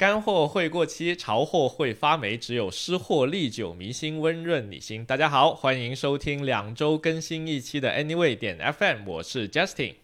[0.00, 5.04] 干货会过期，潮货会发霉，只有湿货历久弥新，温润你心。
[5.04, 9.96] 大家好，欢迎收听两周更新一期的 Anyway 点 FM，我是 Justin。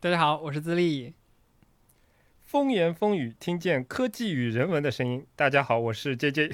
[0.00, 1.12] 大家好，我是自立。
[2.42, 5.24] 风言风语，听见科技与人文的声音。
[5.36, 6.52] 大家好，我是 JJ。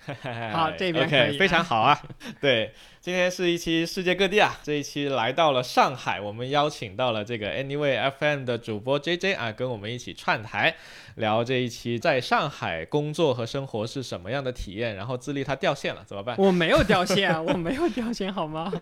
[0.52, 2.00] 好，这边 OK，非常好啊。
[2.40, 10.74] 对，今天是一期世界各地啊，这一期来到了上海，我们邀请到了这个 Anyway FM 的主播 JJ 啊，跟我们一起串台
[11.16, 14.96] 聊这一期在上海工作和生活是什么样的体验。
[14.96, 16.34] 然后自立他掉线了，怎么办？
[16.38, 18.72] 我没有掉线， 我没有掉线，好吗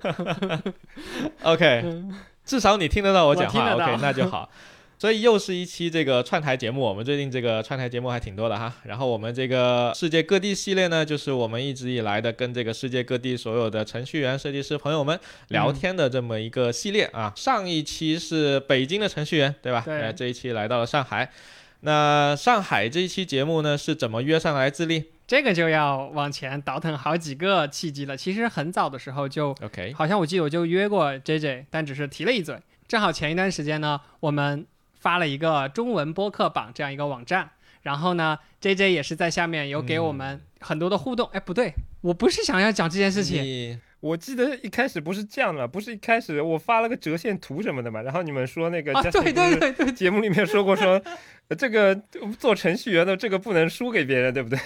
[1.43, 1.85] ？OK，
[2.45, 4.49] 至少你听得到我讲话，OK，那就好。
[4.99, 8.75] 所以又是一期这个串台节目，我们最近这个串台节目还挺多的哈。
[8.83, 15.17] 然后我们这个世界各地系列呢，就是我们一直以来的跟这个世界各地所有的程序员、设计师朋友们
[15.51, 17.33] 聊天的这么一个系列啊。
[17.37, 19.85] 上一期是北京的程序员，对吧？
[19.87, 20.13] 对。
[20.17, 21.31] 这一期来到了上海，
[21.83, 25.05] 那上海这一期节目呢是怎么约上来自立？
[25.29, 28.17] 这个就要往前倒腾好几个契机了。
[28.17, 32.59] 其实很早的时候就，OK，好像我记得我就约过 JJ，但只是提了一嘴。
[32.89, 34.67] 正好前一段时间呢，我们。
[34.99, 37.51] 发了一个中文播客榜这样一个网站，
[37.83, 41.29] 然后呢，J J 也是在下面有给我们很多的互动。
[41.33, 43.81] 哎，不对，我不是想要讲这件事情。
[44.01, 51.03] 我记得一开始不是这样的，不是一开始我发了个折线图什么的嘛，然后你们说那个啊，对对对对，节目里面说过说，
[51.59, 51.93] 这个
[52.39, 54.59] 做程序员的这个不能输给别人，对不对？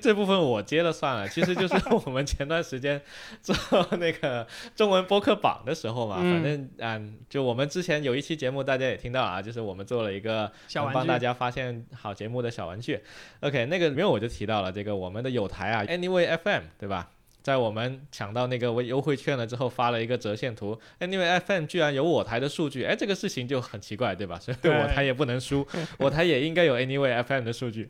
[0.00, 1.74] 这部分我接了算了，其实就是
[2.06, 3.00] 我们前段时间
[3.42, 3.56] 做
[3.98, 10.50] 那个中文播客榜的时候嘛，反正嗯，就我们之前有一期节目大家也听到啊，就是我们做了一个
[10.92, 13.00] 帮大家发现好节目的小玩具。
[13.40, 17.10] OK，那个里面我就提到了这个我们的有台啊，Anyway FM，对吧？
[17.46, 20.76] 在我们抢到那个优惠券了之后，发了一个折线图。
[20.98, 24.36] Anyway FM 居然有我台的数据，哎，这个事情就很奇怪，对吧？
[24.42, 25.64] 所以我台也不能输，
[25.96, 27.88] 我台也应该有 Anyway FM 的数据。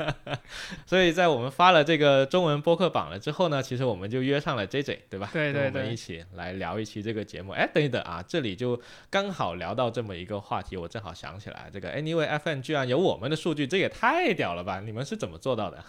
[0.88, 5.28] 所以在我们发了这个中文播客榜了之后呢，其实我们就约上了 JJ，对吧？
[5.30, 7.52] 对对对，我们一起来聊一期这个节目。
[7.52, 14.80] 哎，等一等啊，这里就刚好聊到这么一个话题，我正好想起来，这个 Anyway FM 居然有我们的数据，这也太屌了吧！
[14.80, 15.84] 你们是怎么做到的？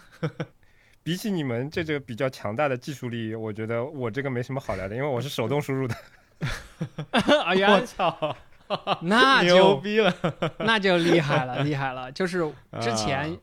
[1.02, 5.94] 比起你们这个比较强大的技术力，我觉得我这个没什么好聊的，因为我是手动输入的。
[7.44, 8.36] 哎呀，我操，
[9.02, 10.14] 那牛逼了，
[10.58, 12.10] 那就厉害了，厉害了。
[12.10, 12.40] 就是
[12.80, 13.38] 之前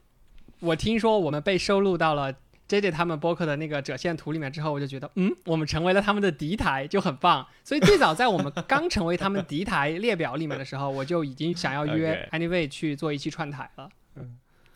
[0.60, 2.34] 我听说我们被收录到了
[2.68, 7.48] J J 他们播客的那个折线图里面之后，我就觉得，嗯，我们成为了他们的敌台，就很棒。
[7.64, 13.90] 所以最早在我们刚成为他们敌台列表里面的时候，我就已经想要约 Anyway 去做一期串台了。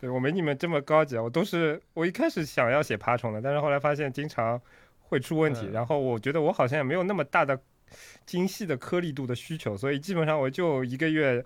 [0.03, 0.05] 嗯。
[0.05, 4.59] 对我没你们这么高级，我都是我一开始想要写爬虫的，但是后来发现经常
[4.99, 7.57] 会出问题，然后我觉得我好像也没有那么大的
[8.25, 11.41] 精细的颗粒度的需求，所以基本上我就一个月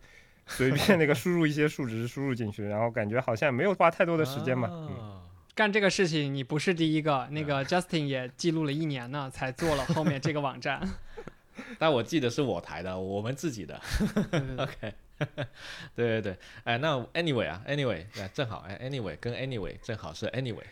[0.48, 4.68] 随便那个输入一些数值输入进去，然后感觉好像没有花太多的时间嘛。
[4.72, 5.22] 嗯，
[5.54, 10.82] 干这个事情你不是第一个，那个 Justin 也记录了一年呢，才做了后面这个网站。
[11.78, 13.80] 但我记得是我台的，我们自己的。
[14.58, 14.94] OK。
[15.96, 20.64] 对对对，哎，那 anyway 啊，anyway，正好，哎，anyway 跟 anyway 正好是 anyway，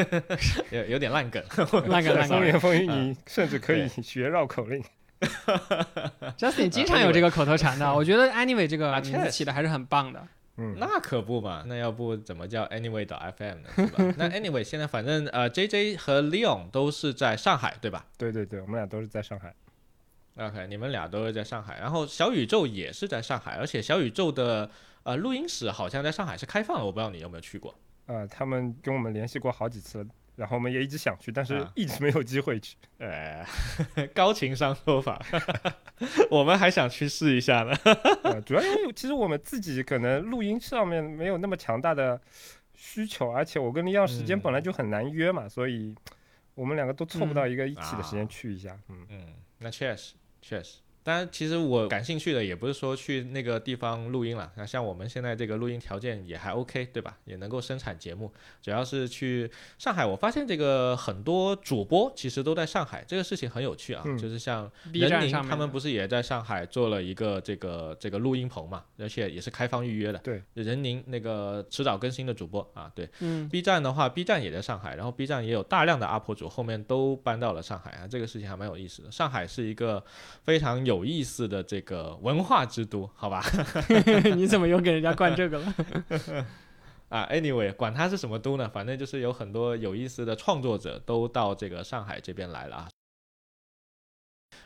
[0.70, 1.42] 有有点烂梗，
[1.88, 2.38] 烂梗烂梗。
[2.38, 4.82] 风言风语，你甚至可以学绕口令。
[6.38, 10.26] Justin 经常有这个口头禅的，我觉得 anyway 这个名字起的还是很棒的。
[10.58, 13.68] 嗯，那可不嘛，那要不怎么叫 anyway 的 FM 呢？
[13.76, 14.14] 是吧？
[14.16, 18.06] 那 anyway 现在反正呃，JJ 和 Leon 都是在上海，对吧？
[18.16, 19.54] 对对对，我们俩都是在上海。
[20.36, 24.70] OK，你们俩都是在上海，然后小宇宙也是在上海，而且小宇宙的
[25.02, 27.74] 呃录音室好像在上海是开放的，我不知道你有没有去过。
[28.06, 32.76] 呃，他们跟我们联系过好几次，然后我们也一直想去，但是一直没有机会去。
[32.98, 33.44] 呃，
[34.14, 35.18] 高情商说法，
[36.30, 37.74] 我们还想去试一下呢。
[38.42, 42.20] 主要因为其实我们自己可能录音上面没有那么强大的
[42.74, 45.94] 需求，而且我跟李阳时间本来就很难约嘛，所以
[46.54, 48.78] 我们两个都凑不到一个一起的时间去一下。
[48.90, 49.26] 嗯嗯，
[49.60, 50.14] 那确实。
[50.48, 50.85] 确实。
[51.06, 54.50] 当然，其实我感兴趣的也不是说去那个地方录音了。
[54.56, 57.16] 那像我们现在这个录音条件也还 OK，对吧？
[57.26, 58.32] 也能够生产节目。
[58.60, 59.48] 主要是去
[59.78, 64.02] 上海，我发现这个很多主播其实都在上海，这个事情很有趣啊。
[64.18, 70.18] 就是像任宁他们不是也在上海做了一个这个这个录音棚嘛，而且也是开放预约的。
[70.18, 73.08] 对，任宁那个迟早更新的主播啊，对。
[73.20, 73.48] 嗯。
[73.48, 78.08] B 站的话，B 站也在上海，然后 B 站也有大量的 UP 主，后面都搬到了上海啊。
[78.08, 79.12] 这个事情还蛮有意思的。
[79.12, 80.02] 上海是一个
[80.42, 81.76] 非常有意思的这。
[81.76, 83.44] 这个文化之都，好吧？
[84.34, 85.74] 你怎么又给人家灌这个了？
[87.10, 92.88] 啊，anyway，管它是什么都呢，反正就是有很多有意思的创作者都到这个上海这边来了啊。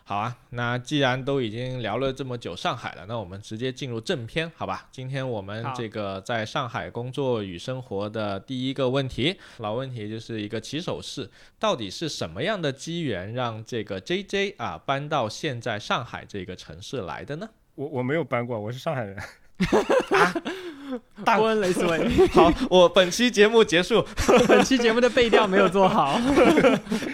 [0.04, 4.88] 好啊，那既然都已经聊了这么久上海了，那我们直接进入正片，好吧？
[4.90, 17.48] 今天我们这个在上海工作与生活的第一个问题，老问题就是一个起手式，到底是什么样的机缘让这个 JJ 啊搬到现在上海这个城市来的呢？
[17.76, 19.16] 我我没有搬过，我是上海人。
[21.24, 24.04] 大波恩雷斯维， 好，我本期节目结束。
[24.48, 26.20] 本期节目的背调没有做好。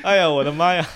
[0.02, 0.87] 哎呀，我的妈呀！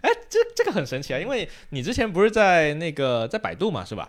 [0.00, 4.08] 哎，这这个很神奇啊，因为你之前不是在那个在百度嘛，是吧？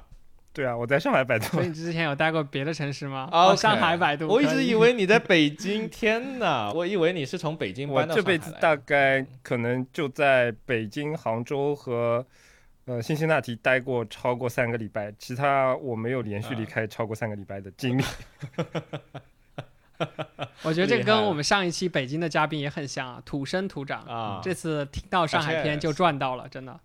[0.51, 1.68] 对啊，我在上海百度所以。
[1.68, 3.27] 你之前有待过别的城市吗？
[3.31, 4.27] 啊哦，上海百度。
[4.27, 6.72] 我一直以以为你在北京，天哪！
[6.74, 12.25] 我以为你是从北京我搬到这辈子大概可能就在北京、杭州和
[12.89, 18.03] 呃辛辛那提待过超过三个礼拜，其他我没有连续离啊开超过三个礼拜的经历。
[20.63, 24.01] 我觉得这跟我们上一期北京的嘉宾也很像啊，土生土长。
[24.06, 26.80] 啊，这次听到上海篇就赚到了，真的。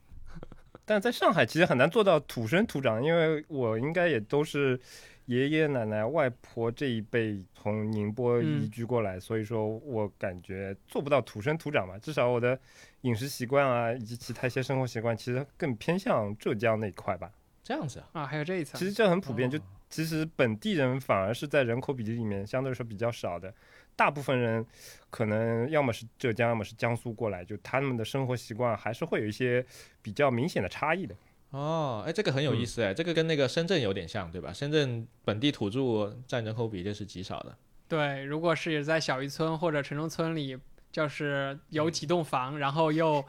[0.85, 4.79] 但在上海其实很难做到土生土长，因为我应该也都是
[5.27, 11.99] 爷爷奶奶、外婆这一辈从宁波移嗯居过来，所以说我感觉做不到土生土长吧。
[11.99, 12.59] 至少我的
[13.03, 17.33] 饮食习惯啊，以及其他一些生活习惯，其实更偏向浙江那一块吧。
[17.63, 18.85] 这样子啊，啊，还有这一层其。
[18.85, 23.55] 实这很普遍，就哦其实本地人反而是在人口比例里面相对来说比较少的，
[23.95, 24.67] 大部分人
[25.09, 29.65] 可能要么是浙江，要么是江苏过来，就他们的生活习惯还是会有一些
[30.03, 31.15] 比较明显的差异的。
[31.55, 34.53] 哦，哎，这个很有意思哎，这个跟那个深圳有点像，对吧？
[34.53, 37.57] 深圳本地土著占人口比例是极少的。
[37.87, 40.59] 对，如果是在小渔村或者城中村里，
[40.91, 43.25] 就是有几栋房，然后又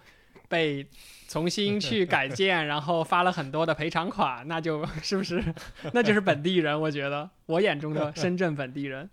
[0.49, 0.87] 被
[1.27, 5.43] 重新去 改建，然后发了很多的赔偿款，那就 是不是
[5.93, 6.81] 那就是本地人？
[6.81, 9.07] 我觉得我眼中的深圳本地人。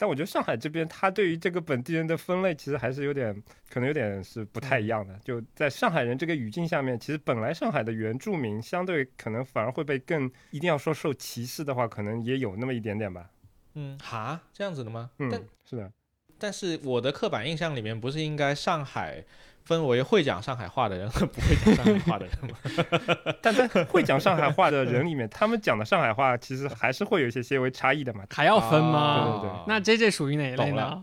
[0.00, 3.34] 但我觉得上海这边，他对于这个本地人的分类其实还是有点，
[3.68, 5.14] 可能有点是不太一样的。
[5.22, 13.28] 就在上海人这个语境下面，其实本来上海的原住民相对可能反而会被更一定要说受歧视的话，可能也有那么一点点吧。
[13.74, 15.10] 嗯，哈，这样子的吗？
[15.18, 15.92] 但嗯，是的，
[16.38, 19.22] 但是我的刻板印象里面，不是应该上海
[19.70, 23.34] 分为会讲上海话的人和不会讲上海话的人吗？
[23.40, 28.24] 但在会讲上海话的人里面，他们讲的上海话其实还是会有一些些微差异的嘛。
[28.30, 29.38] 还要分吗？
[29.40, 31.00] 对对对那 J J 属于哪一类呢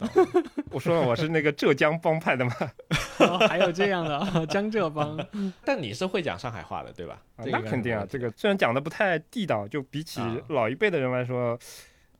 [0.69, 2.51] 我说了，我是那个浙江帮派的嘛，
[3.19, 5.17] 哦还有这样的 江浙帮，
[5.63, 7.21] 但你是会讲上海话的，对吧？
[7.37, 11.57] 那肯定啊，这个虽然讲的不太地道，就比起啊老一辈的人来说，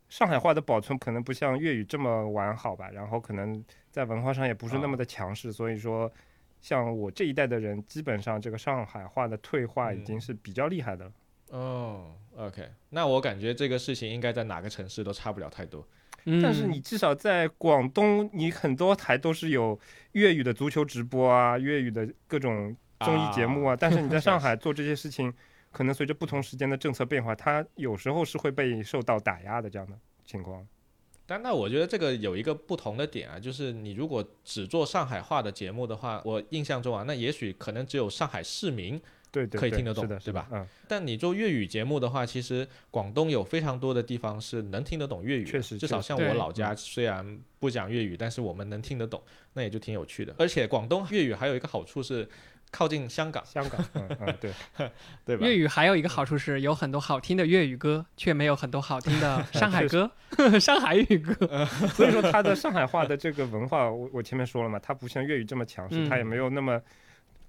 [0.08, 3.62] 上海话的保存可能不像粤语这么完好吧，然后可能
[3.92, 6.10] 在文化上也不是那么的强势，所以说，
[6.62, 11.12] 像我这一代的人，基本上这个上海话的退化已经是比较厉害的了。
[11.50, 15.88] 哦，OK，那我感觉这个事情应该在哪个城市都差不了太多。
[16.26, 19.80] 嗯但是你至少在广东，你很多台都是有
[20.12, 25.34] 粤语的足球直播啊，粤语的各种综艺节目啊，但是你在 上海做这些事情，
[25.72, 30.68] 可能随着不同时间的政策变化，它有时候是会被受到打压的这样的情况。
[31.28, 39.00] 但那我觉得这个有一个不同的点啊，就是你如果只做上海话的节目的话，我印象中啊，那也许可能只有上海市民。
[39.32, 40.48] 对对对可以听得懂对吧？
[40.52, 49.22] 嗯，但你做粤语节目的话，其实广东有非常多的地方是能听得懂粤语，确实至少像我老家虽然不讲粤语，但是我们能听得懂，
[49.54, 50.34] 那也就挺有趣的。
[50.38, 52.28] 而且广东粤语还有一个好处是
[52.70, 54.52] 靠近香港，香港，嗯 嗯，对，
[55.26, 55.48] 对吧？
[55.48, 60.12] 粤语还有一个好处是有很多好听的粤语歌，却没有很多好听的上海歌、
[60.60, 61.66] 上海语歌。
[61.96, 66.80] 所以说它的上海话的这个文化，我我前面说了嘛，它不像粤语这么强势，嗯它也没有那么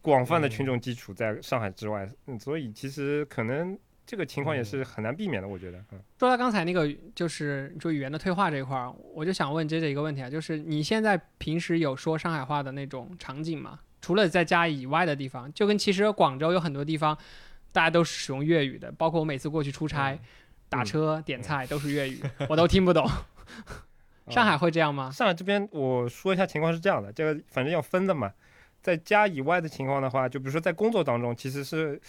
[0.00, 6.00] 广泛的群众基础在上海之外，嗯，所以其实可能这个情况也是很难避免的，我觉得，嗯。
[6.18, 13.80] 说到刚才那个，就是说语言的退化这一块儿，我就想问 J J 一个问题啊，就是你现在平时有说上海话的那种场景吗？
[14.00, 17.16] 除了在家以外的地方，就跟其实广州有很多地方，
[17.72, 20.18] 大家都是使用粤语的，包括我每次过去出差、嗯
[20.70, 23.08] 打车、点菜都是粤语，我都听不懂。
[24.28, 25.10] 上海会这样吗？
[25.10, 28.30] 上海这边我说一下情况是这样的，这个反正要分的嘛，
[28.82, 32.00] 在家以外的情况的话，就比如说在工作当中，其实是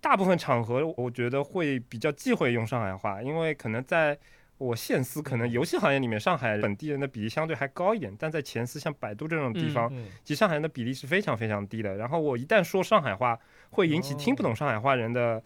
[0.00, 4.18] 大部分场合我觉得会比较忌讳用上海话，因为可能在
[4.58, 11.94] 我现司可能游戏行业里面，上海本地人的比例相对还高一点，但在前司像百度这种地方，嗯，其实上海人的比例是非常非常低的。
[11.94, 13.38] 然后我一旦说上海话，
[13.70, 15.40] 会引起听不懂上海话人的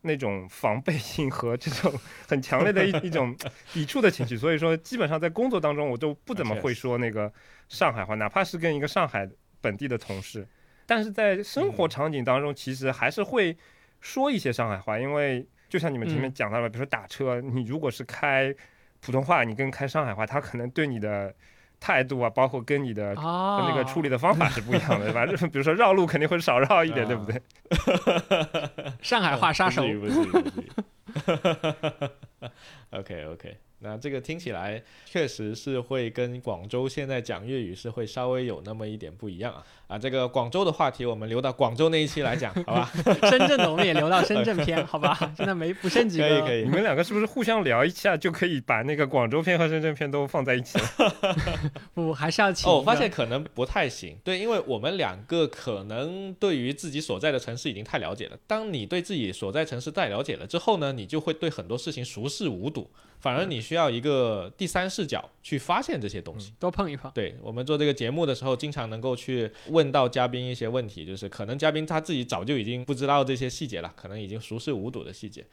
[0.00, 1.92] 那种防备性和这种
[2.26, 3.36] 很强烈的一一种
[3.72, 4.34] 抵触的情绪。
[4.34, 7.30] 所以说，基本上在工作当中，我都不怎么会说那个
[7.68, 9.28] 上海话，哪怕是跟一个上海
[9.64, 10.46] 本地的同事。
[10.84, 13.56] 但是在生活场景当中，其实还是会
[14.02, 18.54] 说一些上海话，因为就像你们前面讲到了，比如说打车，你如果是开
[19.00, 21.34] 普通话，你跟开上海话，他可能对你的
[21.80, 25.24] 态度啊，包括跟你的哦，那个处理的方法是不一样的，对吧？
[25.26, 27.40] 就比如说绕路肯定会少绕一点，啊对不对？
[29.00, 30.68] 上海话杀手不至于不至于不至于
[32.92, 39.64] OK OK，那这个听起来确实是会跟广州现在讲粤语是会稍微有那么一点不一样啊。
[39.86, 39.98] 啊！
[39.98, 42.90] 这个广州的话题我们留到广州那一期来讲，好吧？
[43.28, 45.16] 深圳的我们也留到深圳篇，好吧？
[45.36, 46.28] 现在没不剩几个。
[46.28, 46.70] 可以可以你。
[46.70, 51.14] 们两个是不是互相聊一下就可以把那个广州篇和深圳篇都放在一起了？
[51.94, 58.36] 不，还是要请哦，我发现可能不太行，对，因为我们两个可能对于自己所在的城市已经太了解了。
[58.46, 66.52] 当你对自己所在城市太了解了之后呢，你就会对很多事情熟视无睹，反而你需要一个第三视角去发现这些东西。
[66.58, 67.10] 多碰一碰。
[67.14, 75.44] 对我们做这个节目的时候，经常能够去问到嘉宾一些问题，就是可能嘉宾他自己早就已经不知道这些细节了，可能已经熟视无睹的细节。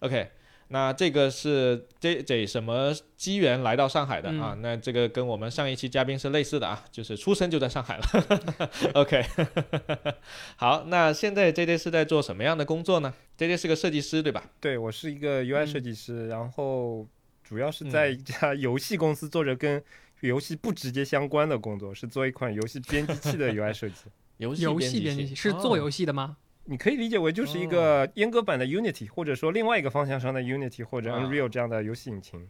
[0.00, 0.30] OK，
[0.68, 4.56] 那这个是 J J 什么机缘来到上海的、啊？
[4.62, 8.04] 那这个跟我们上一期嘉宾是类似的啊，就是出生就在上海了。
[8.94, 9.24] OK，
[10.56, 14.44] 好，那现在 J J 是在做什么样的工作呢？J J 是个设计师对吧？
[14.60, 17.06] 对我是一个 UI 嗯设计师，然后
[17.42, 19.82] 主要是在一家游戏公司做着跟
[20.20, 24.04] 游戏不直接相关的工作，是做一款游戏编辑器的 UI 设计。
[24.38, 26.36] 游戏编辑器编辑器是做哦游戏的吗？
[26.64, 32.46] 你可以理解为就是一个阉割版的 Unity，或者说另外一个方向上的 Unity 或者啊 Unreal 这样的游戏引擎。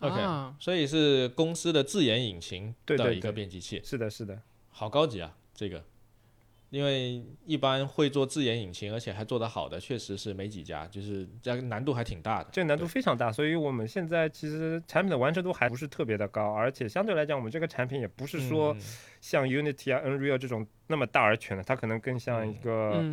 [0.00, 3.80] OK 啊，所以是公司的自研引擎的一个对对对编辑器。
[3.84, 5.82] 是的，是的，好高级啊，这个，
[6.72, 12.48] 因为一般会做自研引擎，而且还做得好的，确实是没几家，就是这个难度还挺大的。
[12.50, 18.80] 这个难度非常大，所以我们现在其实产品的完成度还不是特别的高，而且相对来讲，我们这个产品也不是说嗯
[19.20, 23.04] 像 Unity 啊、Unreal 这种那么大而全的，它可能更像一个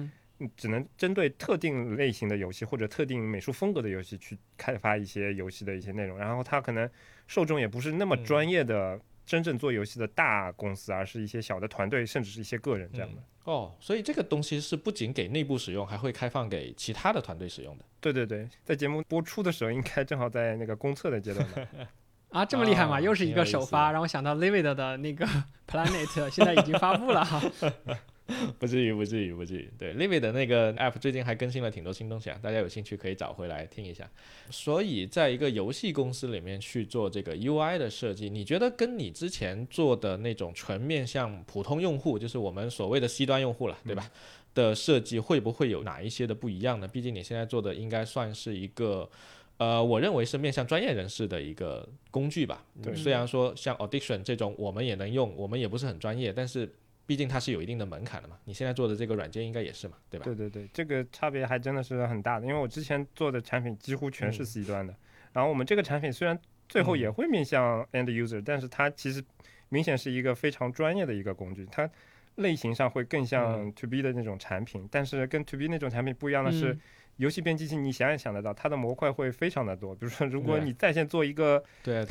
[0.55, 6.89] 只能针对特定类型的游戏或者特定美术风格的游戏去开发一些游戏的一些内容，然后它可能
[7.27, 8.97] 受众也不是那么嗯专业的。
[9.29, 13.21] 真正做游戏的大公司，而是一些小的团队，甚至是一些个人这样的。
[13.43, 17.86] 哦，所以这个东西是不仅给内部使用，还会开放给其他的团队使用的。
[18.01, 21.62] 对对对，在节目播出的时候，应该正好在那个公测的阶段吧。
[22.33, 22.98] 啊，这么厉害吗？
[22.98, 25.27] 啊又是一个首发，的让我想到 Livid 的那个
[25.69, 27.39] Planet，现在已经发布了哈。
[28.59, 29.69] 不至于，不至于，不至于。
[29.77, 34.09] 对 l i v y 的那个 App 最近还更新了挺多新东西啊，大家有兴趣可以找回来听一下。
[34.50, 44.09] 所以，在一个游戏公司里面去做这个 UI 的设计，你觉得跟你之前做的那种纯面向普通用户，就是我们所谓的 C 端用户了，对吧？
[44.53, 46.88] 的设计会不会有哪一些的不一样呢？
[46.88, 49.09] 毕竟你现在做的应该算是一个。
[49.57, 52.63] 呃，我认为是面向专业人士的一个工具吧。
[52.81, 56.74] 对虽然说像 Audition 这种我们也能用，我们也不是很专业，但是
[57.09, 58.37] 毕竟它是有一定的门槛的嘛。
[58.45, 60.23] 你现在做的这个软件应该也是嘛，对吧？
[60.23, 64.93] 对对对，这个差别还真的是很大的，因为我之前做的产品几乎全是嗯 C 端的，
[65.33, 69.23] 然后我们这个产品虽然最后嗯也会面向 end user，、但是它其实
[69.69, 71.89] 明显是一个非常专业的一个工具，它
[72.35, 76.77] 类型上会更像 to B 的那种产品，但是跟 to B 那种产品不一样的是。
[77.19, 79.93] 嗯游戏编辑器，你想也想得到，它的模块会非常的多。
[79.99, 81.61] 比如说，如果你在线做一个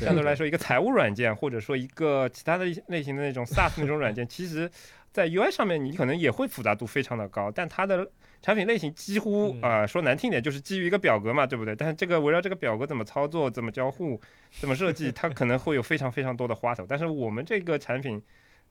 [0.05, 4.69] 相对来说一个财务软件，或者说一个其他的类类型的那种 SaaS 那种软件， 其实，
[5.11, 8.07] 在 UI 上面你可能也会复杂度非常的高，但它的
[8.43, 11.75] 产品类型几乎嗯啊、呃说难听点就是基于一个表格嘛，对不对？
[11.75, 14.21] 但是这个围绕这个表格怎么操作、怎么交互、
[14.61, 16.85] 怎么设计，它可能会有非常非常多的花头。
[16.87, 18.21] 但是我们这个产品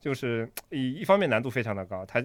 [0.01, 2.23] 就是一一方面难度非常的高，它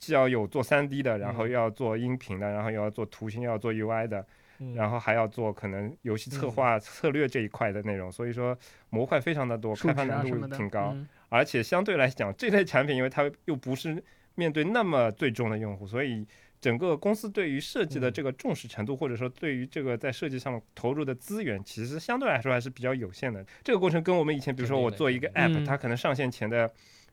[0.00, 4.26] 既要有做 3D 的，然后嗯又要做音频的，然后又要做图形，又要做 UI 的，
[4.58, 10.92] 嗯然后还要做可能游戏策划、策略这一块的内容，所以说模块非常的多，开发难度挺高。
[10.94, 14.02] 嗯而且相对来讲，这类产品因为它又不是
[14.34, 16.26] 面对那么最终的用户，所以
[16.60, 23.46] 整个公司对于设计的嗯这个重视程度，或者说对于这个在设计上投入的资源，其实相对来说还是比较有限的。
[23.62, 26.68] 这个过程跟我们以前，比如说我做一个 app，、嗯它可能上线前的。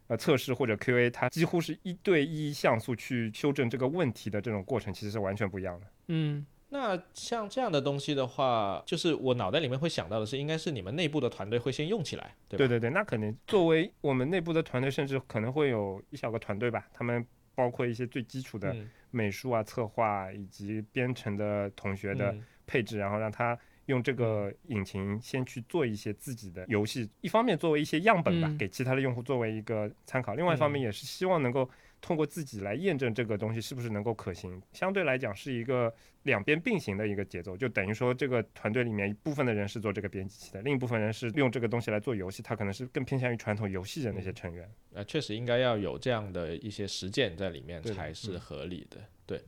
[0.07, 5.87] 呃，测试或者 QA，它几乎是一对一像素去修正这个问题的这种过程，其实是完全不一样的。
[6.07, 12.59] 嗯，那像这样的东西的话，就是我脑袋里面会想到的是，应该是你们内部的团队会先用起来，对吧？
[12.59, 13.37] 对对对，那肯定。
[13.45, 27.09] 作为我们内部的团队，甚至可能会有一小个团队吧，他们包括一些最基础的嗯美术啊、策划以及编程的同学的嗯配置，然后让他用这个引擎先去做一些自己的游戏。
[27.19, 34.61] 一方面作为一些样本吧，嗯给其他的用户作为一个参考；另外一方面嗯也是希望能够通过自己来验证这个东西是不是能够可行。
[34.71, 44.69] 相对来讲是一个两边并行的一个节奏，就等于说这个团队里面一部分的人是做这个编辑器的，另一部分人是用这个东西来做游戏，他可能是更偏向于传统游戏的那些成员。
[44.91, 48.97] 那，确实应该要有这样的一些实践在里面才是嗯合理的。
[49.25, 49.41] 对，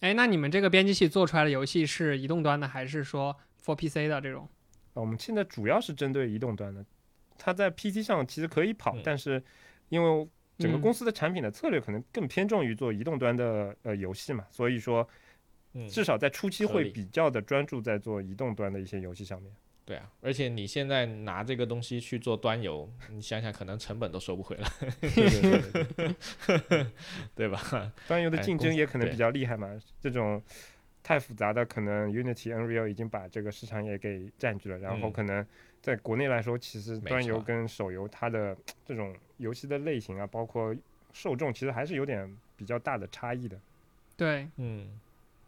[0.00, 4.48] 哎，那你们这个编辑器做出来的游戏是移动端的，还是说 for PC 的这种？
[4.94, 6.84] 啊，我们现在主要是针对移动端的，
[7.38, 9.42] 它在 PC 上其实可以跑，嗯但是
[9.90, 10.28] 因为
[10.58, 15.06] 整个嗯公司的产品的策略可能更偏重于做移动端的呃游戏嘛，所以说
[15.74, 19.52] 嗯，至少在初期会比较的专注在做移动端的一些游戏上面。
[19.90, 24.70] 对啊，而且你现在拿这个东西去做端游，你想想，可能成本都收不回来，
[25.00, 25.84] 对对对
[26.46, 26.86] 对对，
[27.34, 27.92] 对吧？
[28.06, 29.68] 端游的哎竞争也可能比较厉害嘛，
[30.00, 30.40] 这种
[31.02, 35.12] 太复杂的，可能 Unity、Unreal 已经把这个市场也给占据了，然后嗯。
[35.12, 35.44] 可能
[35.82, 38.56] 在国内来说，其实端游跟手游它的
[38.86, 40.72] 这种游戏的类型啊，包括
[41.12, 43.58] 受众，其实还是有点比较大的差异的。
[44.16, 45.00] 对，嗯，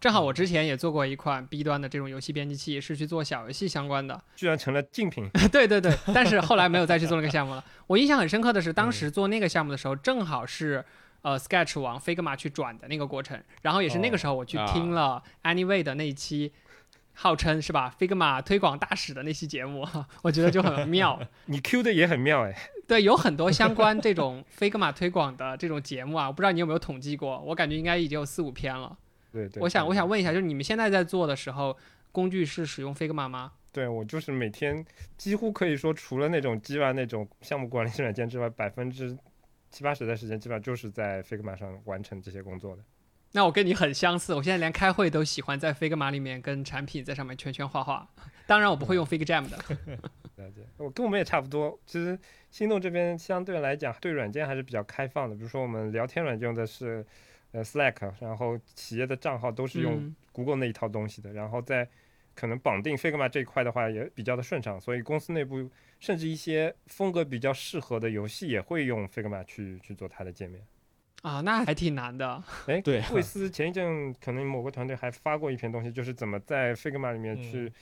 [0.02, 4.20] 正好我之前也做过一款 B 端的这种游戏编辑器，是去做小游戏相关的。
[4.34, 7.64] 居然成了竞品， 对对对，但是后来没有再去做那个项目了。
[7.86, 10.84] 我印象很深刻的是，嗯当时做那个项目的时候，正好是
[11.20, 16.52] 呃 Sketch 往 Figma 去转的那个过程，然后也是那个时候我去哦听了 Anyway 的那一期。
[17.14, 19.86] 号称是吧，Figma 推广大使的那期节目，
[20.22, 21.20] 我觉得就很妙。
[21.44, 22.56] 你 Q 的也很妙哎。
[22.88, 28.96] 对，有很多相关这种 Figma 推广的这种节目啊，我不知道你有没有统计过，我感觉应该已经有四五篇了。
[29.32, 31.76] 对对，我想，我想问一下，就是你们现在在做的时候，
[32.12, 33.52] 工具是使用 Figma 吗？
[33.72, 34.84] 对我就是每天
[35.16, 39.16] 几乎可以说，除了那种 Jira 那种项目管理软件之外，百分之
[39.70, 42.82] 七八十的时间基本上就是在 Figma 上完成这些工作的。
[43.34, 48.06] 那我跟你很相似，我现在连开会都喜欢在 Figma 里面跟产品在上面圈圈画画。
[48.46, 49.56] 当然，我不会用 FigJam 的。
[50.36, 51.78] 了解，我跟我们也差不多。
[51.86, 52.18] 其实
[52.50, 55.34] 心动这边相对来讲，对软件还是比较开放的。
[55.34, 57.06] 比如说我们聊天软件用的是
[57.52, 61.88] 呃 Slack，然后企业的账号都是用嗯 Google 那一套东西的，然后在
[62.34, 70.66] 可能绑定 Figma 这一块的话也比较的顺畅，所以公司内部甚至一些风格比较适合的游戏也会用 Figma 去去做它的界面。
[71.22, 72.42] 啊，那还挺难的。
[72.66, 77.72] 哎，对啊贵司前一阵可能某个团队还发过一篇东西，就是怎么在 Figma 里面去嗯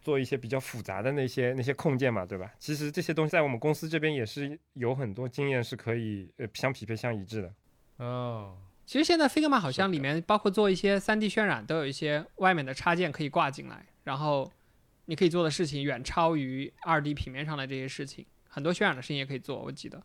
[0.00, 2.54] 做一些比较复杂的那些那些控件嘛，对吧？
[2.58, 7.52] 其实这些东西在我们公司这边也是有很多经验是可以呃相匹配相一致的。
[7.96, 8.56] 哦，
[8.88, 14.50] 其实现在 Figma 好像里面包括做一些 3D 渲染，都有一些外面的插件可以挂进来，然后
[15.04, 19.60] 你可以做的事情远超于 2D 平面上的这些事情，很多渲染的事情也可以做。
[19.60, 20.02] 我记得。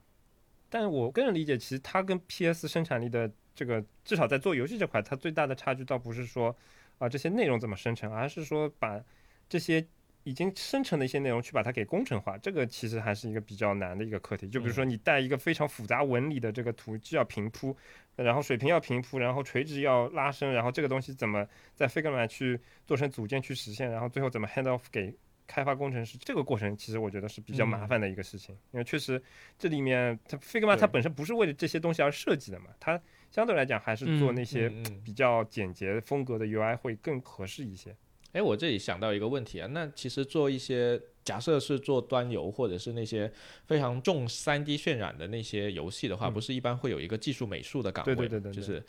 [0.69, 6.53] 但是我个人理解，其实它跟 PS 生产力的这个至少在做游戏这块，它最大的差距倒不是说
[6.97, 9.01] 啊、这些内容怎么生成，而是说把
[9.47, 9.87] 这些
[10.23, 14.47] 已经生成的一些内容去把它给工程化，这个其实还是一个比较难的一个课题。
[14.47, 17.75] 就比如说你带一个非常复杂纹理的这个图，就要平铺，
[18.15, 25.13] 然后水平要平铺，然后垂直要拉伸，然后这个东西怎么在 Figma 去做成组件去实现，然后最后怎么 hand off 给
[25.45, 29.21] 开发工程师，这个过程其实我觉得是比较麻嗯烦的一个事情，因为确实
[29.59, 34.69] 这里面它 Figma 它本身不是为了这些东西而设计的嘛，它相对来讲还是做嗯那些
[35.03, 37.93] 比较简洁风格的 UI 会更合适一些。
[38.33, 43.31] 哎，我这里想到一个问题啊，那其实做一些假设是做端游或者是那些
[43.65, 48.83] 非常重 3D 渲染的那些游戏的话，嗯不是一般会有一个技术美术的岗位，对对对对对就是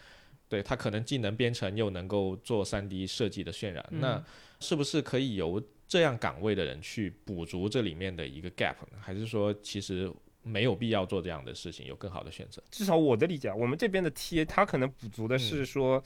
[0.49, 4.25] 对他可能既能编程又能够做 3D 设计的渲染，那嗯
[4.61, 8.99] 是不是可以由这样岗位的人去补足这里面的一个 gap 呢？
[8.99, 10.11] 还是说其实
[10.43, 12.63] 没有必要做这样的事情，有更好的选择？
[12.71, 16.03] 至少我的理解，啊，我们这边的 TA 他可能补足的嗯是说。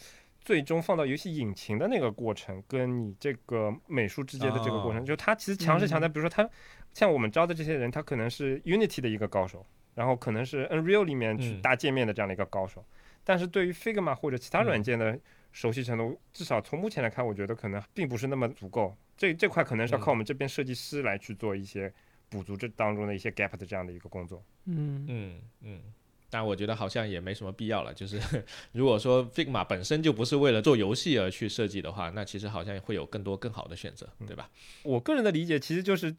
[0.49, 5.05] 最终放到游戏引擎的那个过程，跟你这个美术之间的这个过程，哦。
[5.05, 6.49] 就它其实强是强在，嗯比如说他
[6.95, 9.63] 像我们招的这些人，他可能是 Unity 的一个高手，
[9.95, 11.61] 然后可能是 Unreal 里面去嗯。
[11.61, 12.83] 搭界面的这样的一个高手，
[13.25, 14.83] 但是对于 Figma 或者其他软嗯。
[14.83, 15.21] 件的
[15.53, 18.97] 熟悉程度，至少从目前来看，我觉得可能并不是那么足够。
[19.19, 20.15] 这这块可能是要靠嗯。
[20.15, 21.93] 我们这边设计师来去做一些
[22.31, 24.43] 补足这当中的一些 gap 的这样的一个工作。
[24.65, 25.83] 嗯，嗯嗯，
[26.31, 27.93] 但我觉得好像也没什么必要了。
[27.95, 28.21] 就是
[28.73, 34.51] 如果说 Figma 本身就不是为了做游戏而去设计的话，那其实好像会有更多更好的选择，对吧？
[34.83, 36.15] 我个人的理解其实就是。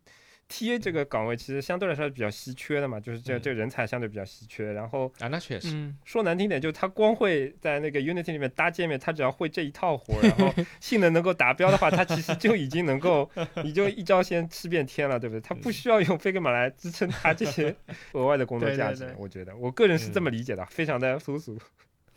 [0.49, 4.73] T A 这个岗位其实相对来说是比较稀缺的嘛，就是这嗯这个人才相对比较稀缺。
[4.73, 13.29] 然后啊，那确实，嗯，说难听点，就是他光会在那个 Unity 里面搭界面，他只要会这一套活，然后 性能能够达标的话，他其实就已经能够，
[13.63, 15.39] 你就一招先吃遍天了，对不对？
[15.41, 17.75] 他不需要用 Figma 来支撑他这些
[18.13, 21.57] 额外的工作对对价值对，我觉得，我个人是这么理解的，非常的粗俗。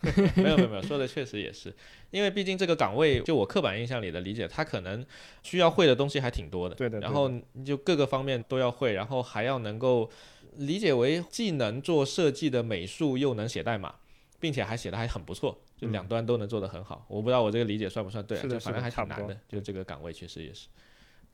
[0.37, 1.73] 没有没有没有，说的确实也是，
[2.11, 5.05] 因为毕竟这个岗位，就我刻板印象里的理解，它可能
[5.43, 6.75] 需要会的东西还挺多的。
[6.75, 10.11] 对的对然后你就各个方面都要会，然后还要能够
[10.57, 13.95] 理解为既能做设计的美术，又能写代码，
[14.41, 17.07] 并且还写的还很不错，就嗯两端都能做得很好。
[17.09, 20.67] 我不知道我这个理解算不算对啊，就反正还挺难的，就这个岗位确实也是。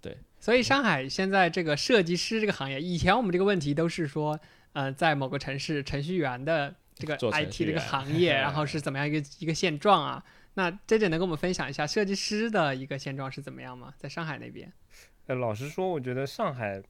[0.01, 4.39] 对所以上海现在这个设计师这个行业，以前我们这个问题都是说，
[4.73, 10.25] 呃，在某个城市程序员的这个 IT 这个行业， 然后是怎么样一个一个现状啊？
[10.55, 13.95] 那 J J 能跟我们分享一下设计师的一个现状是怎么样吗？
[13.97, 14.73] 在上海那边？
[15.27, 16.83] 呃，老实说，我觉得上海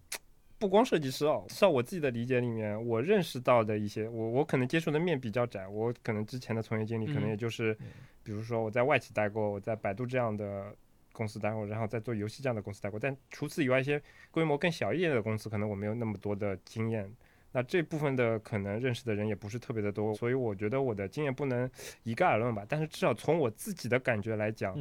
[0.59, 7.77] 不光设计师哦，像我自己的理解里面，我认识到的一些，我我可能接触的面比较窄，我可能之前的从业经历可能也就是，
[8.23, 10.75] 比如说我在外企待过，我在百度这样的
[11.13, 17.13] 公司待过，然后在做游戏这样的公司待过，但除此以外，一些规模更小一点的公司，可能我没有那么多的经验。
[17.53, 21.69] 那这部分的可能认识的人也不是特别的多，所以我觉得我的经验不能
[22.03, 22.65] 一概而论吧。
[22.69, 24.79] 但是至少从我自己的感觉来讲，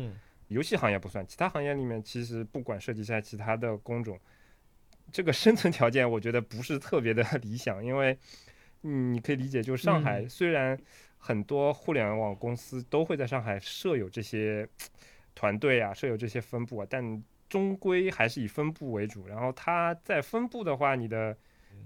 [0.49, 4.19] 游戏行业不算，其他行业里面其实不管涉及下其他的工种。
[5.10, 8.17] 这个生存条件我觉得不是特别的 理想，因为，
[8.84, 10.77] 嗯，你可以理解，就是上海虽然
[11.17, 14.67] 很多互联网公司都会在上海设有这些
[15.34, 19.25] 团队啊，设有这些分部啊，但终归还是以分部为主。
[19.27, 21.38] 然后它在分部的话，你的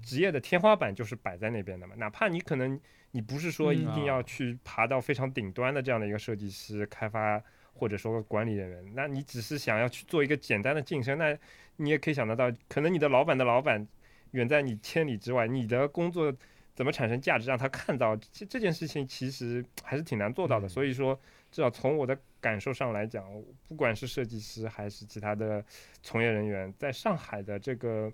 [0.01, 2.79] 职业的天花板就是摆在那边的嘛，哪怕你可能
[3.11, 7.41] 你不是说一定要去爬到非常顶端的这样的一个设计师、开发
[7.73, 11.37] 或者说管理人员，那你只是想要去做一个简单的晋升，那。
[11.77, 13.87] 你也可以想得到，可能你的老板的老板
[14.31, 16.31] 远在你千里之外，你的工作
[16.75, 20.67] 怎么产生价值，让他看到这这件事情其实还是挺难做到的。
[20.67, 23.23] 所以说，至少从我的感受上来讲，
[23.67, 25.63] 不管是设计师还是其他的
[26.01, 28.11] 从业人员，在上海的这个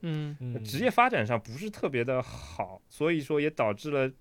[0.63, 4.11] 职业发展上不是特别的好，所以说也导致了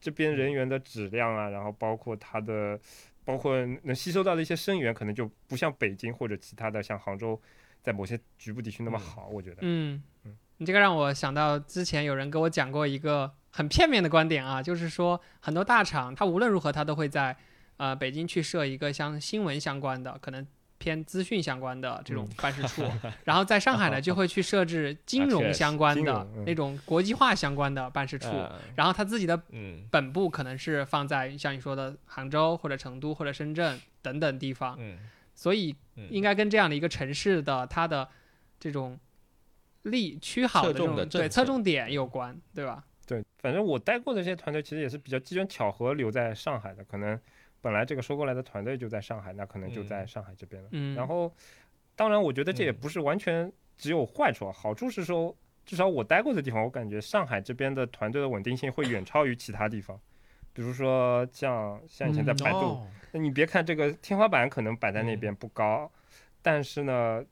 [0.00, 2.78] 这边人员的质量啊，然后包括他的，
[3.24, 7.38] 包括能吸收到的一些生源，可能就不像北京或者其他的像杭州。
[7.82, 9.58] 在某些局部地区那么好，我觉得。
[9.60, 17.36] 嗯嗯，你这个让我想到之前有人跟我讲过一个很片面的观点啊，就是说很多大厂它无论如何它都会在
[17.76, 20.46] 呃北京去设一个像新闻相关的，可能
[20.78, 22.82] 偏资讯相关的这种办事处，
[23.24, 28.28] 然后在上海呢就会去设置金融相关的那种国际化相关的办事处，
[28.74, 29.40] 然后他自己的
[29.90, 34.78] 本部可能是放在像你说的杭州或者成都或者深圳等等地方。
[35.34, 35.76] 所以
[36.08, 38.08] 应该跟这样的一个城市的它的
[38.58, 38.98] 这种
[39.82, 42.82] 利区好的这种对侧重点有关，对吧？
[43.06, 47.20] 对，反正我待过的这些团队其实也是比较机缘巧合留在上海的，可能
[47.66, 50.68] 本来这个收购来的团队就在上海，那可能就在上海这边了。
[50.70, 50.94] 嗯。
[50.94, 51.34] 然后，
[51.96, 59.98] 当然我觉得这也不是完全只有坏处，好处是说至少我待过的地方，我感觉上海这边的团队的稳定性会远超于其他地方。
[60.52, 65.90] 比如说像像以前在百度，那你别看这个天花板可能摆在那边不高，
[66.40, 67.24] 但是呢，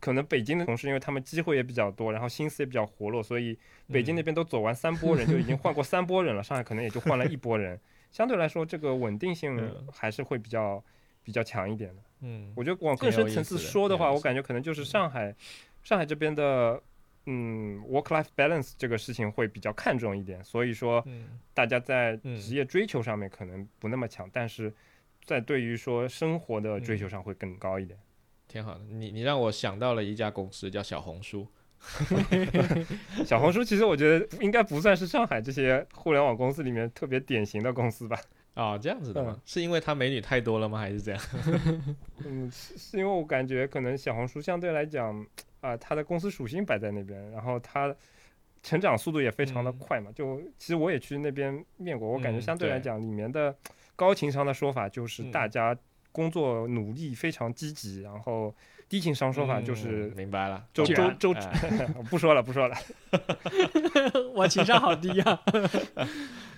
[0.00, 3.58] 可能北京的同事因为他们机会也比较多，然后心思也比较活络，所以
[3.92, 7.78] 北京那边都走完三波人就已经换过三波人了，上海可能也就换了一波人，
[8.10, 10.82] 相对来说这个稳定性还是会比较
[11.22, 12.02] 比较强一点的。
[12.20, 15.34] 嗯，我觉得往更深层次说的话，我感觉可能就是上海
[15.82, 16.82] 上海这边的。
[17.26, 21.04] 嗯，work-life balance 这个事情会比较看重一点，所以说，
[21.52, 24.72] 大家在职业追求上面可能不那么强，但是
[25.22, 27.96] 在对于说生活的追求上会更高一点。
[28.48, 31.46] 挺好的，你你让我想到了一家公司叫小红书。
[33.24, 38.18] 小红书其实我觉得应该不算是上海这些互联网公司里面特别典型的公司吧？
[38.54, 39.40] 啊，这样子的吗？
[39.44, 40.78] 是因为它美女太多了吗？
[40.78, 41.20] 还是这样？
[42.24, 45.26] 嗯，是是因为我感觉可能小红书相对来讲。
[45.60, 47.94] 啊，它的公司属性摆在那边，然后它
[48.62, 50.10] 成长速度也非常的快嘛。
[50.14, 53.54] 就其实我也去那边面过，我感觉相对来讲，里面的
[53.94, 55.76] 高情商的说法就是大家
[56.12, 58.54] 工作努力非常积极，然后
[58.90, 61.32] 低情商说法就是明白了，周周周，
[62.10, 62.76] 不说了不说了
[64.34, 65.40] 我情商好低呀。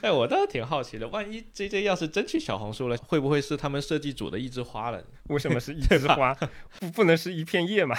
[0.01, 5.05] 哎，我倒挺好奇的，万一 J J 要是真去小红书了，会不会是他们设计组的一枝花了？
[5.29, 6.35] 为什么是一枝花？
[6.81, 7.95] 不不能是一片叶吗？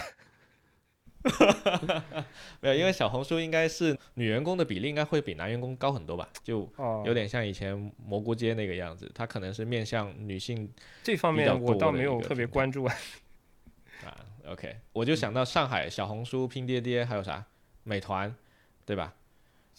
[2.60, 6.28] 没有，因为小红书应该是女员工的比例应该会比男员工高很多吧？
[6.44, 6.68] 就
[7.06, 10.68] 有点像以前蘑菇街那个样子，它可能是面向女性
[11.04, 12.96] 这方面我倒没有特别关注啊。
[14.46, 17.44] 啊，OK，我就想到上海小红书、拼爹爹还有啥
[17.84, 18.36] 美团，
[18.86, 19.14] 对吧？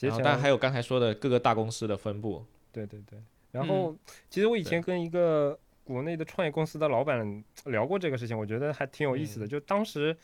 [0.01, 2.45] 然后但还有刚才说的各个大公司的分布。
[2.73, 3.19] 对对对。
[3.53, 3.97] 然后
[4.29, 9.47] 其实我以前跟一个国内的创业公司的老板聊过这个事情，我觉得还挺有意思的。
[9.47, 10.17] 就当时。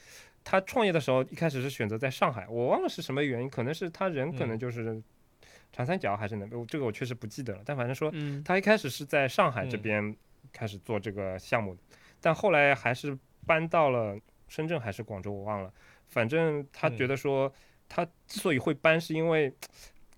[0.43, 4.99] 他创业的时候一开始是选择在上海，我忘了是什么原因，可能是他人可能就是
[5.71, 7.61] 长三角还是哪，这个我确实不记得了。
[7.63, 8.11] 但反正说
[8.43, 10.17] 他一开始是在上海这边
[10.51, 11.81] 开始做这个项目的，
[12.23, 13.15] 但后来还是
[13.47, 14.19] 搬到了
[14.51, 15.73] 深圳还是广州，我忘了。
[16.09, 17.51] 反正他觉得说
[17.89, 19.51] 他之所以会搬，是因为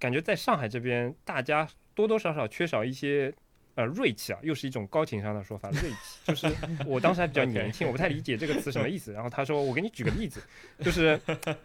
[0.01, 3.33] 感觉在上海这边大家多多少少缺少一些。
[3.75, 5.71] 呃，锐气啊，又是一种高情商的说法。
[5.71, 6.47] 锐气就是
[6.85, 9.15] 我当时还比较 年轻，我不太理解这个词什么意思。
[9.15, 10.43] 然后他说：“我给你举个例子，
[10.85, 11.19] 就是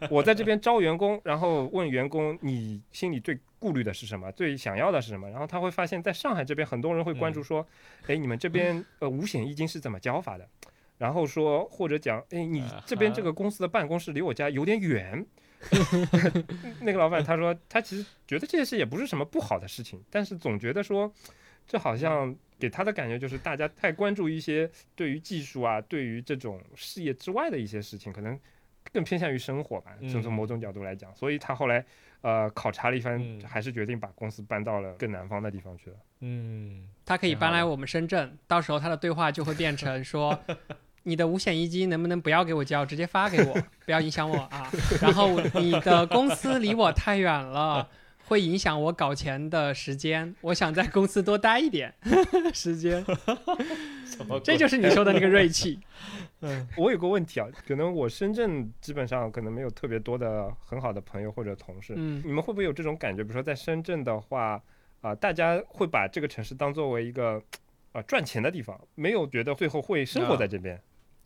[0.09, 5.29] 我在这边招员工，然后问员工你心里最顾虑的是什么，最想要的是什么。
[5.29, 7.67] 然后他会发现，在上海这边很多人会关注说，
[8.07, 10.47] 哎，你们这边呃五险一金是怎么交法的？
[10.97, 15.25] 然后说或者讲，哎，你这边这个公司的办公室离我家有点远，
[16.81, 21.11] 那个老板他说，他其实觉得这件事也不是什么不好的事情，但是总觉得说，
[21.67, 28.39] 这好像给他的感觉就是大家太关注一些对于技术啊，对于这种事业之外的一些事情，可能
[28.91, 29.95] 更偏向于生活吧。
[30.11, 31.85] 就从某种角度来讲，所以他后来
[32.21, 35.95] 呃考察了一番，还是决定把公司搬到了更南方的地方去了。
[36.21, 40.39] 嗯，他可以搬来我们深圳，到时候他的对话就会变成说。
[41.07, 44.69] 你的五险一金能不能不要给我交，直接发给我，不要影响我啊。
[45.01, 47.87] 然后你的公司离我太远了，
[48.25, 50.35] 会影响我搞钱的时间。
[50.41, 51.93] 我想在公司多待一点
[52.53, 53.05] 时间。
[54.43, 55.79] 这就是你说的那个锐气。
[56.41, 61.93] 嗯，我有个问题啊，可能我深圳基本上可能没有特别多的很好的朋友或者同事。
[61.95, 63.23] 嗯，你们会不会有这种感觉？
[63.23, 64.61] 比如说在深圳的话，
[64.99, 67.41] 啊，大家会把这个城市当作为一个
[67.93, 70.77] 啊赚钱的地方，没有觉得最后会生活在这边。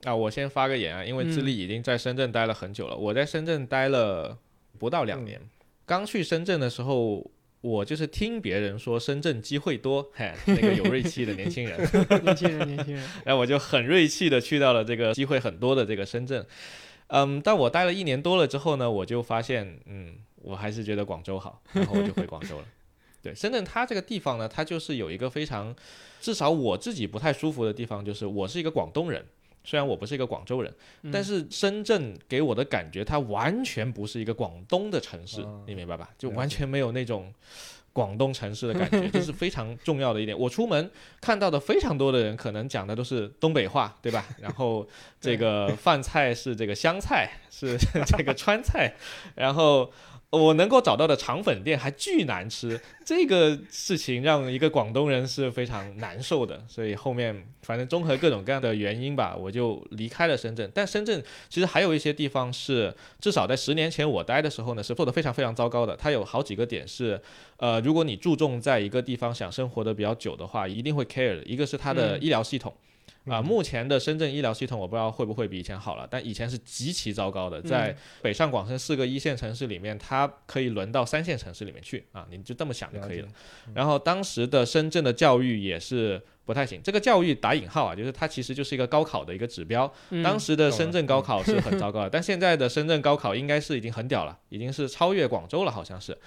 [0.03, 2.95] 啊，我先发个言啊，因为智利已经在深圳待了很久了。
[2.95, 4.37] 我在深圳待了
[4.79, 5.39] 不到两年，
[5.85, 7.29] 刚去深圳的时候，
[7.61, 11.77] 我就是听别人说深圳机会多，嘿，那个有锐气的年轻人，
[12.23, 16.43] 年轻人，年轻人，然后我就很锐气的去到了这个机会很多的这个深圳。
[17.07, 22.65] 嗯，但我待了一年多了之后呢，我就发现，嗯，我还是觉得广州好，然后我就回广州了。
[23.21, 25.75] 对，深圳它这个地方呢，它就是有一个非常，
[26.19, 29.23] 至少我自己不太舒服的地方，就是我是一个广东人。
[29.63, 30.73] 虽然我不是一个广州人，
[31.11, 36.09] 但是深圳给我的感觉，它完全不是一个广东的城市，你明白吧？
[36.17, 37.33] 就完全没有那种
[37.93, 40.37] 广东城市的感觉， 这是非常重要的一点。
[40.37, 44.25] 我出门看到的非常多的人，可能讲的都是东北话，对吧？
[44.39, 44.87] 然后
[45.19, 48.93] 这个饭菜是这个湘菜，是这个川菜，
[49.35, 49.91] 然后。
[50.31, 56.63] 我能够找到的肠粉店还巨难吃， 这个事情让一个广东人是非常难受的。
[56.69, 60.71] 所以后面反正综合各种各样的原因吧，我就离开了深圳。
[60.73, 65.97] 但深圳其实还有一些地方是，至少在十年前我待的时候呢，是做的非常非常糟糕的。
[65.97, 67.21] 它有好几个点是，
[67.57, 71.43] 呃，如果你注重在一个地方想生活的比较久的话，一定会 care 的。
[71.43, 72.73] 一个是它的医疗系统。
[73.25, 83.27] 啊，目前的深圳医疗系统我不知道会不会比以前好了，但以前是极其糟糕的，在北上广深四个一线城市里面，它可以轮到三线城市里面去啊，你就这么想就可以了。
[83.75, 89.91] 然后当时的深圳的教育也是不太行，这个教育打引号啊，就是它其实就是一个高考的一个指标。
[90.23, 96.17] 当时的深圳高考是很糟糕的，但现在的深圳高考应该是已经很屌了，已经是超越广州了，好像是。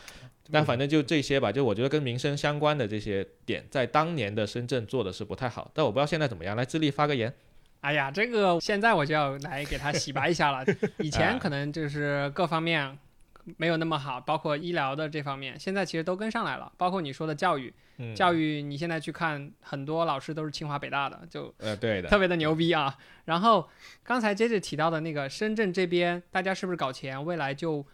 [0.52, 6.54] 但反正就这些吧，就我觉得跟民生相关的这些点，在当年的深圳做的是不太好，但我不知道现在怎么样。
[6.54, 7.32] 来，智利发个言。
[7.80, 10.62] 哎呀，这个现在我就要来给他洗白一下了。
[11.00, 12.98] 以前可能就是各方面
[13.56, 16.70] 没有那么好，包括医疗的这方面，现在其实都跟上来了。
[16.76, 17.72] 包括你说的教育，
[18.14, 22.94] 教育你现在去看，很多老师都是清华北大的，就呃对的，特别的牛逼啊。
[23.24, 23.66] 然后
[24.02, 27.86] 刚才接着提到的那个深圳这边，大家是不是搞钱，未来就？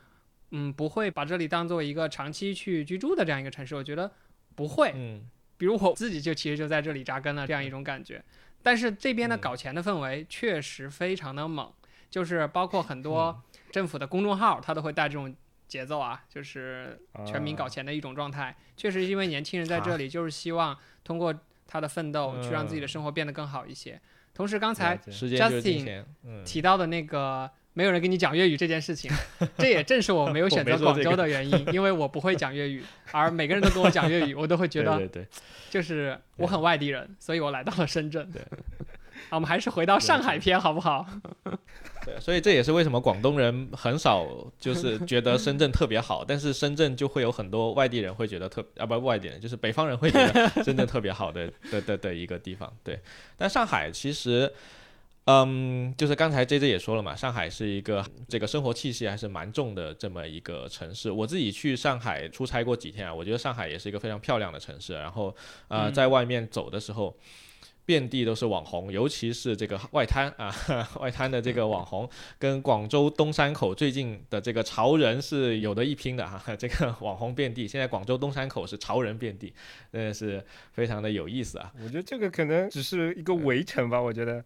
[0.52, 4.10] 嗯，不会把这里当做一个长期去居住的这样一个城市，我觉得
[4.54, 4.92] 不会。
[4.94, 5.22] 嗯，
[5.56, 8.22] 比如我自己就其实就在这里扎根了这样一种感觉。
[8.62, 11.72] 但是这边的搞钱的氛围确实非常的猛，
[12.10, 15.34] 就是包括很多政府的公众号，它都会带这种
[15.68, 18.56] 节奏啊，就是全民搞钱的一种状态。
[18.76, 21.32] 确实因为年轻人在这里就是希望通过
[21.66, 24.00] 他的奋斗去让自己的生活变得更好一些。
[24.34, 26.04] 同时刚才 Justin
[26.44, 27.48] 提到的那个。
[27.72, 29.10] 没有人跟你讲粤语这件事情，
[29.56, 35.26] 这也正是我没有选择广州的原因， 因为我不会讲粤语，而每个人都跟我讲粤语，我都会觉得，对对，
[35.70, 38.28] 就是我很外地人，所以我来到了深圳。
[38.30, 38.42] 对，
[39.30, 41.06] 我们还是回到上海篇好不好？
[42.04, 44.26] 对，所以这也是为什么广东人很少
[44.58, 52.72] 就是觉得深圳特别好， 但是深圳就会有很多外地人会觉得特啊不外地人就是北方人会觉得深圳特别好的的的的一个地方。
[52.82, 52.98] 对，
[53.38, 54.52] 但上海其实。
[55.30, 61.08] 嗯，就是刚才 J J 也说了嘛，上海是一个这个生活气息还是蛮重的这么一个城市。
[61.08, 64.94] 我自己去上海出差过几天啊，我觉得上海也是一个非常漂亮的城市。
[64.94, 65.32] 然后，
[65.68, 67.16] 呃，在外面走的时候，
[67.84, 70.52] 遍地都是网红，尤其是这个外滩啊，
[70.98, 76.42] 外滩的这个网红，跟广州东山口最近的这个潮人是有的一拼的哈。
[76.56, 79.52] 这个网红遍地，现在广州东山口是潮人遍地，
[79.92, 81.70] 真的是非常的有意思啊。
[81.84, 84.42] 我觉得这个可能只是一个围城吧，我觉得。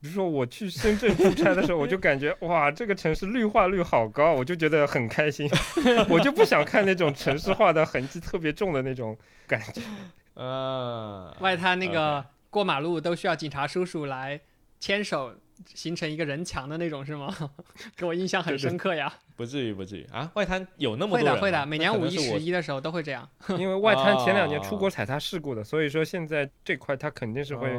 [0.00, 5.48] 比如说我去深圳出差的时候，我就感觉哇，这个城市绿化率好高，我就觉得很开心。
[6.08, 9.82] 我就不想看那种城市化的痕迹特别重的那种感觉。
[10.34, 14.40] 呃，外滩那个过马路都需要警察叔叔来
[14.78, 15.34] 牵手。
[15.66, 17.34] 形成一个人墙的那种是吗？
[17.96, 19.12] 给我印象很深刻呀。
[19.36, 23.28] 不至于不至于啊，外滩有那么多会的会的，每年五一十一的时候都会这样。
[23.58, 27.70] 因为外滩前两年出过踩踏事故的，所以说现在这块它肯定是会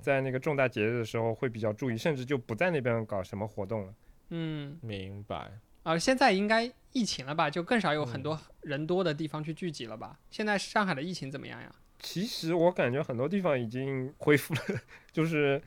[0.00, 3.94] 在那个重大节日的时候会比较注意，甚至就不在那边搞什么活动了。
[4.30, 5.50] 嗯，明白。
[5.82, 10.18] 啊，现在应该疫情了吧，就更少有很多人多的地方去聚集了吧？
[10.30, 11.70] 现在上海的疫情怎么样呀？
[11.98, 14.60] 其实我感觉很多地方已经恢复了，
[15.12, 15.60] 就是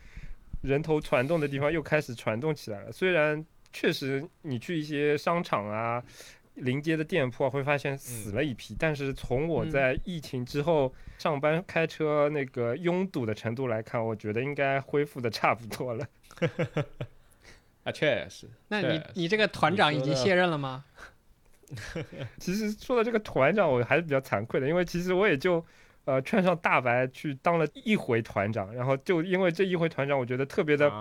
[0.63, 2.91] 人头攒动的地方又开始攒动起来了。
[2.91, 6.04] 虽然确实你去一些商场啊、
[6.56, 16.08] 临街的店铺啊，会发现死了一批，但是从我在疫情之后上班开车那个拥堵的程度来看，我觉得应该恢复的差不多了。
[17.84, 18.49] 啊，确实。
[18.69, 20.86] 那你你这个团长已经卸任了吗？
[22.38, 25.65] 其实说到这个团长，我还是比较惭愧的，因为其实我也就
[26.05, 30.91] 呃劝上大白去当了一回团长，然后就因为这一回团长，我觉得特别的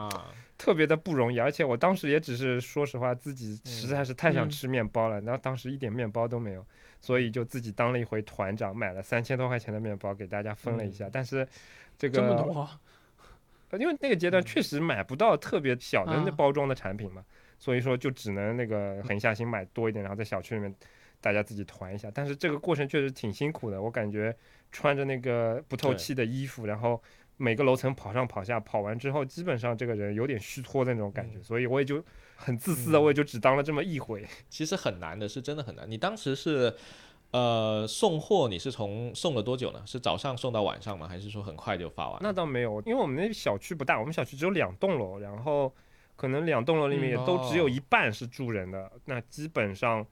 [0.57, 6.65] 特别的不容易，而且我当时也只是说实话，自己实在是太想吃面包了，然后当时一点面包都没有，
[7.01, 11.47] 所以就自己当了一回团长，买了三千多块钱的面包给大家分了一下，但是
[11.99, 12.69] 这个这么多。
[13.79, 17.25] 因为那个阶段确实买不到特别小的那包装的产品嘛，
[17.59, 20.75] 所以说就只能那个狠下心买多一点，然后在小区里面
[21.23, 22.11] 大家自己团一下。
[22.13, 24.37] 但是这个过程确实挺辛苦的，我感觉
[24.71, 27.03] 穿着那个不透气的衣服，然后
[27.39, 32.05] 每个楼层跑上跑下，跑完之后基本上这个人有点虚脱的那种感觉，所以我也就
[32.37, 34.27] 很自私的，我也就只当了这么一回。
[34.51, 35.91] 其实很难的，是真的很难。
[35.91, 36.75] 你当时是。
[37.33, 39.83] 呃，送货你是从送了多久呢？
[39.87, 41.09] 是早上送到晚上吗？
[41.09, 42.19] 还是说很快就发完？
[42.21, 45.75] 那倒没有，因为我们那小区不大，我们小区只有两栋楼，然后
[46.15, 48.93] 可能两栋楼里面也都只有一半是住人的。
[49.07, 50.07] 那基本上，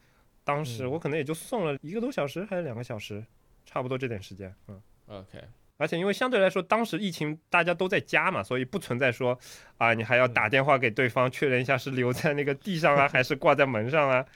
[0.51, 3.25] 当时我可能也就送了一个多小时还是两个小时，
[3.65, 4.53] 差不多这点时间。
[4.67, 5.39] 嗯，OK。
[5.77, 9.39] 而且因为相对来说，当时疫情大家都在家嘛，所以不存在说
[9.79, 14.27] 啊，你还要打电话给对方确认一下是留在那个地上啊，还是挂在门上啊。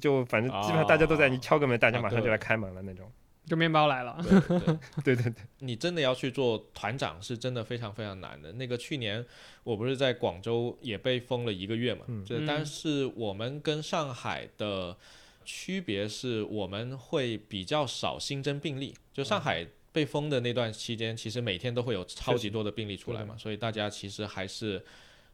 [0.00, 3.10] 就反正基本上大家都在，你敲个门，大家马上就来开门了那种。
[3.44, 4.16] 就面包来了。
[5.02, 8.52] 对对对，你真的要去做团长，是真的非常非常难的。
[8.52, 9.24] 那个去年
[9.64, 12.06] 我不是在广州也被封了一个月嘛？
[12.24, 14.96] 这但是我们跟上海的
[15.44, 18.94] 区别是，我们会比较少新增病例。
[19.12, 24.84] 就上海被封的那段期间，其实每天都会有超级多的病例出来嘛，所以大家其实还是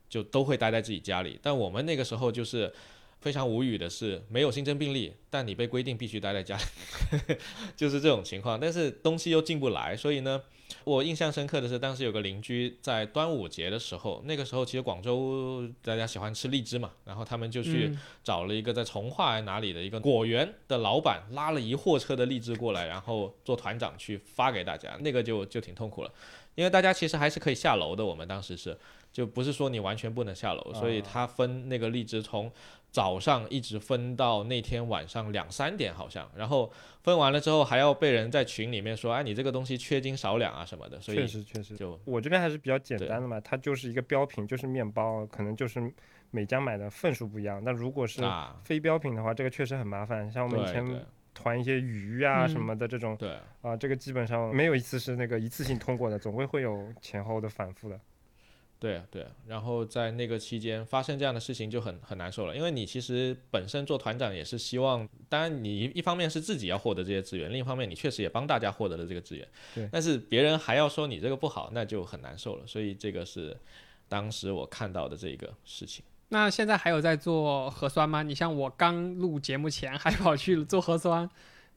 [0.09, 1.39] 就都会待在自己家里。
[1.43, 2.73] 但我们那个时候就是。
[3.21, 7.35] 非常无语的是，没有新增病例，但你被规定必须待在家里，
[7.77, 8.61] 就是这种情况。
[8.61, 10.41] 但是东西又进不来，所以呢，
[10.89, 26.11] 我印象深刻的是，当时有个邻居在端午节的时候，那个时候其实广州大家喜欢吃荔枝嘛，然后他们就去找了一个在从化哪里的一个果园的老板，拉了一货车的荔枝过来，然后做团长去发给大家，那个就就挺痛苦了，
[26.55, 28.75] 因为大家其实还是可以下楼的，我们当时是，
[29.13, 32.51] 就不是说你完全不能下楼，所以他分那个荔枝从。
[32.91, 36.73] 早上一直分到那天晚上两三点，好像，然后
[37.03, 40.99] 分完了之后还要被人在群里面说，哎，你这个东西缺斤少两啊什么的。
[41.01, 45.93] 所以确实确实，就我这边还是比较简单的嘛，它就是一个标品，就是面包，可能就是
[46.31, 47.63] 每家买的份数不一样。
[47.63, 48.23] 那如果是
[48.65, 50.31] 非标品的话，这个确实很麻烦。
[50.33, 58.01] 像我们以前团一些鱼啊什么的这种，对啊，这个基本上没有一次是那个一次性通过的，总归会有前后的反复的。
[58.81, 73.57] 对对，然后在那个期间发生这样的事情就很很难受了，因为你其实本身做团长也是希望，当然你一方面是自己要获得这些资源，另一方面你确实也帮大家获得了这个资源，对，但是别人还要说你这个不好，那就很难受了，所以这个是
[74.09, 76.05] 当时我看到的这个事情。
[76.29, 78.23] 那现在还有在做核酸吗？
[78.23, 81.29] 你像我刚录节目前还跑去做核酸，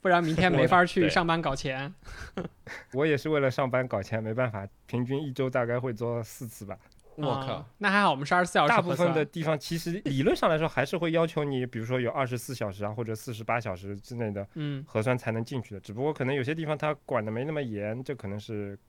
[0.02, 1.94] 不然明天没法去上班搞钱。
[2.94, 6.78] 我也是为了上班搞钱，没办法，平均一周大概会做四次吧。
[7.16, 8.70] 我靠，那还好，我们是二十四小时。
[8.70, 14.48] 大部分的地方其实理论上来说还是会要求你，比如说有二十四小时啊，或者四十八小时之内的
[14.88, 15.80] 核酸才能进去的。
[15.82, 18.80] 只不过可能有些地方它管的没那么严，这可能是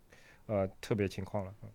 [0.47, 1.53] 呃特别情况了。
[1.63, 1.69] 嗯，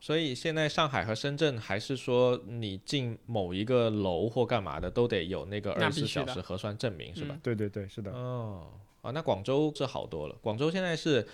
[0.00, 7.38] 所以现在上海和深圳还是说你进某一个楼或干嘛的都得有那个二十四小时核酸证明，是吧？
[7.42, 8.10] 对对对，是的。
[8.12, 8.68] 哦，
[9.02, 10.36] 啊，那广州是好多了。
[10.40, 11.26] 广州现在是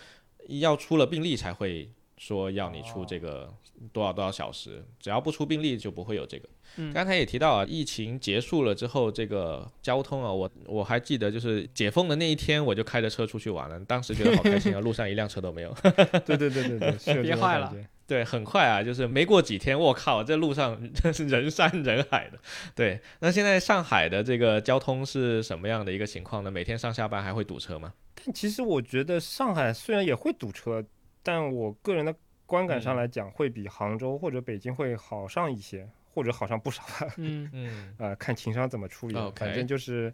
[0.49, 1.91] 要出了病例才会。
[2.19, 3.53] 说要你出这个
[3.93, 6.49] 多少多少小时，只要不出病例就不会有这个。
[6.95, 15.77] 刚才也提到啊，疫情结束了之后，这个交通啊，我我还记得就是解封的那一天，我就开着车出去玩了，当时觉得好开心啊， 路上一辆车都没有。
[16.25, 17.75] 对对对对对，憋坏了。
[18.07, 22.39] 对，很快啊，就是没过几天，我靠，这路上 真是人山人海的。
[22.75, 26.51] 对，那现在上海的这个交通是什么样的一个情况呢？
[26.51, 27.93] 每天上下班还会堵车吗？
[28.15, 30.85] 但其实我觉得上海虽然也会堵车。
[31.25, 32.13] 但我个人的
[32.47, 37.15] 观感上来讲，会比杭州或者北京会好上一些，或者好上不少吧。
[37.17, 39.15] 嗯嗯， 呃，看情商怎么处理。
[39.37, 40.13] 反正就是，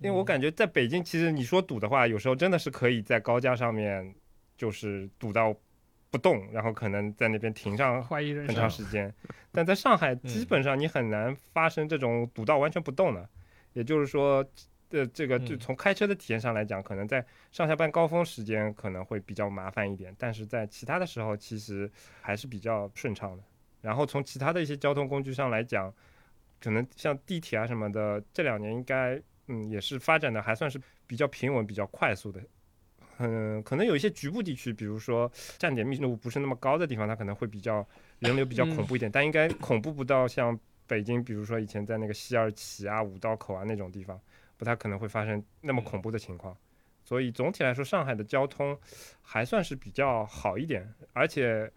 [0.00, 4.12] 因为我感觉在北京，其实你说堵的话，有时候真的是可以在高架上面，
[4.58, 5.54] 就是堵到
[6.10, 9.12] 不动，然后可能在那边停上很长时间。
[9.52, 13.28] 但在上海，基本上你很难发生这种堵到完全不动的，
[13.72, 14.44] 也就是说，
[14.90, 21.90] 呃，这个就从开车的体验上来讲，可能在上下班高峰时间可能会比较麻烦一点，但是在其他的时候其实
[22.20, 23.42] 还是比较顺畅的。
[23.80, 25.92] 然后从其他的一些交通工具上来讲，
[26.60, 32.40] 可能像地铁啊什么的，这两年应该嗯也是发展的还算是比较平稳、比较快速的。
[33.22, 37.86] 嗯，可能有一些局部地区，比如说站点密度不是那么高的地方，它可能会比较
[38.18, 44.18] 人流比较恐怖一点，但应该恐怖不到像北京，比如说以前在那个西二旗啊、五道口啊那种地方，
[44.56, 46.56] 不太可能会发生那么恐怖的情况。
[47.04, 48.74] 所以总体来说，上海的交通
[49.20, 51.70] 还算是比较好一点，而且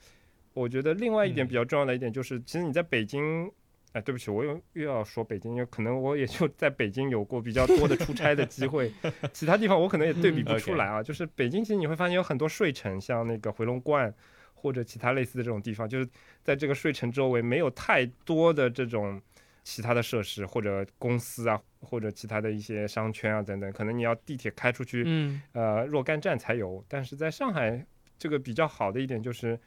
[0.54, 3.52] 我觉得另外一点比较重要的一点就是，其实你在北京。
[3.94, 8.92] 哎，对不起，我又又要说北京，因为可能我也就在北京有过比较多的出差的机会，
[9.32, 11.02] 其他地方我可能也对比不出来啊。
[11.02, 14.12] 就是北京，其实你会发现有很多睡城，像那个回龙观
[14.56, 16.10] 或者其他类似的这种地方，就是
[16.42, 19.22] 在这个睡城周围没有太多的这种
[19.64, 25.06] 其他的设施或者公司啊，或者其他的一些商圈啊等等，可能你要地铁开出去，
[25.52, 26.84] 呃，若干站才有。
[26.88, 27.86] 但是在上海，
[28.18, 29.60] 这个比较好的一点就是。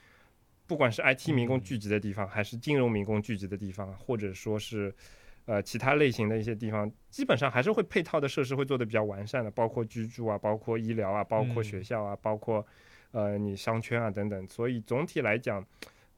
[0.66, 4.94] 不管是 IT 民工聚集的地方，还是金融民工聚集的地方，或者说是，
[5.44, 12.66] 呃，其他类型的一些地方，基本上还是会配套的设施会做的比较完善的，包括居住啊，包括医疗啊，包括学校啊，包括，
[13.12, 14.48] 呃，你商圈啊等等。
[14.48, 15.64] 所以总体来讲，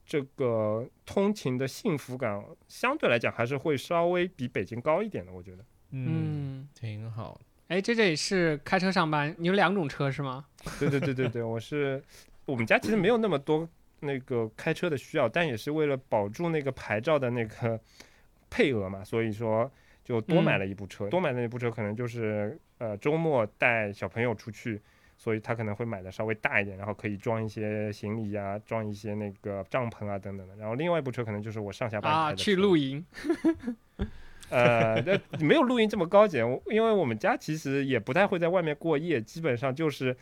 [0.07, 5.65] 这个通勤的幸福感相对来讲还是会稍微比北京高一点的，我觉得。
[5.91, 7.39] 嗯，挺好。
[7.69, 10.47] 哎，这这里是开车上班，你有两种车是吗？
[10.81, 12.03] 对对对对对，我是，
[12.47, 13.69] 我们家其实没有那么多。
[14.01, 17.81] 那个开车的需要，但也是为了保住那个牌照的那个
[18.51, 19.71] 配额嘛，所以说
[20.05, 21.09] 就多买了一部车。
[21.09, 24.81] 多买的那部车可能就是呃周末带小朋友出去，
[25.17, 30.57] 所以他可能会买的稍微大一点，然后可以装一些行李呀，装一些那个帐篷啊等等的。
[30.57, 33.05] 然后另外一部车可能就是我上下班啊去露营。
[34.51, 36.39] 呃，那没有露营这么高级，
[36.71, 40.17] 因为我们家其实也不太会在外面过夜，基本上就是。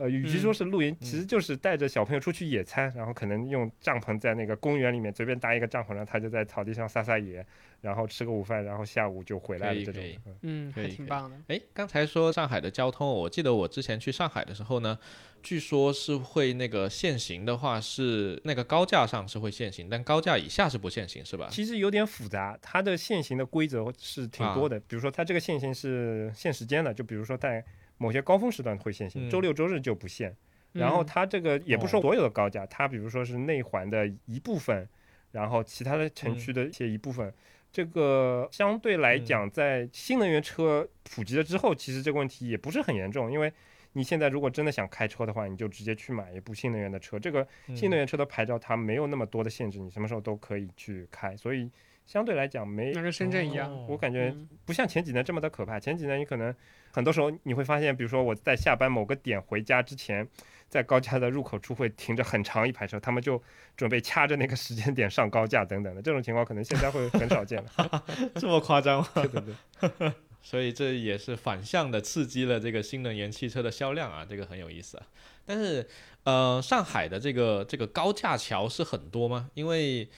[0.00, 7.44] 呃，与其说是露营，其实就是带着小朋友出去野餐，然后可能用帐篷在那个公园里面随便搭一个帐篷，然后他就在草地上撒撒野，
[7.82, 9.84] 然后吃个午饭，然后下午就回来了。
[9.84, 10.02] 这种，
[10.40, 11.36] 嗯，还挺棒的。
[11.48, 14.98] 哎，刚才说上海的交通，我记得我之前去上海的时候呢，
[15.42, 21.46] 据说是会那个限行的话是那个高架上是会限行，但高架以下是不限行，是吧？
[21.50, 27.62] 其实有点复杂，它的限行的规则是挺多的，比如说它这个限行是限时间的，就比如说在。
[28.00, 30.34] 某些高峰时段会限行，周六周日就不限。
[30.72, 34.88] 然后它这个也不说所有的高架，它比如说是内环的一部分，
[35.32, 37.30] 然后其他的城区的一些一部分。
[37.70, 43.52] 这个相对来讲，在新能源车普及了之后，其实这个问题也不是很严重，因为
[43.92, 47.18] 你现在如果真的想开车的话，你就直接去买一部新能源的车。
[47.18, 51.70] 这个新能源车的牌照它没有那么多的限制，你什么时候都可以去开，所以。
[52.10, 54.34] 相对来讲没那跟深圳一样，我感觉
[54.64, 55.78] 不像前几年这么的可怕。
[55.78, 56.52] 前几年你可能
[56.90, 60.26] 很多时候你会发现，比如说我在下班某个点回家之前，
[60.68, 63.40] 在高架的入口处会停着很长一排车，他们就
[63.76, 66.02] 准备掐着那个时间点上高架等等的。
[66.02, 68.04] 这种情况可能现在会很少见了。
[68.34, 69.08] 这么夸张吗？
[69.14, 69.40] 对对
[69.96, 70.12] 对。
[70.42, 75.06] 所以这也是反向的刺激了这个新能源汽车的销量啊，这个很有意思啊。
[75.46, 75.86] 但是
[76.24, 79.50] 呃，上海的这个这个高架桥是很多吗？
[79.54, 80.08] 因为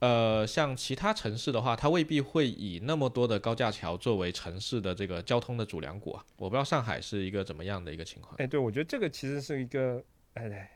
[0.00, 6.24] 呃，像其他城市的话，它未必会以那么多的高架桥作为城市的这个交通的主梁骨啊。
[6.36, 8.36] 我不知道上海是一个怎么样的一个情况。
[8.38, 10.00] 哎，对，我觉得这个其实是一个，
[10.34, 10.70] 哎，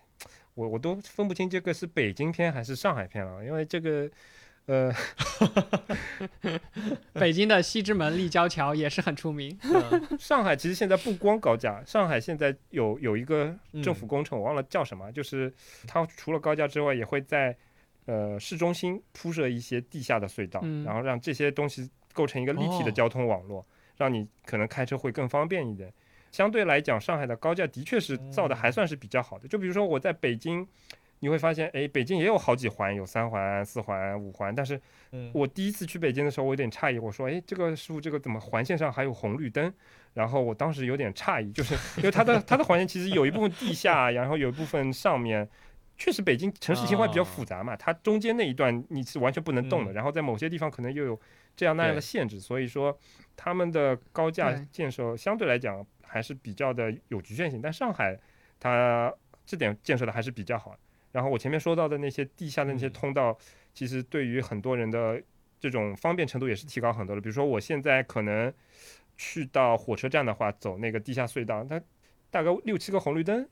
[0.55, 4.11] 我我都分不清这个是北京片还是上海片了，因为这个，
[4.67, 4.93] 呃
[7.15, 9.57] 北京的西直门立交桥也是很出名。
[10.19, 13.55] 上海其实现在不光高架，上海现在有有一个
[13.85, 15.55] 政府工程，我忘了叫什么，就是
[15.87, 17.57] 它除了高架之外，也会在。
[18.07, 23.65] 呃，市中心铺设一些地下的隧道，然后让这些东西构成一个立体的交通网络，
[23.97, 25.93] 让你可能开车会更方便一点。
[26.33, 29.47] 相对来讲，上海的高架的确是造的还算是比较好的。
[29.47, 30.67] 就比如说我在北京，
[31.21, 34.53] 你会发现，哎，北京也有好几环，有三环、四环、五环。
[34.53, 34.81] 但是，
[35.33, 39.73] 我第一次去北京的时候，我有点诧异，我说，哎，这个师傅，这个怎么环线上还有红绿灯？
[40.13, 45.49] 然后我当时有点诧异，就是因为它的它的环线其实有一部分地下，然后有一部分上面。
[46.03, 51.21] 确实，北京城市情况比较复杂嘛，它中间那一段你是完全不能动的，然后在某些地方可能又有
[51.55, 52.99] 这样那样的限制，所以说
[53.37, 57.63] 他们的高架建设相对来讲还是比较的有局限性。
[57.63, 58.19] 但上海
[58.59, 59.15] 它
[59.47, 60.77] 这点建设的还是比较好。
[61.13, 63.39] 然后我前面说到的那些地下的那些通道，
[63.73, 65.23] 其实对于很多人的
[65.61, 67.23] 这种方便程度也是提高很多的。
[67.23, 68.53] 比如说我现在可能
[69.17, 71.81] 去到火车站的话，走那个地下隧道，它
[72.29, 73.49] 大概六七个红绿灯。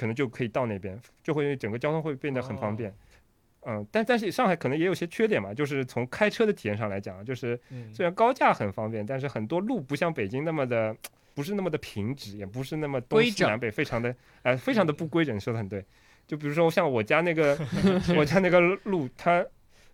[0.00, 2.90] 可能就可以到那边，就会整个交通会变得很方便。
[3.66, 10.96] 嗯，但但是上海可能也有些缺点嘛，就是从开车的体验上来讲，就是嗯虽然高架很方便，但是很多路不像北京那么的，
[11.34, 15.38] 不是那么的平直，也不是那么东西南北，非常的呃非常的不规整。
[15.38, 15.84] 说的很对，
[16.26, 17.54] 就比如说像我家那个
[18.16, 19.44] 我家那个路，它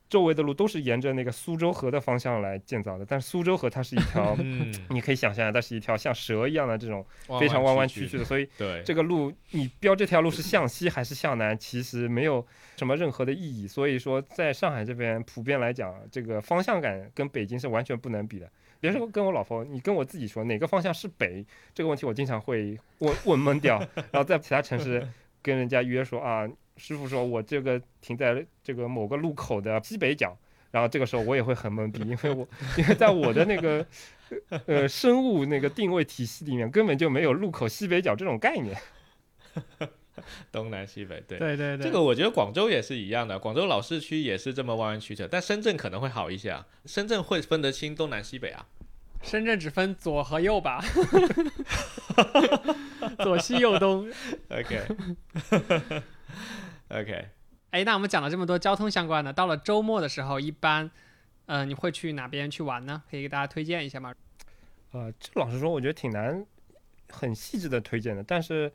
[0.09, 7.05] 周围的路都是沿着那个苏州河的方向来建造的，但是苏州河它是一条 嗯，你可以想象，它是一条像蛇一样的这种
[7.41, 12.47] 非常弯弯曲曲的，所以对，这个路你标这条路是向西还是向南，其实没有
[12.77, 13.67] 什么任何的意义。
[13.67, 18.49] 所以说，在上海这边普遍来讲，这个方向感跟北京是完全不能比的。
[18.79, 21.45] 别说跟我老婆，你跟我自己说哪个方向是北
[21.75, 23.79] 这个问题，我经常会问问懵掉。
[24.13, 25.09] 然后在其他城市
[25.43, 26.47] 跟人家约说啊，
[26.77, 30.37] 师傅说我这个停在这个某个路口的西北角。
[30.73, 32.47] 然后这个时候我也会很懵逼，因为我
[32.77, 33.87] 因为在我的那个
[34.67, 38.77] 呃生物那个定位体系里面根本就没有路口西北角这种概念。
[40.53, 41.39] 东南西北，对。
[41.39, 46.67] 对对对，这个我觉得广州也是一样的，广州老市区也是这么弯弯曲曲，但深圳可能会好一些啊。
[46.85, 48.67] 深圳会分得清东南西北啊。
[49.23, 50.85] 深圳只分左和右吧，
[53.25, 54.11] 左西右东。
[54.51, 54.83] OK
[56.89, 57.29] OK，
[57.71, 60.89] 哎，那我们讲了这么多交通相关的，到了周末的时候，一般，
[61.47, 63.03] 呃，你会去哪边去玩呢？
[63.11, 64.15] 可以给大家推荐一下吗？
[64.93, 66.47] 呃，这老实说，我觉得挺难
[67.09, 68.23] 很细致的推荐的。
[68.23, 68.73] 但是，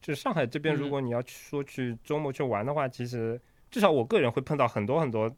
[0.00, 3.40] 就是上海这边，如嗯果你要去说去周末去玩的话，其实
[3.72, 5.34] 至少我个人会碰到很多很多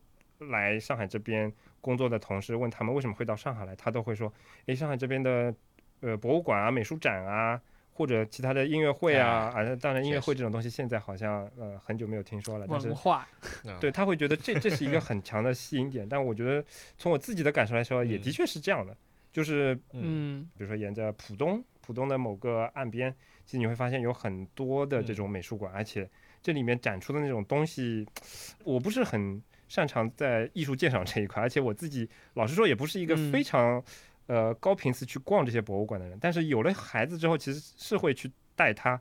[0.51, 1.51] 来上海这边
[1.81, 4.31] 工作的同事，问他们为什么会到上海来，他都会说，
[4.67, 5.55] 诶，上海这边的
[6.01, 7.59] 呃博物馆啊、美术展啊。
[7.93, 13.29] 或者其他的音乐会啊，啊，当然音乐会这种东西现在好像呃很久没有听说了，但是文化，
[13.65, 16.65] 嗯对他会觉得这这是一个很强的吸引点，但我觉得
[16.97, 18.97] 从我自己的感受来说，也的嗯确是这样的，
[19.33, 23.15] 就是嗯嗯比如说沿着浦东，浦东的某个岸边，
[23.45, 26.09] 其实你会发现有很多的这嗯种美术馆，而且
[26.43, 28.07] 这里面展出的那种东西，
[28.65, 33.83] 我不是很擅长在艺术鉴赏这一块，而且我自己老实说也不是一个嗯非常、
[34.27, 39.01] 呃高频次去逛这些博物馆的人，但是有了孩子之后，其实是会去带他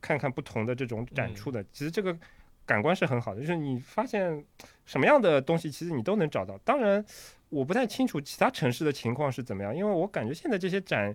[0.00, 2.16] 看看不同的这种展出的，其实这个。
[2.66, 4.44] 感官是很好的，就是你发现
[4.86, 6.56] 什么样的东西，其实你都能找到。
[6.58, 7.04] 当然，
[7.48, 11.12] 我不太清楚其他城市的情况是怎么样，因为我感觉现在这些展，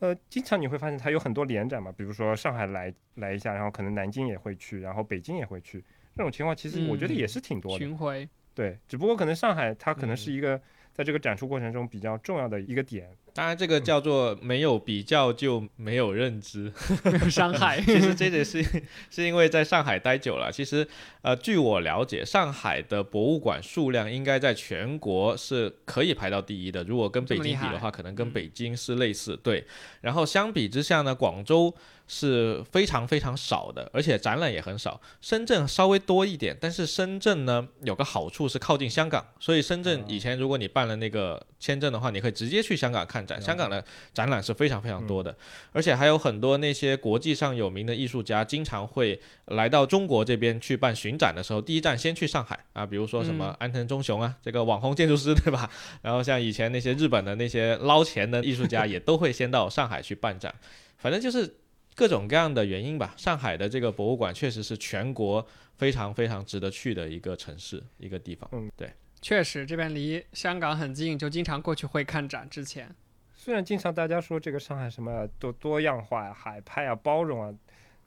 [0.00, 5.82] 呃，经常你会发现它有很多联展嘛，比如说上海来来一下，然后可能南京也会去，然后北京也会去，
[6.14, 7.78] 这种情况其实我觉得也是挺多的。
[7.78, 10.60] 巡回，对，只不过可能上海它可能嗯是一个
[10.94, 13.08] 在这个展出过程中比较重要的一个点。
[13.34, 16.70] 当然这个叫做没有比较就没有认知。
[17.02, 17.80] 没有伤害。
[17.80, 18.62] 其实这也是
[19.08, 20.52] 是因为在上海待久了。
[20.52, 20.86] 其实，
[21.22, 26.84] 呃，据我了解，上海的博物馆数量应该在全国是可以排到第一的。
[26.84, 29.34] 如果跟北京比的话，可能跟嗯北京是类似。
[29.42, 29.64] 对，
[30.02, 31.74] 然后相比之下呢，广州
[32.14, 35.00] 是非常非常少的，而且展览也很少。
[35.22, 43.40] 深圳稍微多一点，但是深圳呢有个好处是靠近香港，所以深圳以前如果你办了那个签证的话，你可以直接去香港看展。
[43.40, 43.82] 香港的
[44.12, 45.34] 展览是非常非常多的，
[45.72, 55.70] 而且还有很多那些国际上有名的艺术家，经常会来到中国这边去办巡展的时候，第一站先去上海啊，比如说什么嗯安藤忠雄啊，这个网红建筑师对吧？
[56.02, 60.54] 然后像以前那些日本的那些捞钱的艺术家，也都会先到上海去办展，
[60.98, 61.50] 反正就是
[61.94, 63.14] 各种各样的原因吧。
[63.16, 68.48] 上海的这个博物馆确实是全国非常非常值得去的一个城市，一个地方。
[68.52, 68.90] 嗯，对。
[69.20, 72.48] 确实，这边离香港很近，就经常过去会看展。
[72.50, 72.92] 之前，
[73.36, 77.54] 虽然经常大家说这个上海什么多多样化呀、海派啊、包容啊，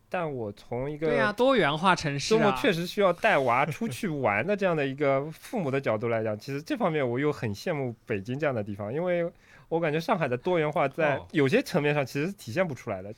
[0.09, 9.25] 但我从一个对呀、多元化城市周末啊，确实需要带娃出去玩的这样的一个父母的角度来讲，其实这方面我又很羡慕北京这样的地方，因为
[9.69, 13.13] 我感觉上海的多元化在哦有些层面上其实是体现不出来的。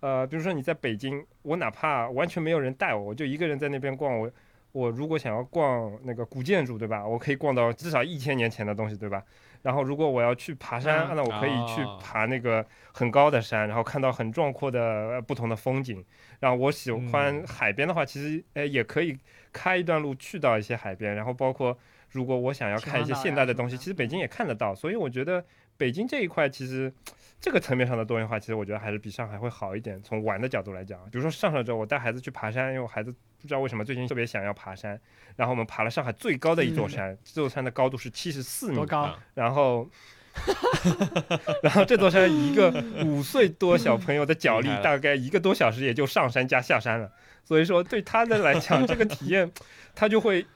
[0.00, 4.30] 呃，比如说你在北京，我哪怕完全没有人带我，我就一个人在那边逛，我
[4.72, 7.06] 我如果想要逛那个古建筑，对吧？
[7.06, 9.22] 我可以逛到至少一千年前的东西，对吧？
[9.62, 16.02] 然后如果我要去爬山，嗯那我可以去哦爬那个很高的山，然后看到很壮阔的呃不同的风景。
[16.38, 19.18] 然后我喜欢嗯海边的话，其实呃也可以
[19.52, 21.76] 开一段路去到一些海边，然后包括
[22.12, 24.74] 如果我想要看一些现代的东西，其实北京也看得到。
[24.74, 25.44] 所以我觉得
[25.76, 26.90] 北京这一块其实
[27.40, 30.00] 这个层面上的多元化，其实我觉得还是比上海会好一点。
[30.02, 33.10] 从玩的角度来讲，比如说上上周我带孩子去爬山，因为我孩子
[33.40, 35.00] 不知道为什么最近特别想要爬山，
[35.36, 39.00] 然后我们爬了上海最高的一座山，这座山的高度是七十四米多，高？
[39.00, 39.88] 啊然后。
[41.60, 42.70] 然后这座山一个
[43.04, 47.10] 五岁多小朋友的脚力大概一个多小时也就上山加下山了，
[47.44, 49.50] 所以说对他的来讲，这个体验
[49.92, 50.46] 他就会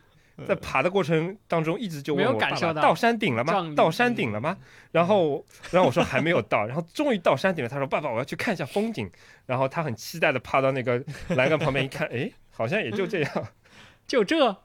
[0.46, 3.44] 在爬的过程当中一直就问没有我感受到爸爸到山顶了？
[3.44, 4.56] 吗到山顶了吗？
[4.90, 9.10] 然后然后我说还没有到，然后终于到山顶了，他说爸爸我要去看一下风景，
[9.46, 13.48] 然后他很期待的趴到那个栏杆旁边一看， 哎，好像也就这样。
[14.06, 14.56] 就这，嗯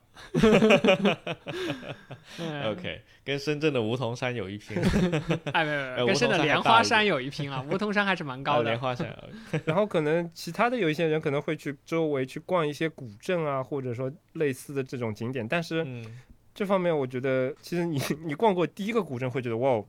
[2.65, 4.78] OK，跟深圳的梧桐山有一拼，
[5.53, 8.70] 哎，没有没有，跟深呃梧桐山还的莲花山有一拼啊，梧桐山还是蛮高的。
[8.70, 9.17] 啊莲花山。
[9.65, 16.05] 然后可能其他的有一些人可能会去周围去逛一些古镇啊，或者说类似的这种景点，但是嗯，
[16.53, 19.86] 这方面我觉得其实你你逛过第一个古镇会觉得哇哦，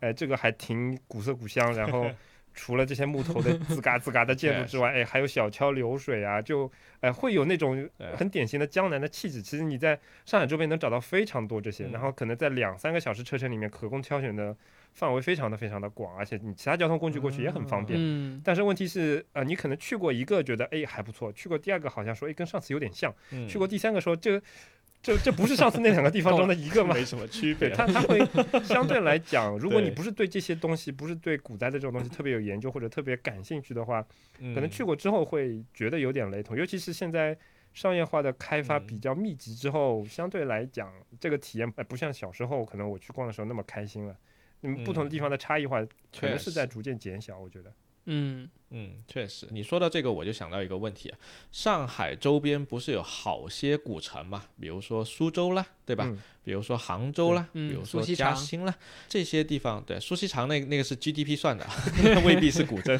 [0.00, 2.10] 哎这个还挺古色古香，然后。
[2.58, 9.40] 除了这些木头的 吱嘎吱嘎的建筑之外，哎，还有小桥流水啊，就哎会有那种很典型的江南的气质。
[9.40, 9.96] 其实你在
[10.26, 14.56] 上海周边能找到非常多这些，嗯然后可能在两三个小时车程里面，可供挑选的
[14.92, 17.96] 范围非常的非常的广，而且你其他交通工具过去也很方便。
[18.00, 24.42] 嗯，但是问题是，呃，你可能去过一个觉得哎还不错，去过第二个好像说哎跟上次有点像，嗯去过第三个说这
[25.00, 26.92] 这这不是上次那两个地方中的一个吗？
[26.94, 27.70] 没什么区别。
[27.70, 28.18] 它，它会
[28.62, 34.02] 相对来讲， 如果你不是对这些东西，不是对古代的这种东西特别有研究或者特别感兴趣的话，
[34.38, 36.56] 可可能去过之后会觉得有点雷同。
[36.56, 37.36] 尤其是现在
[37.72, 44.16] 商业化的开发嗯比较密集之后，相对来讲，这个体验哎不像小时候可能我去逛的时候那么开心了。
[44.62, 45.80] 嗯，不同的地方的差异化
[46.18, 47.72] 可能是在逐渐减小，我觉得。
[48.06, 51.18] 嗯，嗯，确实，你说到这个，我就想到一个问题啊，
[51.50, 56.04] 上海周边不是有好些古城嘛，比如说苏州啦，对吧？
[56.06, 58.74] 嗯比如说杭州啦，嗯比如说嘉兴啦，
[59.06, 61.66] 这些地方，对，苏锡常那那个是 GDP 算的，
[62.24, 62.98] 未必是古镇。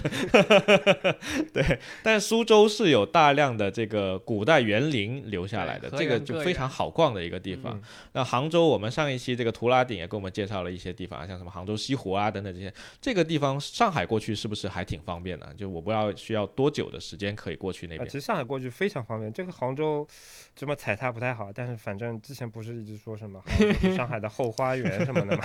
[1.51, 7.75] 对，但苏州是有大量的这个古代园林留下来的，这个就非常好逛的一个地方。
[7.75, 12.71] 嗯那杭州，我们上一期这个图拉顶也给我们介绍了一些地方，像什么杭州西湖啊等等这些。
[13.01, 15.55] 这个地方上海过去是不是还挺方便的？
[15.59, 18.13] 就我不知道需要多久的时间可以过去那啊，边其。
[18.13, 19.33] 实上海过去非常方便。
[19.33, 20.07] 这个杭州
[20.55, 25.45] 这么踩踏不太好，但是反正之前不是一直说什么杭上海的后花园什么的吗？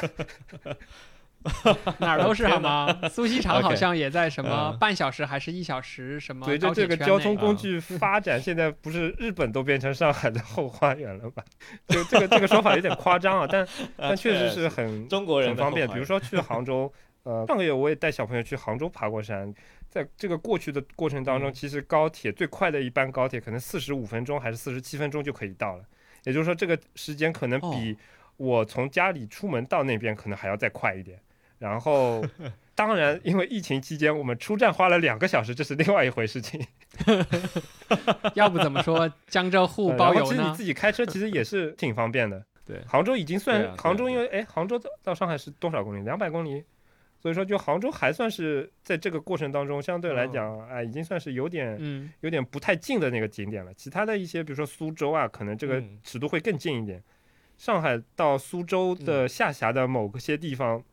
[2.00, 2.98] 哪儿都是好吗？
[3.10, 11.44] 苏锡常好像也在什么嗯半小时还是一小时什么随着这个交通工具发展，现在不是日本都变成上海的后花园了吗？
[11.90, 15.86] 就这个这个说法有点夸张啊，但 但确实是很中国人很方便。
[15.90, 16.90] 比如说去杭州，
[17.24, 19.54] 呃，上个月我也带小朋友去杭州爬过山，
[19.94, 25.84] 在这个过去的过程当中，嗯其实高铁最快的一班高铁可能四十五分钟还是四十七分钟就可以到了，
[26.24, 27.96] 也就是说这个时间可能哦比
[28.38, 31.20] 我从家里出门到那边可能还要再快一点。
[31.60, 32.26] 然后，
[32.76, 36.60] 当然，因为疫情期间我们出站花了两个小时，这是另外一回事情。
[38.34, 40.64] 要不怎么说江浙沪呃包邮呢其实你自？
[40.64, 42.44] 己开车其实也是 挺方便的。
[42.66, 46.02] 对杭州已经算、啊啊杭州，因为哎，杭州到到上海是多少公里？
[46.02, 46.64] 两百公里，
[47.24, 53.74] 所以说就杭州还算是在这个过程当中相对来讲，哎，已经算是有点嗯，有点不太近的那个景点了。
[53.76, 57.02] 其他的一些，比如说苏州啊，可能这个嗯尺度会更近一点。
[57.58, 60.84] 上海到苏州嗯的下辖的某些地方，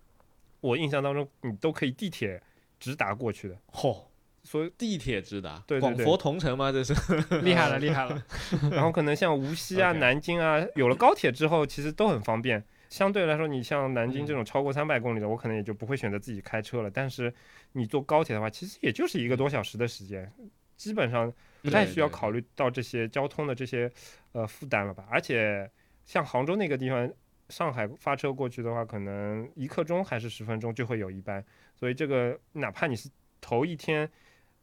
[0.61, 2.41] 我印象当中你都可以地铁
[2.79, 3.57] 直达过去的。
[3.73, 4.05] 嚯、
[4.45, 6.71] 所以，地铁直达，对对对广佛同城吗？
[6.71, 6.95] 这是
[7.43, 8.23] 厉害了，厉害了。
[8.71, 12.63] 然后可能像无锡啊、南京啊，有了高铁之后，其实都很方便。
[12.91, 16.91] 相对来说，你像南京嗯这种超过三百公里的，我可能也就不会选择自己开车了。
[16.91, 17.33] 但是
[17.73, 20.31] 你坐高铁的话，其实也就是一个多小时的时间，
[20.77, 21.33] 基本上
[21.63, 23.91] 不太需要考虑到这些交通的这些
[24.33, 25.07] 呃负担了吧。
[25.09, 25.71] 而且
[26.05, 27.09] 像杭州那个地方，
[27.49, 31.45] 上海发车过去的话，可能一刻钟还是十分钟就会有一班，
[31.77, 33.09] 所以这个哪怕你是
[33.41, 34.11] 头一天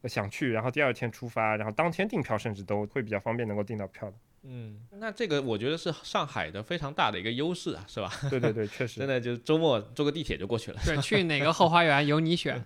[0.01, 4.17] 呃想去，然后第二天出发，然后当天订票，甚至都会比较方便能够订到票的。
[4.50, 8.10] 嗯，那这个我觉得是上海的非常大的一个优势啊，是吧？
[8.30, 9.08] 对对对，确实真。
[9.08, 10.80] 的就是周末坐个地铁就过去了。
[10.86, 12.64] 对，去哪个后花园由你选，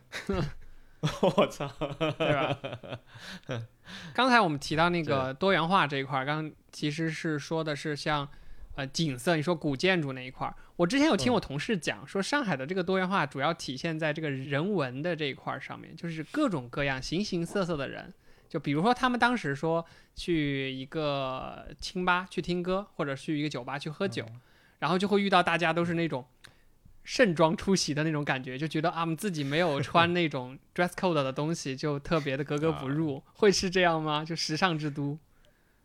[1.01, 1.67] 我操！
[2.19, 2.57] 对吧？
[4.13, 8.27] 刚才我们提到那个多元化这一块儿，刚刚其实是说的是像
[8.75, 10.55] 呃景色，你说古建筑那一块儿。
[10.75, 18.13] 我之前有听嗯我同事讲，说上海的这个多元化主要体现在这个人文的这一块儿上面，就是各种各样、形形色色的人。
[18.51, 24.25] 就比如说，他们当时说去一个清吧去听歌，或者去一个酒吧去喝酒，
[24.79, 26.25] 然后就会遇到大家都是那种
[27.05, 34.25] 盛装出席的那种感觉，就觉得啊，我们自己没有穿那种 dress code 的东西，就特别的格格不入，会是这样吗？
[34.25, 35.17] 就时尚之都，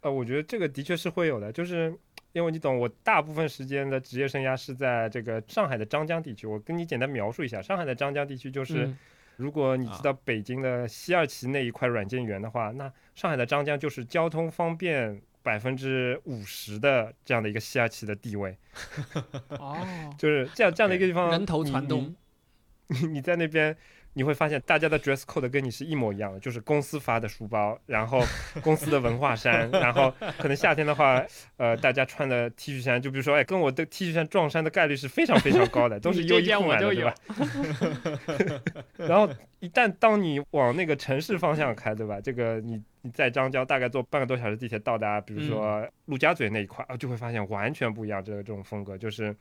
[0.00, 1.96] 呃，我觉得这个的确是会有的，就是
[2.32, 6.48] 因为你懂，我大部分时间的职业生涯是在这个上海的张江地区。
[6.48, 8.98] 我跟你简单描述一下，上海的张江地区就是，嗯
[9.36, 9.96] 如果你啊。
[9.96, 18.56] 知道北京的西二旗那一块软件园的话，那上海的张江就是交通方便百分之五十的这样的一个西二旗的地位，
[19.50, 19.78] 哦，
[20.18, 22.14] 就是这样这样的一个地方，人头攒动，
[22.88, 23.76] 你你在那边
[24.16, 28.18] 你会发现大家的 dress code 跟你是一模一样的，就是公司发的书包，然后
[28.62, 31.22] 公司的文化衫，然后可能夏天的话，
[31.58, 37.14] 呃，大家穿的 T 恤衫，就比如说，哎，跟我的 T 恤衫撞衫的概率是非常非常高的，都是优衣库买的，对吧？
[38.96, 39.28] 然后
[39.60, 42.18] 一旦当你往那个城市方向开，对吧？
[42.18, 49.36] 这个你你在张江大概坐半个多小时地铁到达，比如说陆家嘴那一块啊，就会发现完全不一样，这个这种风格就是。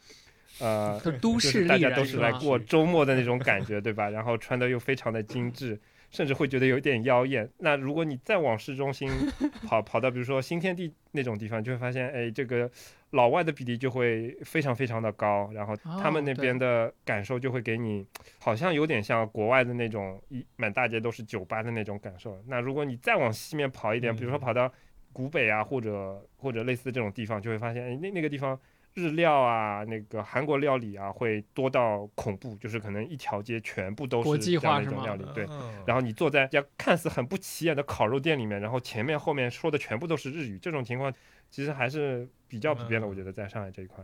[0.59, 4.09] 呃，都市大家都是来过周末的那种感觉，对吧？
[4.09, 5.77] 然后穿的又非常的精致，
[6.11, 7.49] 甚至会觉得有点妖艳。
[7.57, 9.09] 那如果你再往市中心
[9.67, 12.71] 跑，跑到比如说新天地那种地方，就会发现，哎，这个
[13.09, 15.49] 老外的比例就会非常非常的高。
[15.53, 18.05] 然后他们那边的感受就会给你，
[18.39, 22.41] 好像有点像国外的那种一满大街都是酒吧的那种感受。
[22.47, 24.71] 那如果你再往西面跑一点，比如说跑到
[25.11, 28.57] 古北啊，或者或者类似这种地方，就会发现，哎，那那个地方。
[28.95, 35.25] 日料啊，那个韩国料理啊，会多到恐怖，就是可能一条街全部都是这样一种料理。
[35.35, 35.45] 对，
[35.85, 41.13] 然后你坐在家看似很不起眼的烤肉店里面，然后前面后面说的全部都是日语，这种情况
[41.51, 44.01] 其实还是比较普遍的，我觉得在上海这一块。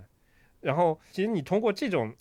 [0.60, 2.14] 然后其实你通过这种，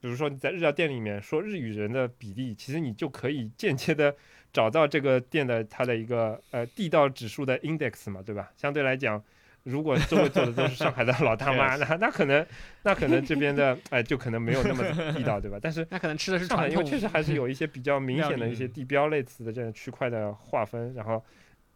[0.00, 4.16] 比如说你在日料店里面说日语人的比例，其实你就可以间接的
[4.52, 8.50] 找到这个店的它的一个呃地道指数的 index 嘛，对吧？
[8.56, 9.22] 相对来讲。
[9.64, 12.44] 如果周围坐的都是上海的老大妈，那那可能，
[12.82, 14.82] 那可能这边的 哎就可能没有那么
[15.12, 15.58] 地道，对吧？
[15.62, 21.22] 但是那可能吃的是上海，因为确实还是有一些比较明显的一些地标类似的这样区块的划分，然后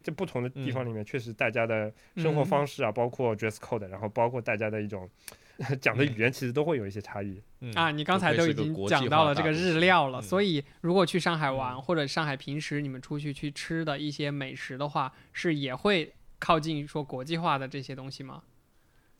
[0.01, 5.07] 这不同的地方里面，确实大家的生活方式啊，包括 dress code，然后包括大家的一种
[5.79, 7.39] 讲的语言，其实都会有一些差异。
[7.75, 16.11] 啊，你刚才都已经讲到了这个日料了，所以如果去上海玩，或者上海平时你们出去去吃的一些美食的话，是也会。
[16.45, 18.43] 靠近说国际化的这些东西吗？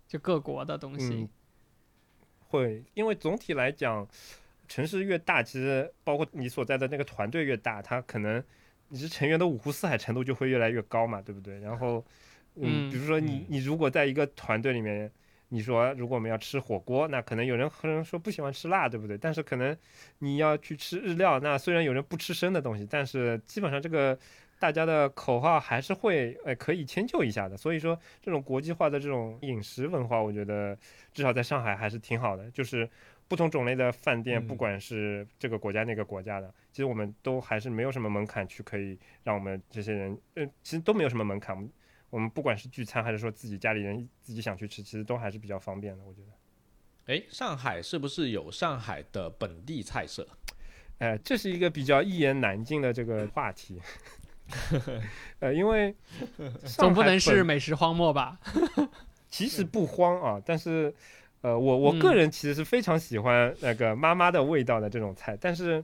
[0.07, 1.27] 就各国的东西，
[2.49, 4.07] 会，因为总体来讲，
[4.67, 8.43] 城市越大，其实包括你所在的那个团队越大，它可能
[8.89, 11.59] 你是成员的五湖四海程度就会越来越高嘛，对不对？
[11.61, 12.05] 然后，
[12.57, 15.11] 嗯，比如说你你如果在一个团队里面，
[15.49, 19.17] 你说如果我们要吃火锅，那可能有人可能说不喜欢吃辣，对不对？
[19.17, 19.75] 但是可能
[20.19, 24.15] 你要去吃日料，那虽然有人不吃生的东西，但是基本上这个。
[24.57, 27.57] 大家的口号还是会，呃，可以迁就一下的。
[27.57, 30.77] 所以说，这种国际化的这种饮食文化，我觉得
[31.13, 32.49] 至少在上海还是挺好的。
[32.51, 32.89] 就是
[33.27, 41.69] 不同种类的饭店，不管是这个国家那个国家的，其实我们都还是没有什么门槛去可以让我们这些人，呃，其实都没有什么门槛。
[42.09, 46.03] 我们不管是聚餐还是说自己家里人自己想去吃，其实都还是比较方便的。
[46.05, 50.25] 我觉得，哎，上海是不是有上海的本地菜色？
[50.99, 53.81] 哎，这是一个比较一言难尽的这个话题。
[55.39, 55.95] 呃，因为
[56.65, 58.37] 总不能是美食荒漠吧？
[59.29, 60.93] 其实不荒啊，但是，
[61.41, 65.83] 呃，我我个人其实是非常喜欢那个妈妈的味道的这种菜，但是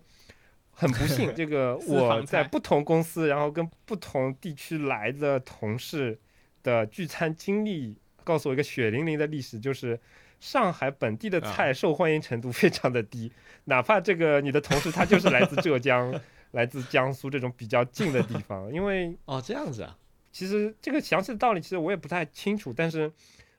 [0.71, 6.17] 很不幸，这个我在不同公司，然后跟不同地区来的同事
[6.63, 9.99] 的聚餐经历，告诉我一个血淋淋的历史，就是
[10.39, 13.31] 上海本地的菜受欢迎程度非常的低，
[13.65, 16.13] 哪怕这个你的同事他就是来自浙江。
[16.51, 19.97] 来自江苏这种比较近的地方，因为哦这样子啊，
[20.31, 23.11] 其实这个详细的道理其实我也不太清楚，但是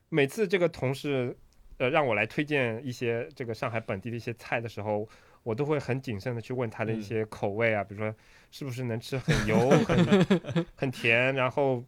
[0.09, 1.37] 每次这个同事
[1.79, 5.09] 呃让我来推荐一些这个上海本地的一些菜的时候，
[5.43, 8.15] 我都会很谨慎的去问他的一些口味啊，比如说
[8.51, 11.83] 是不是能吃很油、很 很甜，然后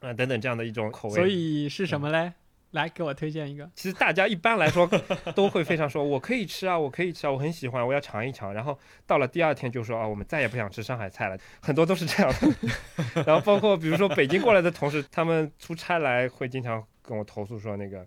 [0.00, 1.14] 啊等等这样的一种口味。
[1.14, 2.32] 所以是什么嘞？
[2.72, 3.70] 来给我推荐一个。
[3.74, 4.88] 其实大家一般来说
[5.34, 8.52] 都会非常说，我可以吃啊，我可以吃啊，我很喜欢，我要尝一尝。
[8.52, 11.38] 然后到了第二天就说啊，我们再也不想吃上海菜了。
[11.60, 13.22] 很多都是这样的。
[13.26, 18.06] 然后包括比如说北京过来的同事，他们出差来会经常跟我投诉说，那个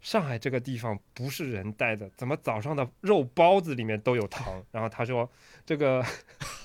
[0.00, 4.62] 上海这个地方不是人待的，怎么早上的肉包子里面都有糖？
[4.70, 5.28] 然后他说
[5.66, 6.02] 这个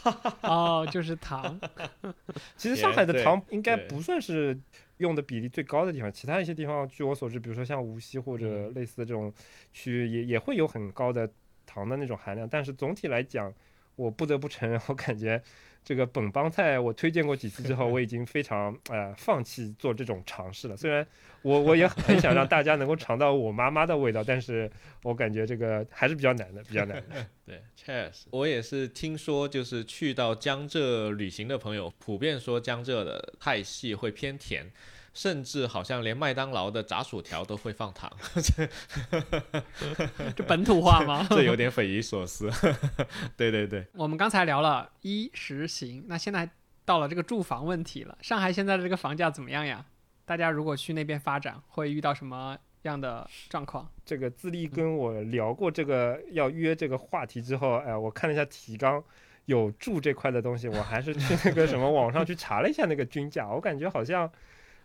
[0.43, 1.59] 哦，就是糖。
[2.57, 4.59] 其实上海的糖应该不算是。
[4.97, 9.33] 用的比例最高的地方，其他一些地方，据我所知，比如说像无锡或者类似的这种
[9.73, 11.29] 区域，也也会有很高的
[11.65, 12.47] 糖的那种含量。
[12.47, 13.51] 但是总体来讲，
[13.95, 15.41] 我不得不承认， 我感觉
[15.83, 20.77] 这个本帮菜我推荐过几次之后， 我已经非常呃放弃做这种尝试了。
[20.77, 21.05] 虽然
[21.41, 24.71] 我我也很想让大家能够尝到我妈妈的味道，但是
[25.03, 27.25] 我感觉这个还是比较难的，比较难的。
[27.45, 34.71] 对，，Cheers！，我也是听说，就是去到江浙旅行的朋友，普遍说江浙的菜系会偏甜。
[35.13, 38.11] 甚至好像连麦当劳的炸薯条都会放糖，
[40.35, 41.25] 这本土化吗？
[41.29, 42.49] 这有点匪夷所思。
[43.37, 46.49] 对对对，我们刚才聊了衣食行，那现在
[46.83, 48.17] 到了这个住房问题了。
[48.21, 49.85] 上海现在的这个房价怎么样呀？
[50.25, 53.87] 大家如果去那边发展，会遇到什么样的状况？
[54.03, 59.03] 这个自立跟我聊过这个要约这个话题之后，哎，我看了一下提纲。
[59.45, 64.31] 有住这块的东西，我还是去那个什么网上去查了一下那个均价，我感觉好像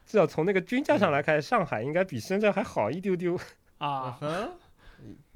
[0.09, 3.39] 至少从那个均价上来看，上海应该比深圳还好一丢丢。
[3.77, 4.19] 啊，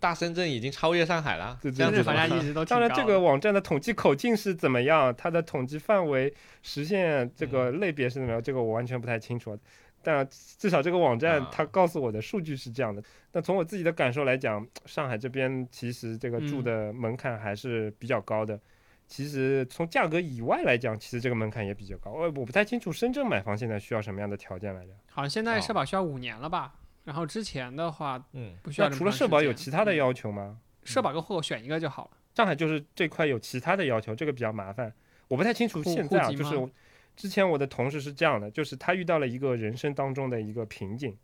[0.01, 9.57] 大深圳已经超越上海了，这样子深圳房价一直都当然，这个网站的统计口径是怎么样，它的统计范围、实现这个类别是怎么样，这个我完全不太清楚。
[10.03, 10.27] 但
[10.59, 13.01] 至少这个网站啊它告诉我的数据是这样的。
[13.31, 18.59] 那从我自己的感受来讲，上海这边其实这个住嗯的门槛还是比较高的。
[19.13, 22.11] 其实从价格以外来讲，其实这个门槛也比较高。
[22.11, 24.93] 我我不太清楚深圳买房现在需要什么样的条件来着。
[25.11, 26.73] 好像现在哦社保需要五年了吧？
[27.05, 30.59] 然后之前的话嗯，不需要那除了社保有其他的嗯要求吗？
[30.85, 32.11] 社保跟户口选一个就好了。
[32.35, 34.91] 上海就是这块有其他的要求，这个比较麻烦。
[35.29, 36.73] 我不太清楚现在啊，就是
[37.15, 41.15] 之前我的同事是这样的，就是他遇到了一个人生当中的一个瓶颈，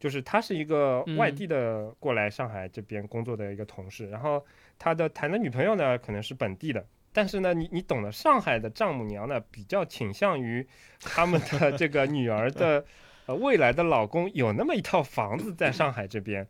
[0.00, 4.44] 就是他是一个外嗯地的过来上海这边工作的一个同事，然后
[4.76, 6.84] 他的谈的女朋友呢可能是本地的。
[7.12, 10.66] 但是呢，你你懂的，上海的丈母娘呢比较倾向于
[11.00, 12.84] 他们的这个女儿的
[13.26, 16.46] 呃未来的老公有那么一套房子在上海这边，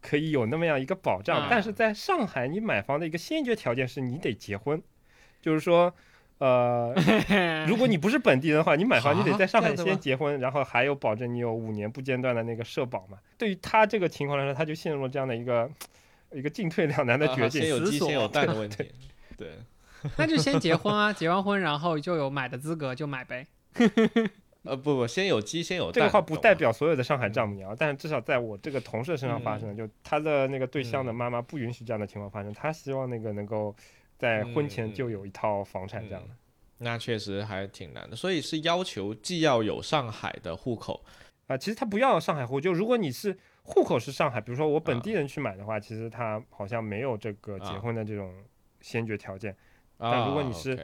[0.00, 1.36] 可以有那么样一个保障。
[1.42, 4.80] 啊但是在上海，你买房的一个先决条件是你得结婚，
[5.40, 5.94] 就是说，
[6.38, 6.94] 呃，
[7.68, 13.18] 如果你不是本地人的话，你买房你得啊在上海先结婚，然后还有保证你有五年不间断的那个社保嘛。
[13.36, 15.70] 对于他这个情况来说，他就陷入了这样的一个
[16.32, 17.70] 一个进退两难的啊绝境先。
[17.70, 18.90] 有鸡先有蛋的 问题，
[19.36, 19.50] 对，
[20.18, 23.46] 那就先结婚啊，结完婚然后就有买的资格，就买呗。
[24.64, 33.74] 呃不不，先有鸡先有蛋，这个话不代表所有的上海丈母娘，但是至少在我这个同事身上发生了，就他的那个对象的嗯妈妈不允许这样的情况发生，他希望那个能够
[34.16, 36.34] 在婚前嗯就有一套房产这样的。
[36.78, 41.04] 那确实还挺难的，所以是要求既要有上海的户口，
[41.48, 48.32] 啊、其实他不要上海户，就如果你是户口是上海，比如说我本啊地人去买的话，其实他好像没有这个结啊婚的这种
[48.80, 49.56] 先决条件。
[50.02, 50.74] 但啊如果你是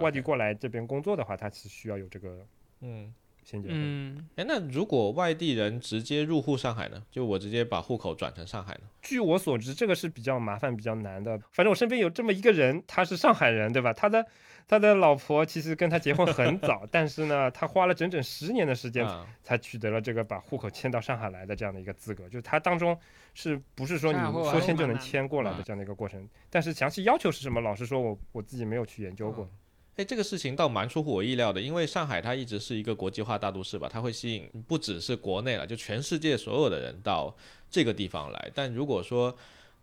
[0.00, 2.46] 外地过来这边工作的话，他是需要有这个
[2.80, 3.12] 嗯，
[3.46, 3.76] 先结婚。
[3.78, 7.00] 嗯，哎，那如果外地人直接入户上海呢？
[7.10, 8.80] 就我直接把户口转成上海呢？
[9.00, 11.38] 据我所知，这个是比较麻烦、比较难的。
[11.52, 13.92] 反正我身边有这么一个人，他是上海人，对吧？
[13.92, 14.26] 他的
[14.66, 22.24] 他的老婆其实跟他结婚很早， 但是呢，他花了整整十年的时间啊，才取得了这个把户口迁到上海来的这样的一个资格。
[22.28, 22.98] 就是他当中
[23.32, 26.28] 是不是说你说迁就能迁过来的嗯这样的一个过程？
[26.50, 29.48] 但是详细要求是什么，老实说我我自己没有去研究过。
[29.96, 37.34] 哎，这个事情倒蛮出乎我意料的，因为上海它一直是一个国际化大都市吧，它会吸引不只是国内了，就全世界所有的人到
[37.70, 38.50] 这个地方来。
[38.54, 39.34] 但如果说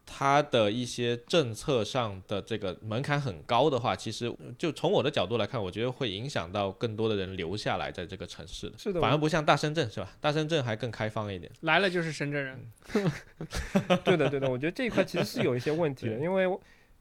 [0.05, 8.77] 它的一些政策上的这个门槛很高的话，其实就从我的角度来看，我觉得会影响到更多的人留下来在这个城市的。
[8.77, 10.15] 是的，反而不像大深圳是吧？
[10.21, 11.51] 大深圳还更开放一点。
[11.61, 12.71] 来了就是深圳人。
[14.03, 16.45] 对的，对的，我觉得这一块其实是有一些问题的，因为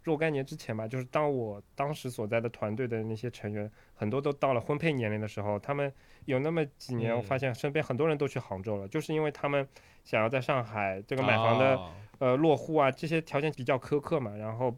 [0.02, 5.92] 若干年之前吧，就是当我当时所在的团队的那些成员，很多都到了婚配年龄的时候，他们
[6.24, 9.66] 有那么几年，我嗯发现身边很多人都去杭州了，就是因为他们
[10.04, 14.76] 想要在上海这个买房的、哦呃落户啊，这些条件比较苛刻嘛，然后。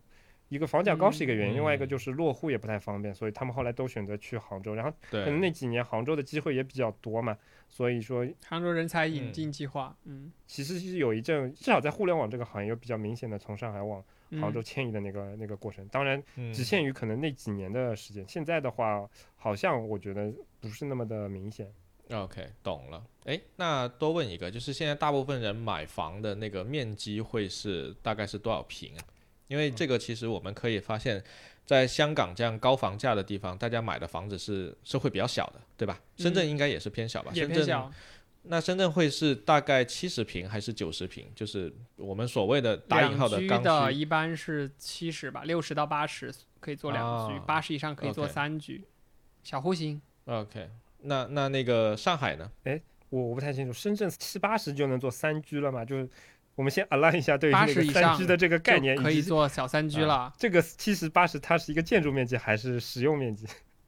[0.51, 4.75] 一个房价高是一个原因，嗯另外一个就是落户也不太方便，所以他们后来都选择去杭州。
[4.75, 7.37] 然后可能，那几年杭州的机会也比较多嘛，
[7.69, 14.05] 所以说杭州人才引嗯进计划，嗯，其实是有一阵，至少在互联网这个行业有比较明显的从上海往嗯
[14.41, 15.87] 杭州迁移的那个、那个过程。
[15.89, 18.25] 当然，嗯只限于可能那几年的时间。
[18.29, 21.71] 现在的话，好像我觉得不是那么的明显。
[22.11, 23.03] OK，懂了。
[23.25, 29.01] 哎，那多问一个，就是现在大部分人买房的那个面积会是大概是多少平啊？
[29.49, 31.23] 因为这个其实我们可以发现，
[31.65, 35.99] 在香港这样高房价的地方，大家买的房子是是会比较小的，对吧？
[36.17, 37.31] 深圳应该也是偏小吧？
[37.35, 37.93] 也深圳偏小。
[38.47, 41.27] 那深圳会是大概七十平还是九十平？
[41.35, 43.65] 就是我们所谓的打引号的居刚需。
[43.65, 48.85] 的一般是七十吧，六十到八十可以做两居啊，八十以上可以做三居，
[49.43, 50.01] 小户型。
[50.27, 50.69] OK，
[50.99, 52.51] 那那那个上海呢？
[52.65, 55.85] 哎我我不太清楚，深圳七八十就能做三居了嘛？
[55.85, 56.09] 就是
[56.55, 60.33] 我们先 align 一下对于那80个三以上居的这个概念，可以做小三居啊了。
[60.37, 63.47] 这个七十八十它是一个建筑面积还是使用面积？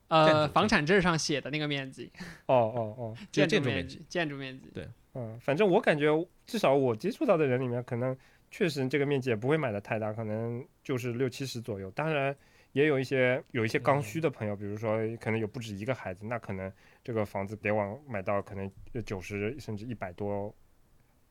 [0.08, 2.10] 呃，房产证上写的那个面积，
[2.46, 4.04] 哦哦哦， 建筑面建筑面积。
[4.08, 4.70] 建筑面积。
[4.72, 6.06] 对嗯，反正我感觉
[6.46, 8.16] 至少我接触到的人里面，可能
[8.50, 11.90] 确实这个面积也不会买的太大，可能就是六七十左右。
[11.90, 12.36] 当然，
[12.72, 16.70] 也有一些有一些刚需的朋友，比如说可能有不止一个孩子，那可能
[17.02, 18.70] 这个房子得往买到可能
[19.04, 20.54] 九十甚至一百多，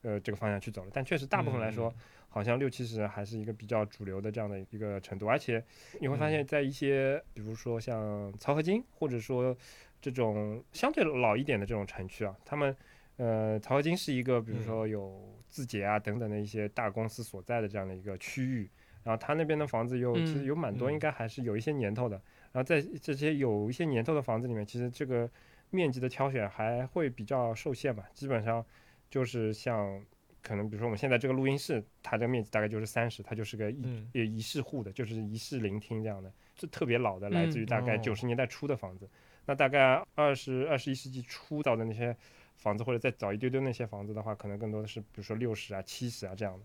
[0.02, 0.90] 呃，这个方向去走了。
[0.92, 1.94] 但确实大部分来说，
[2.36, 5.26] 好像六七十还是一个比较主流的这样的一个程度。
[5.26, 5.64] 而且
[6.02, 9.56] 你会发现在一些，比如说像漕河泾，或者说
[10.02, 12.76] 这种相对老一点的这种城区啊，他们
[13.16, 15.18] 呃，漕河泾是一个比如说有
[15.48, 18.68] 字节啊等等的一些大公司所在的这样的一个区域。
[19.02, 22.20] 然后他那边的房子又其实嗯有蛮多，嗯应该还是有一些年头的，
[22.52, 25.30] 然后在这些有一些年头的房子里面，其实这个
[25.70, 28.62] 面积的挑选还会比较受限吧，基本上
[29.08, 30.04] 就是像
[30.46, 39.08] 可能比如说我们现在这个录音室，它这个面积大概就是三十，它就是个一嗯也一室户的，就是一室聆听这样的，是特别老的，来自于大概哦九十年代初的房子。
[39.44, 42.16] 那大概二十二十一世纪初造的那些
[42.56, 46.64] 房子，或者再早一丢丢那些房子的话，可能更多的是比如说六十啊、七十啊这样的。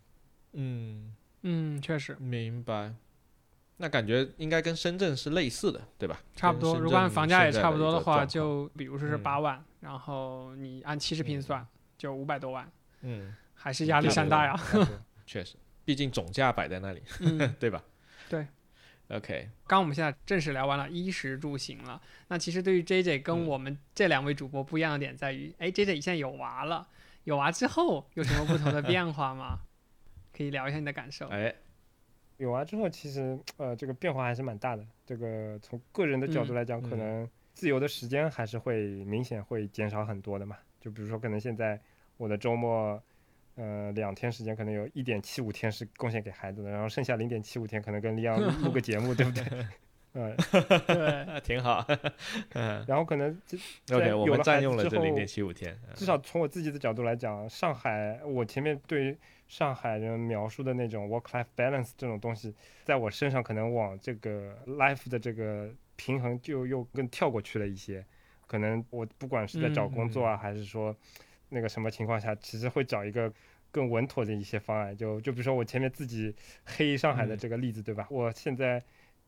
[0.53, 2.93] 嗯，嗯，确实明白。
[3.77, 6.21] 那感觉应该跟深圳是类似的，对吧？
[6.35, 6.77] 差不多。
[6.77, 11.67] 如果按房价也差不多，的一个状况就比如说是嗯八万，然后你按七十平嗯算，
[11.97, 12.71] 就五百多万，
[13.01, 14.55] 嗯，还是压力山大呀。
[15.25, 15.55] 确实，
[15.85, 17.83] 毕竟总价摆在那里，嗯， 对吧？
[18.29, 18.45] 对。
[19.09, 26.87] OK，刚我们现在正式聊完了衣食住行了，那其实对于 J J 跟嗯我们这两位主播不一样的点在于，哎，J J 现在有娃了，
[27.25, 29.59] 有娃之后有什么不同的变化吗？
[30.33, 31.27] 可以聊一下你的感受。
[31.27, 31.53] 哎，
[32.37, 34.87] 有娃，之后其实呃这个变化还是蛮大的。
[35.05, 40.57] 这个从个人的角度嗯来讲，可嗯能自由的时间还是会明显会减少很多的嘛。
[40.79, 41.77] 就比如说，可能现在
[42.15, 43.03] 我的周末，
[43.55, 49.43] 呃两天时间，可能有一点七五天是贡献给孩子的，然后剩下零点七五天可能跟李阳录 录个节目，对不对？
[50.13, 50.35] 嗯，
[50.87, 51.85] 对， 挺好。
[52.53, 53.29] 嗯然后可能
[53.93, 55.73] ，OK，我们占用了之后这零点七五天。
[55.87, 68.05] 嗯至少从我自己的角度来讲，上海，我前面对上海人描述的那种 work-life balance 这种东西，在我身上可能往这个 life 的这个平衡就又更跳过去了一些。
[68.47, 70.93] 可能我不管是在找工作啊，还是说
[71.51, 73.31] 那个什么情况下，其实会找一个
[73.71, 74.95] 更稳妥的一些方案。
[74.95, 76.35] 就就比如说我前面自己
[76.65, 78.07] 黑上海的嗯这个例子，对吧？
[78.09, 78.83] 我现在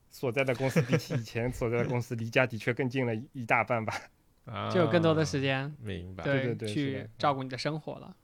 [0.09, 3.93] 所在的公司比起以前所在的公司离家的确更近了一一大半吧。
[4.73, 8.15] 就有更多的啊时间，明白，对对对去照顾你的生活了。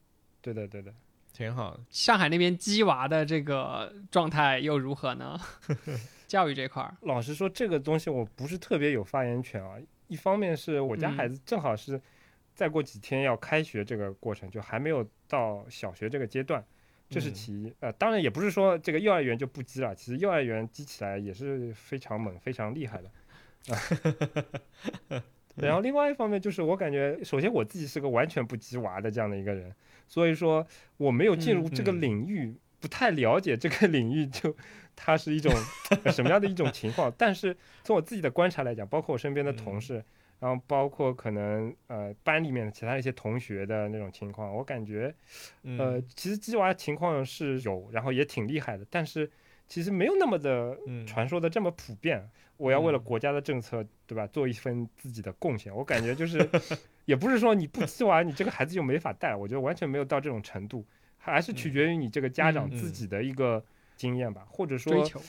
[0.42, 0.94] 对的，对的。
[1.32, 1.80] 挺好的。
[1.90, 5.40] 上海那边鸡娃的这个状态又如何呢？
[6.28, 9.78] 教育这块儿，老实说，这个东西我不是特别有发言权啊。
[10.10, 12.02] 一方面是我家嗯孩子正好是
[12.60, 16.62] 再过几天要开学这个过程，就还没有到小学这个阶段，
[17.10, 17.74] 这是嗯其一。
[17.80, 23.10] 呃，当然也不是说这个幼儿园就不鸡了，其实幼儿园鸡起来也是非常猛、非常厉害的。
[25.56, 29.74] 然后另外一方面就是我感觉，首先我自己是个完全不鸡娃的这样的一个人，
[30.06, 34.54] 所以说我没有进入这个嗯嗯领域，不太了解这个领域就
[34.98, 35.50] 它是一种
[36.04, 37.10] 呃什么样的一种情况。
[37.18, 37.56] 但是
[37.86, 40.04] 从我自己的观察来讲，包括我身边的同嗯事，
[40.40, 45.14] 然后包括可能呃班里面的其他一些同学的那种情况，我感觉
[45.64, 49.30] 呃嗯其实鸡娃情况是有，然后也挺厉害的，但是
[49.68, 52.30] 其实没有那么的嗯传说的这么普遍。
[52.58, 55.74] 我要为了嗯国家的政策，对吧，做一份自己的贡献。
[55.74, 56.38] 我感觉就是，
[57.06, 59.34] 也不是说你不鸡娃，你这个孩子就没法带。
[59.34, 60.86] 我觉得完全没有到这种程度，
[61.18, 63.64] 还是取决于你这个家长嗯自己的一个
[63.96, 65.22] 经验吧，或者说追求，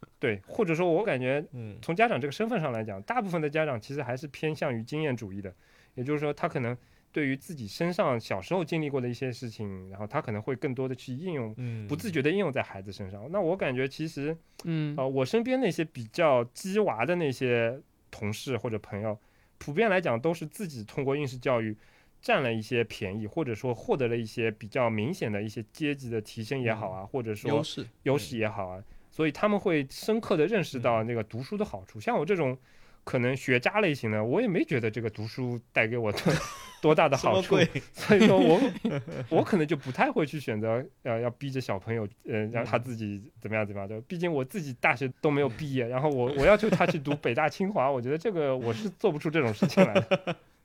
[0.18, 5.54] 对，或者说我感觉嗯从家长这个身份上来讲，大部分的家长其实还是偏向于经验主义的，
[5.94, 6.76] 也就是说，他可能
[7.12, 13.28] 对于自己身上小时候经历过的一些事情，然后他可能会更多的去应用，嗯，不自觉的应用在孩子身上。
[13.30, 14.36] 那我感觉其实。
[14.64, 17.80] 嗯啊，我身边那些比较鸡娃的那些
[18.10, 19.16] 同事或者朋友，
[19.56, 21.76] 普遍来讲都是自己通过应试教育
[22.20, 28.82] 占了一些便宜，或者说获得了一些比较明显的一些阶级的提升也好啊，或者说优势优势也好啊，
[29.18, 31.98] 所以他们会深刻的认识到那个读书的好处。
[31.98, 32.56] 像我这种
[33.02, 36.32] 可能学渣类型的，我也没觉得这个读书带给我多
[36.80, 37.58] 多大的好处，
[37.92, 38.60] 所以说我
[39.28, 50.36] 我可能就不太会去选择呃要逼着小朋友呃让他自己怎么样怎么样的，毕竟我自己大学都没有毕业，然后我我要求他去读北大清华，我觉得这个我是做不出这种事情来的。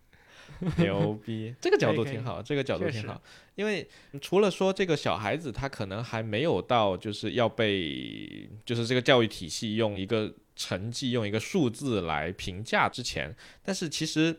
[0.78, 3.22] 牛逼， 这个角度挺好，这个角度挺好。
[3.56, 3.88] 因为
[4.22, 14.36] 除了说这个小孩子他可能还没有到就是要被就是这个教育体系用一个成绩用一个数字来评价之前，但是其实。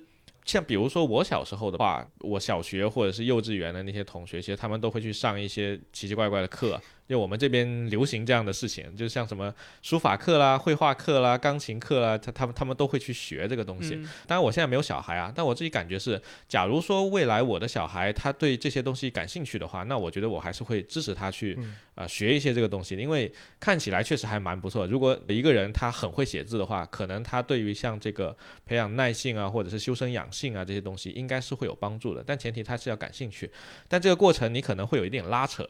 [0.47, 13.95] 像比如说我小时候的话，我小学或者是幼稚园的那些同学，其实他们都会去上一些奇奇怪怪的课，就我们这边流行这样的事情，就像什么书法课啦、绘画课啦、钢琴课啦，他他们他们都会去学这个东西。
[13.97, 21.55] 嗯当然，我现在没有小孩啊，但我自己感觉是，假如说未来我的小孩他对这些东西感兴趣的话，那我觉得我还是会支持他去
[21.95, 23.31] 啊呃学一些这个东西的，因为
[23.61, 24.87] 看起来确实还蛮不错。
[24.87, 28.35] 如果一个人他很会写字的话，可能他对于像这个
[28.65, 32.25] 培养耐性啊，或者是修身养性啊这些东西，应该是会有帮助的。
[32.27, 33.51] 但前提他是要感兴趣，
[33.87, 35.69] 但这个过程你可能会有一点拉扯。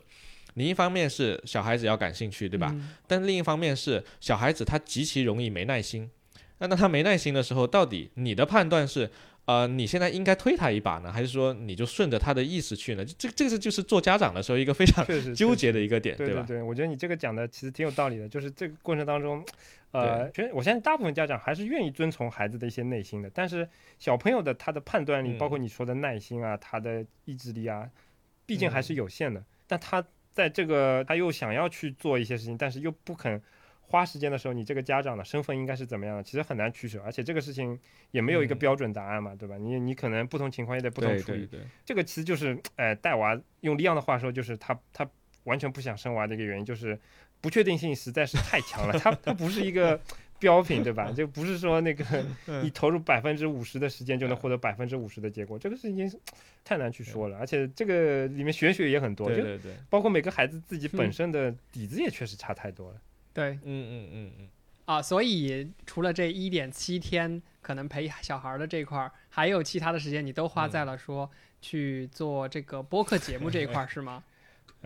[0.55, 2.71] 你一方面是小孩子要感兴趣，对吧？
[2.73, 6.11] 嗯但另一方面是小孩子他极其容易没耐心。
[6.59, 9.11] 那那他没耐心的时候，到底你的判断是
[9.47, 13.05] 呃，你现在应该推他一把呢，还是说你就顺着他的意思去呢？
[13.05, 16.25] 这这个是就是做家长的时候一个非常纠结的一个点，吧？
[16.25, 19.45] 对对，我觉得你这个讲的其实挺有道理的，就是这个过程当中，
[19.91, 27.91] 呃，其实我相信大部分家长还是愿意遵从孩子的一些内心的，但是小朋友的他的判断力，嗯包括你说的耐心啊，他的意志力啊，
[28.47, 29.45] 毕竟还是有限的。
[29.67, 30.05] 但他
[30.35, 33.41] 在这个他又想要去做一些事情，但是又不肯
[33.81, 36.23] 花时间的时候，你这个家长的身份应该是怎么样的？
[36.23, 37.79] 其实很难取舍，而且这个事情
[38.11, 39.57] 也没有一个嗯标准答案嘛，对吧？
[39.57, 41.61] 你你可能不同情况也得不同处理对。
[41.61, 45.09] 对，这个其实就是，哎，带娃用利昂的话说，就是他他
[45.45, 46.99] 完全不想生娃的一个原因，就是
[47.41, 48.99] 不确定性实在是太强了。
[48.99, 50.01] 他他不是一个
[50.45, 51.11] 标品，对吧？
[51.17, 52.05] 就不是说那个
[52.63, 56.21] 你投入百分之五十的时间就能获得百分之五十的结果，这个事情
[56.63, 57.39] 太难去说了。
[57.39, 62.97] 而且这个里面玄学也很多，就对对对，包括每个孩子自己本嗯身的底子也确实差太多了。
[63.33, 64.49] 对嗯嗯嗯嗯，
[64.85, 71.29] 啊，所以除了这一点七天可能陪小孩的这一块儿，还有其他的时间你都花在了说
[71.61, 74.23] 去做这个播客节目这一块儿， 是吗？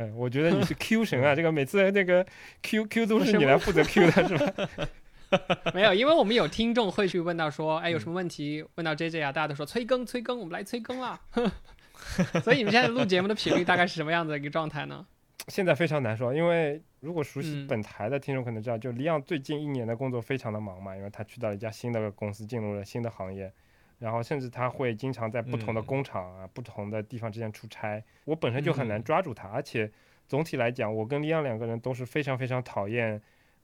[0.00, 2.24] 嗯，我觉得你是 Q 神啊，这个每次那个
[2.62, 4.68] Q Q 都是你来负责 Q 的是吧？
[5.74, 11.20] 没有，因为我们有听众会去问到说，哎，有嗯什么问题问到 J J 啊，大家都说催更催更，我们来催更了。
[12.42, 15.06] 所以你们现在录节目的频率大概是什么样子的一个状态呢？
[15.48, 23.52] 现在非常难说，因为如果熟悉嗯本台的听众可能知道，就李昂最近一年的工作非常的忙嘛，因为他去到了一家新的公司，进入了新的行业，
[23.98, 29.90] 然后甚至他会经常在不同的嗯工厂啊、不同的地方之间出差，我本身就很难嗯抓住他，而且
[30.26, 33.20] 总体来讲，我跟李昂两个人都是非常非常讨厌。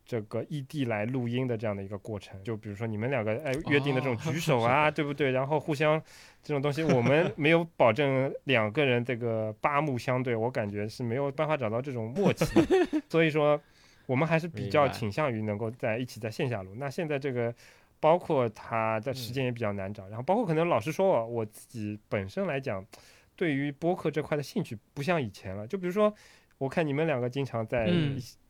[0.07, 5.31] 这个异地来录音的这样的一个过程，就比如说你们两个哎约定的这种哦举手啊，对不对？
[5.31, 6.01] 然后互相
[6.43, 13.03] 这种东西，我们没有保证两个人这个八目相对，我感觉是没有办法找到这种默契的。
[13.09, 13.59] 所以说，
[14.07, 16.75] 我们还是比较倾向于能够在一起在线下录。
[16.77, 17.55] 那现在这个，
[17.99, 22.85] 包括他的时间也比较难找，然后包括可能老实说我，我自己本身来讲，
[23.35, 25.67] 对于播客这块的兴趣不像以前了。
[25.67, 26.13] 就比如说，
[26.59, 27.91] 我看你们两个经常在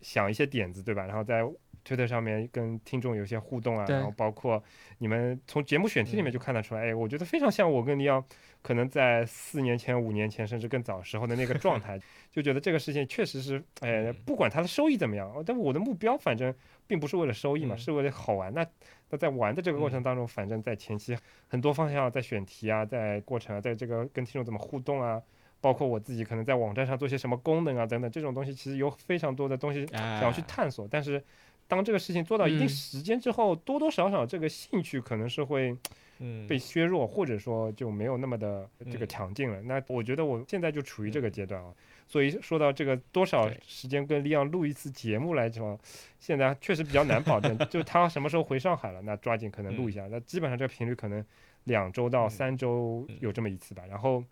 [0.00, 1.04] 想一些点子，对吧？
[1.06, 1.42] 然后在
[1.82, 4.62] 推特上面跟听众有一些互动啊，然后包括
[4.98, 8.24] 你们从节目选题里面嗯就看得出来，哎，我觉得非常像我跟你要
[8.62, 12.00] 可能在四年前、五年前甚至更早时候的那个状态，
[12.32, 16.54] 就觉得这个事情确实是，哎，嗯不管它的收益怎么样，但我的目标反正
[16.86, 18.52] 并不是为了收益嘛，嗯是为了好玩。
[18.54, 18.66] 那
[19.10, 21.14] 那在玩的这个过程当中，反正在前期
[21.48, 25.20] 很多方向，在选题啊，在过程啊，在这个跟听众怎么互动啊。
[25.64, 31.24] 包括我自己可能在网站上做些什么功能啊等等，这种东西其实有非常多的东西想想要去探索，但是
[31.66, 32.68] 当这个事情做到一定嗯。
[32.68, 35.74] 时间之后，多多少少这个兴趣可能是会
[36.18, 36.46] 嗯。
[36.46, 39.08] 被削弱，或者说就没有那么的这个嗯。
[39.08, 39.62] 强劲了。
[39.62, 41.72] 那我觉得我现在就处于这个阶段啊，
[42.06, 45.80] 所以说到这个多少时间跟利昂录一次节目来说，
[46.20, 50.06] 现在确实比较难保证，就他什么时候回上海了，那抓紧可能录一下。
[50.10, 51.24] 那基本上这个频率可能
[51.64, 52.30] 两周到嗯。
[52.30, 53.16] 三周嗯。
[53.20, 54.22] 有这么一次吧，然后。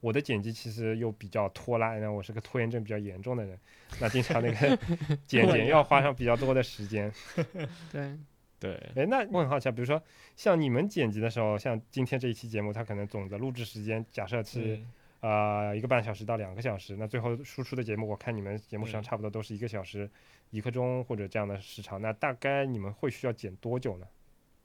[0.00, 3.58] 我的剪辑其实又比较拖拉，那我是个拖延症比较严重的人，
[4.00, 4.78] 那经常那个
[5.26, 5.82] 剪剪要。
[5.88, 7.10] 花上比较多的时间。
[7.90, 8.18] 对，
[8.60, 10.02] 对，哎，那我很好奇啊，比如说
[10.36, 20.10] 像你们剪辑的时候，像今天这一期节目，它可能总的录制时间假设是嗯呃一个半小时到两个小时，那最后输出的节目，我看你们节目时长嗯差不多都是一个小时
[20.50, 24.06] 一刻钟或者这样的时长，那大概你们会需要剪多久呢？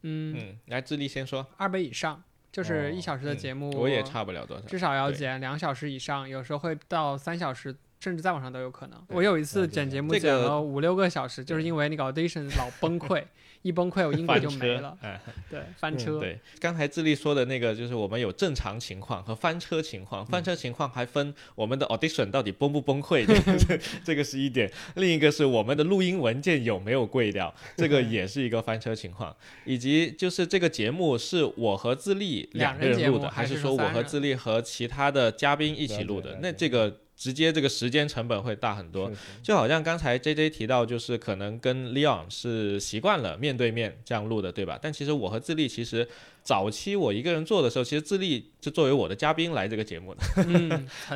[0.01, 2.21] 嗯，嗯，来智利先说，二倍以上，
[2.53, 9.03] 就是一哦小时的嗯节目，我也差不了多少，至少要剪两小时以上，有时候会到三小时，甚至再往上都有可能。
[9.07, 13.23] 我有一次剪节目剪了五六个小时，就是因为那个 audition 老崩溃，
[13.63, 16.19] 一崩溃我音轨就没了，，哎，对，翻嗯车。
[16.19, 29.35] 对，刚才智利说的那个，就是我们有正常情况和翻车情况，翻车情况还分我们的 audition 到底崩不崩溃， 这个是这个是一点；另一个是我们的录音文件有没有跪掉，这个也是一个翻车情况，
[29.65, 39.11] 以及就是这个节目是我和智利两个人录的，还是说我和智利和其他的嘉宾一起录的那这个直接这个时间成本会大很多。
[39.41, 44.77] 就好像刚才 J J 提到，就是可能跟 Leon 是习惯了面对面这样录的，对吧？
[44.81, 46.07] 但其实我和智利其实
[46.43, 50.21] 早期我一个人做的时候，其实智利就作为我的嘉宾来这个节目 的。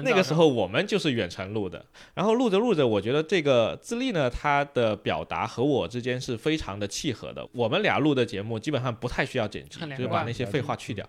[0.04, 7.48] 那个时候我们就是远程录的，然后录着录着，我觉得这个智利呢，他的表达和我之间是非常的契合的。
[7.52, 11.08] 我们俩录的节目基本上不太需要剪辑，就是把那些废话去掉。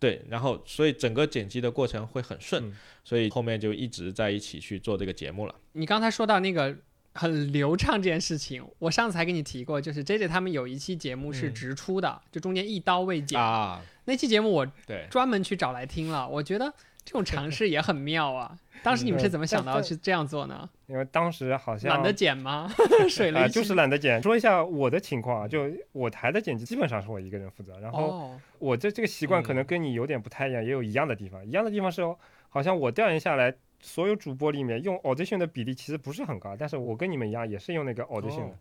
[0.00, 2.72] 对，然后所以整个剪辑的过程会很顺，嗯
[3.04, 5.54] 所以后面就一直在一起去做这个节目了。
[5.72, 6.74] 你刚才说到那个
[7.12, 13.40] 很流畅这件事情，我上次还跟你提过，就是 J J 他们有一期节目是嗯直出的，就中间一刀未剪。
[13.40, 16.72] 啊，那期节目我对，专门去找来听了，我觉得
[17.04, 18.56] 这种尝 试也很妙啊！
[18.82, 20.68] 当时你们是怎么想到但去这样做呢？
[20.86, 22.70] 因为当时好像懒得剪吗？
[23.08, 24.22] 水啊、了就是懒得剪。
[24.22, 31.44] 说一下我的情况啊，就我台的剪辑基本上是我一个人负责，然后哦，我这这个习惯可能嗯跟你有点不太一样，也有一样的地方。
[31.46, 32.02] 一样的地方是，
[32.48, 38.54] 好像我调研下来，所有主播里面用 Audition 的比例其实不是很高，但是我跟你们一样，也是用那个 Audition 的。
[38.54, 38.58] 哦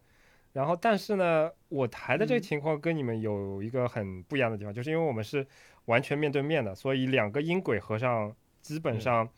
[0.52, 5.46] 然后，但是呢，我台的这个嗯情况跟你们有一个很不一样的地方，就是因为我们是
[5.86, 9.30] 完全面对面的，所以两个音轨合上，基本嗯上，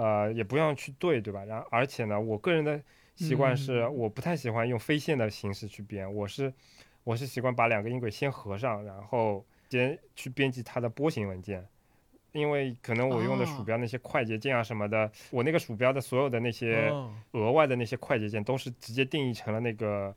[0.00, 1.44] 呃，也不用去对，对吧？
[1.44, 2.80] 然后，而且呢，我个人的
[3.16, 6.52] 习惯是，嗯我不太喜欢用飞线的形式去编，我是
[7.04, 11.66] 我是习惯把两个音轨先合上，然后先去编辑它的波形文件。
[12.32, 20.14] 因为可能我用的鼠哦标那些快捷键啊什么的，我那个鼠标的所有的那些哦额外的那些快捷键都是直接定义成了那个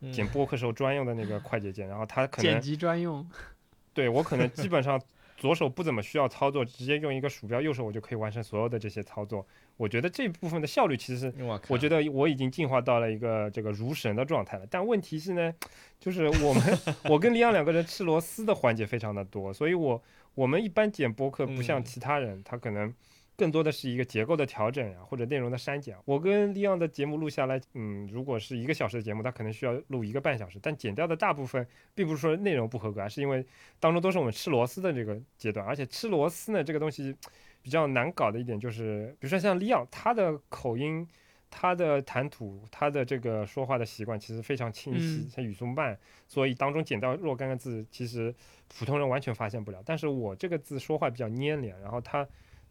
[0.00, 3.28] 嗯剪播客时候专用的那个快捷键，然后它可能剪辑专用。
[3.92, 5.02] 对我可能基本上
[5.38, 9.46] 左手不怎么需要操作，直接用一个鼠标，右手我就可以完成所有的这些操作。
[9.76, 14.66] 我觉得这部分的效率其实是，我我觉得得我已经进化到了一个这个如神的状态了。
[14.68, 15.54] 但问题是呢，
[16.00, 16.78] 就是我们
[17.08, 20.02] 我跟李阳两个人吃螺丝的环节非常的多，所以我
[20.34, 22.92] 我们一般剪播客不像嗯其他人，他可能。
[23.38, 25.96] 更多的是一个结构的调整呀、或者内容的删减。
[26.04, 33.46] 我跟利昂的节目录下来，嗯，如果是一个小时的节目，他可能需要录一个半小时，但剪掉的大部分并不是说内容不合格，而是因为
[33.80, 37.14] 当中都是我们吃螺丝的这个阶段，而且吃螺丝呢，这个东西
[37.62, 41.08] 比较难搞的一点就是，比如说像利昂，他的口音。
[41.50, 48.34] 他的谈吐，他的这个说话的习惯其实非常清晰嗯，像语速慢，所以当中剪掉若干个字，其实
[48.68, 49.82] 普通人完全发现不了。
[49.82, 52.28] 但是我这个字说话比较粘连，然后他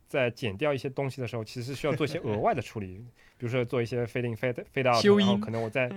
[0.07, 3.05] 在剪掉一些东西的时候，其实是需要做一些额外的处理，
[3.37, 5.89] 比如说做一些 fade in fade fade out，然后可能我在，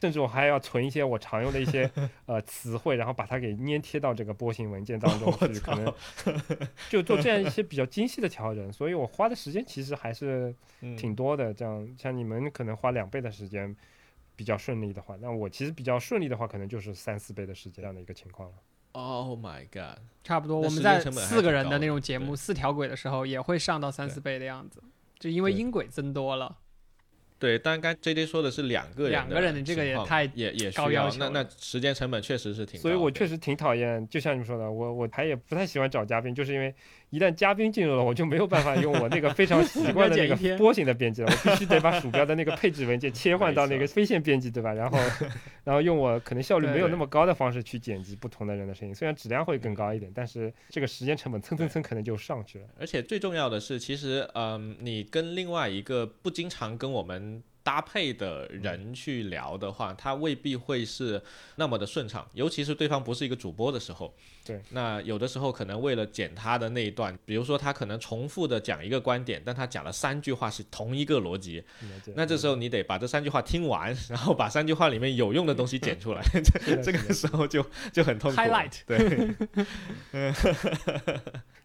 [0.00, 1.90] 甚至我还要存一些我常用的一些
[2.26, 5.92] 呃词汇，然后把它给粘贴到这个波形文件当中去，可能
[6.88, 8.72] 就做这样一些比较精细的调整。
[8.72, 11.52] 所以我花的时间其实还是嗯挺多的。
[11.52, 13.76] 这样像你们可能花两倍的时间。
[14.36, 18.54] 比较顺利的话，那我其实比较顺利的话，可能就是三四倍的时间这样的一个情况了。
[18.92, 19.98] Oh my god！
[20.24, 24.82] 差不多，我们在四个人的那种节目，四条轨的时候也会上到三四倍的样子，
[25.18, 26.58] 就因为音轨增多了。
[27.38, 32.82] 对，但刚 J J 说的是两个人两个人的这个也太也也需高要求那那时间成本确实是挺高。
[32.82, 36.74] 所以我确实挺讨厌，就像你们说的，我我还也不太喜欢找嘉宾，就是因为
[37.10, 44.72] 一旦嘉宾进入了，我就没有办法用我那个非常习惯的那个 波形的编辑了，我必须得把鼠标的那个配置文件切换到那个 非线编辑，对吧？
[44.72, 44.98] 然后
[45.64, 52.66] 然后用我可能效率没有那么高的方式去剪辑不同的人的声音，虽然质量会更高一点，但是这个时间成本蹭蹭蹭可能就上去了。
[52.78, 61.22] 而且最重要的是，其实嗯，你跟另外一个不经常跟我们搭配的人去聊的话，他未必会是
[61.56, 64.14] 那么的顺畅，尤其是对方不是一个主播的时候。
[64.42, 71.62] 对，那有的时候可能为了剪他的那一段，比如说他可能重复的讲一个观点，但他讲了三句话是同一个逻辑，
[72.14, 76.22] 那这时候你得把这三句话听完， 然后把三句话里面有用的东西剪出来，
[76.64, 77.62] 这 这个时候就
[77.92, 78.38] 就很痛苦。
[78.38, 78.96] Highlight 对，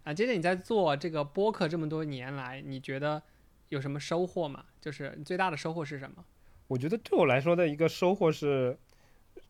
[0.03, 3.23] 啊，接着你在做这个播客这么多年来，你觉得
[3.69, 4.65] 有什么收获吗？
[4.79, 6.23] 就是你最大的收获是什么？
[6.67, 8.77] 我觉得对我来说的一个收获是，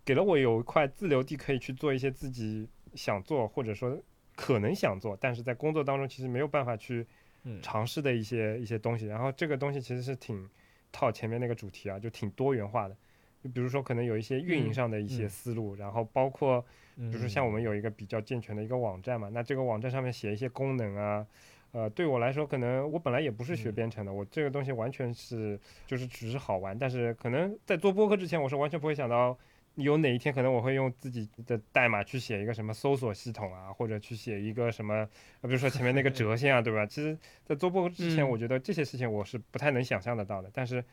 [0.04, 3.98] 给了我有一块自留地，可以去做一些自己想做或者说
[4.36, 7.06] 可能想做，但是在工作当中其实没有办法去
[7.44, 9.06] 嗯尝试的一些一些东西。
[9.06, 10.50] 然后这个东西其实是挺
[10.92, 12.96] 套前面那个主题啊，就挺多元化的。
[13.44, 16.62] 就比如说可能有一些运营嗯上的一些嗯思路，然后包括
[16.96, 21.28] 比比如说像我们有一个比较健全的一个网站嘛，那这个网站上面写一些功能啊，
[21.74, 29.38] 呃，对我来说，可能我本来也不是学嗯编程的，我这个东西完全是就是只是好玩，但是可能在做播客之前，我是完全不会想到
[29.76, 34.94] 有哪一天可能我会用自己的代码去写一个什么搜索系统啊，或者去写一个什么，
[35.42, 36.86] 呃比如说前面那个 折线啊，对吧？
[36.86, 40.84] 其实，在做播客之前，嗯我觉得这些事情我是不太能想象得到的，但是。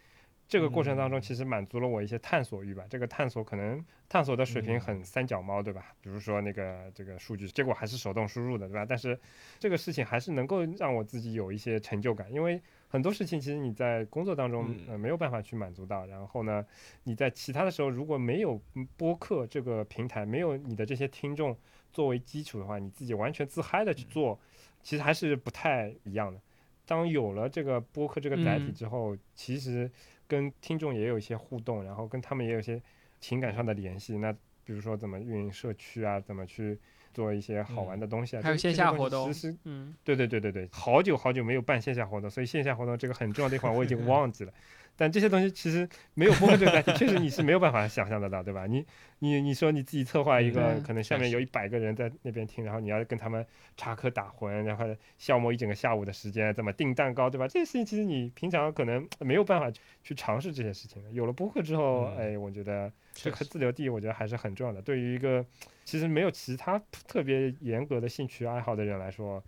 [0.51, 2.85] 这个过程当中，嗯其实满足了我一些探索欲吧。
[2.91, 5.95] 这个探索可能探索的水平嗯很三脚猫，对吧？
[6.01, 8.85] 比如说那个这个数据，结果还是手动输入的，对吧？
[8.85, 9.17] 但是
[9.61, 16.05] 这个事情还是能够让我自己有一些成就感，因为很多事情其实你在工作当中嗯呃没有办法去满足到。
[16.07, 16.67] 然后呢，
[17.05, 21.57] 你在其他的时候如果没有嗯播客这个平台，没有你的这些听众
[21.93, 24.37] 作为基础的话，你自己完全自嗨的去做，
[24.83, 26.41] 其实还是不太一样的。
[26.87, 29.89] 当有了这个播客这个载体嗯之后，其实
[30.31, 32.81] 跟听众也有一些互动，然后跟他们也有一些
[33.21, 34.17] 情感上的联系。
[34.19, 34.33] 那
[34.65, 36.79] 比如说怎么运营社区啊，怎么去
[37.13, 44.53] 做一些好玩的东西啊，还有线下活动其实嗯，对对对对对，好久好久没有办线下活动，所以线下活动这个很重要的一环我已经忘记了。
[45.01, 48.67] 但这些东西其实没有播客这个载体，确实你是没有办法想象得到，对吧？
[48.67, 48.85] 你
[49.21, 53.47] 你你说你自己策划一个，嗯可能下面有一百个人在那边听，然后你要跟他们
[53.79, 54.85] 插科打诨，然后
[55.17, 57.49] 消磨一整个下午的时间，怎么订蛋糕，对吧？
[57.49, 59.73] 这些事情其实你平常可能没有办法
[60.03, 61.11] 去尝试这些事情的。
[61.13, 64.83] 有了播客之后，嗯哎，我觉得这个自留地，我觉得还是很重要的。
[64.83, 65.43] 对于一个
[65.87, 66.79] 其实没有其他
[67.09, 69.43] 特别严格的兴趣爱好的人来说，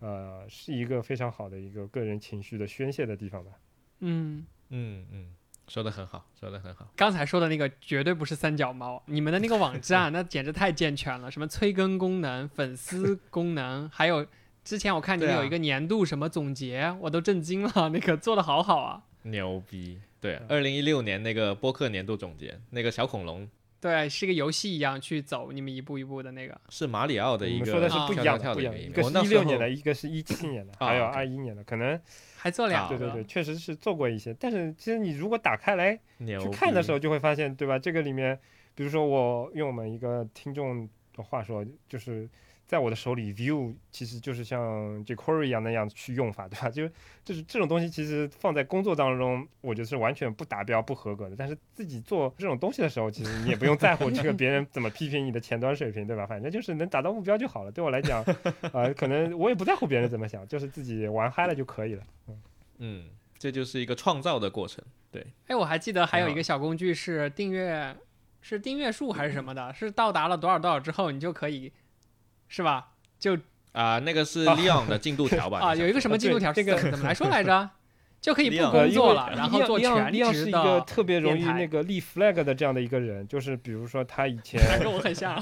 [0.00, 3.52] 呃，是一个非常好的一个个人情绪的宣泄的地方吧。
[4.00, 5.26] 嗯，嗯嗯，
[5.68, 6.88] 说的很好，说的很好。
[6.96, 14.26] 刚才说的那个绝对不是三脚猫，你们的那个网站 那简直太健全了，什么催更功能、粉丝功能， 还有
[14.64, 19.02] 之前我看你们有一个年度什么总结，我都震惊了，那个做的好好啊。
[19.22, 20.00] 牛逼！
[20.20, 23.48] 对，二零一六年那个播客年度总结，那个小恐龙
[23.80, 26.60] 对，是一个游戏一样去走，你们一步一步的那个。
[26.68, 32.00] 是马里奥的一个我们说的是不一样的，跳跳不一样一一个是一六年的，一个是一七年的，啊还有二一年的，可能
[32.38, 34.32] 还做两个，对对对，确实是做过一些。
[34.38, 35.98] 但是其实你如果打开来
[36.40, 37.78] 去看的时，候，就会发现，对吧？
[37.78, 38.38] 这个里面，
[38.74, 42.28] 比如说我用我们一个听众的话说，就是
[42.68, 46.68] 在我的手里，view 其实就是像 jQuery 一样那样去用法，对吧？
[46.70, 46.86] 就
[47.24, 51.34] 就是这种东西，其实放在工作当中，我觉得是完全不达标、不合格的。
[51.34, 56.26] 但是自己做这种东西的时候，其实你也不用在乎这个别人怎么批评你的前端水平，对吧？
[56.26, 57.72] 反正就是能达到目标就好了。
[57.72, 58.22] 对我来讲，
[58.74, 62.02] 呃，可能我也不在乎别人怎么想，就是自己玩嗨了就可以了。
[62.76, 63.06] 嗯，
[63.38, 64.84] 这就是一个创造的过程。
[65.10, 67.96] 对，哎，我还记得还有一个小工具是订阅，
[68.42, 71.72] 是订阅数还是什么的，是到达了多少多少之后，你就可以，
[72.48, 72.88] 是吧？
[73.18, 73.38] 就
[73.72, 75.60] 啊、那个是啊 Leon 的进度条吧？
[75.64, 77.70] 啊，有一个什么进度条，这个怎么来说 来着？
[78.20, 85.40] 就可以不工作了，然后做利昂全利昂是一职的个特别容易那个立 flag 的这样的一个人，就是比如说他以前 还跟我很像。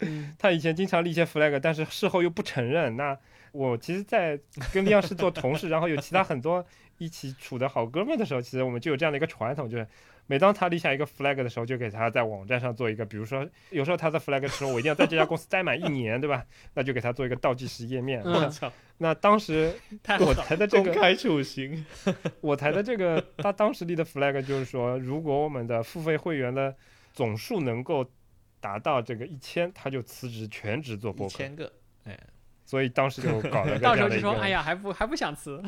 [0.00, 2.96] 嗯，他以前经常立一些 flag，但是事后又不承认。
[2.98, 3.16] 那
[3.52, 4.38] 我其实，在
[4.74, 6.64] 跟利昂是做同事，然后有其他很多
[6.98, 9.88] 一起处的好哥们的时候，其实我们就有这样的一个传统，就是
[10.28, 16.44] 每当他立下一个 flag 的时候，就给他在网站上做一个，比如说有时候他的 flag 的时候我一定要在这家公司待满一年，对吧？
[16.74, 18.22] 那就给他做一个倒计时页面。
[18.24, 19.74] 嗯我操，那当时
[20.20, 20.34] 我。
[20.34, 21.84] 台的这个公开处刑。
[22.40, 26.74] 我台的这个，他当时立的 flag 就是说，如果我们的付费会员的
[27.12, 28.08] 总数能够
[28.60, 31.36] 达到这个一千，他就辞职全职做播客。
[31.36, 31.72] 千个，
[32.68, 34.10] 所以当时就搞了个 到时候。
[34.10, 35.62] 就说，哎呀，还不还不想辞。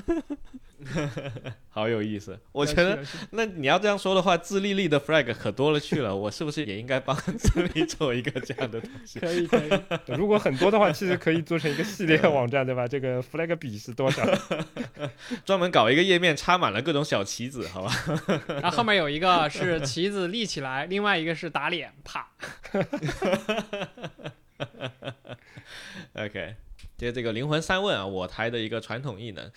[1.70, 2.38] 好有意思。
[2.52, 6.14] 我觉得，那你要这样说的话，自立立的 flag 可多了去了。
[6.14, 9.18] 我是不是也应该帮自立做一个这样的东西？
[9.18, 9.70] 可以可以。
[10.14, 12.86] 如果很多的话，其实可以做成一个系列网站，对吧？
[12.86, 14.22] 这个 flag 比是多少？
[15.46, 17.92] 专门搞一个页面，插满了各种小旗子，好吧？
[18.60, 22.28] 然后后面有一个是旗子立起来，另外一个是打脸，啪。
[26.14, 26.56] OK，
[27.00, 29.50] 接这个灵魂三问啊，我台的一个传统异能。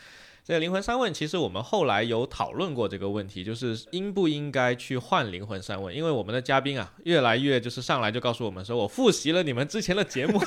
[0.46, 10.42] 这个灵魂三问，其实我们后来有讨论过这个问题，就是应不应该去换灵魂三问，因为我们的嘉宾啊，越来越就是上来就告诉我们说，我复习了你们之前的节目，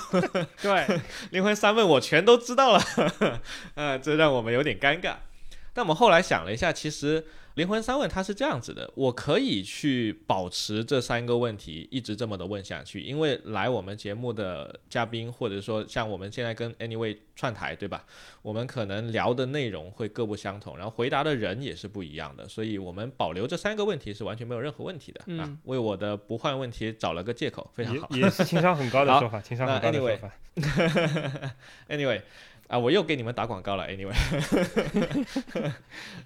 [0.61, 1.01] 对，
[1.33, 2.83] 灵魂三问我全都知道了，
[3.75, 5.15] 呃，这让我们有点尴尬。
[5.77, 7.23] 但我们后来想了一下，其实
[7.57, 18.07] 灵魂三问它是这样子的，我可以去保持这三个问题一直这么的问下去，因为来我们节目的嘉宾，或者说像我们现在跟 Anyway 串台，对吧？
[18.41, 25.59] 我们可能聊的内容会各不相同，然后回答的人也是不一样的，所以我们保留这三个问题是完全没有任何问题的、啊嗯。
[25.65, 28.09] 为我的不换问题找了个借口，非常好。
[28.13, 30.33] 也也是情商很高的说法，情商很高的说法。
[31.91, 32.23] anyway，
[32.69, 33.87] 啊，我又给你们打广告了。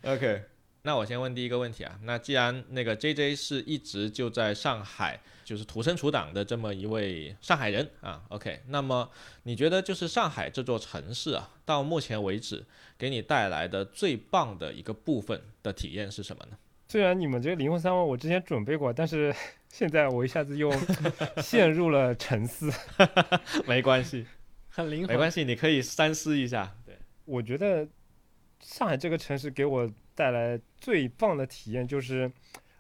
[0.02, 0.42] Anyway，OK，、
[0.82, 1.98] 那我先问第一个问题啊。
[2.04, 9.10] 那既然那个 JJ 是一直就在上海，就是土生土长的这么一位上海人啊，OK，那么
[9.42, 12.64] 你觉得就是上海这座城市啊，到目前为止
[12.96, 16.56] 给你带来的最棒的一个部分的体验是什么呢？
[16.88, 19.32] 虽然你们这个灵魂三问我之前准备过，但是
[19.68, 20.72] 现在我一下子又
[21.40, 22.72] 陷入了沉思。
[23.66, 24.26] 没关系，
[24.70, 25.08] 很灵活。
[25.08, 26.74] 没关系，你可以三思一下。
[26.86, 27.86] 对，我觉得
[28.60, 32.30] 上海这个城市给我带来最棒的体验就是，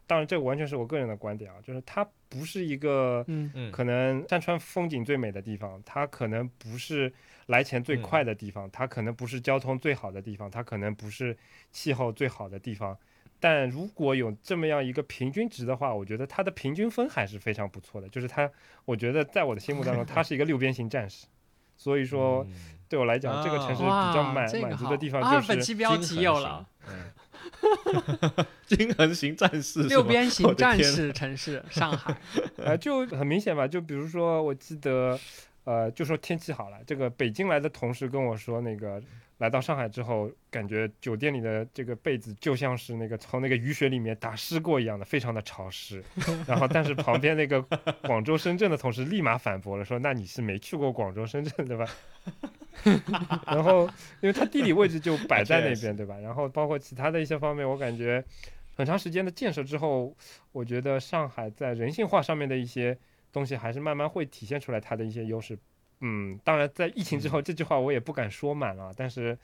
[0.06, 7.12] 当然这个完全是我个人的观点啊，就是它不是一个嗯嗯，可能山川风景最美的地方，它可能不是
[7.46, 11.36] 来钱最快的地方，它可能不是交通最好的地方，它可能不是
[11.72, 12.96] 气候最好的地方。
[13.42, 18.06] 但如果有这么样一个平均值的话，我觉得它的平均分还是非常不错的。
[18.10, 18.50] 就是它，
[18.84, 21.26] 我觉得在我的心目当中， 它是一个六边形战士。
[21.80, 22.52] 所以说，嗯
[22.90, 32.14] 对我来讲，这个城市比，较满这个满足的地方啊，就是本期标题有了，嗯，均衡型战士六边形战士城市上海。
[32.58, 33.66] 呃，就很明显吧。
[33.66, 35.18] 就比如说，我记得，
[35.64, 39.00] 呃，就说天气好了，这个北京来的同事跟我说，那个
[39.40, 46.04] 来到上海之后，感觉酒店里的这个被子就像是那个从那个雨水里面打湿过一样的，非常的潮湿。
[46.46, 47.62] 然后，但是旁边那个
[48.02, 51.86] 广州、深圳的同事立马反驳了，说：“那你是没去过广州、深圳对吧？”
[53.48, 53.88] 然后，
[54.20, 56.18] 因为它地理位置就摆在那边对吧？
[56.18, 58.22] 然后，包括其他的一些方面，我感觉
[58.76, 60.14] 很长时间的建设之后，
[60.52, 62.98] 我觉得上海在人性化上面的一些。
[63.32, 65.56] 东西还是慢慢会体现出来它的一些优势，
[66.00, 69.36] 嗯，当然在疫情之后这句话我也不敢说满了，但是，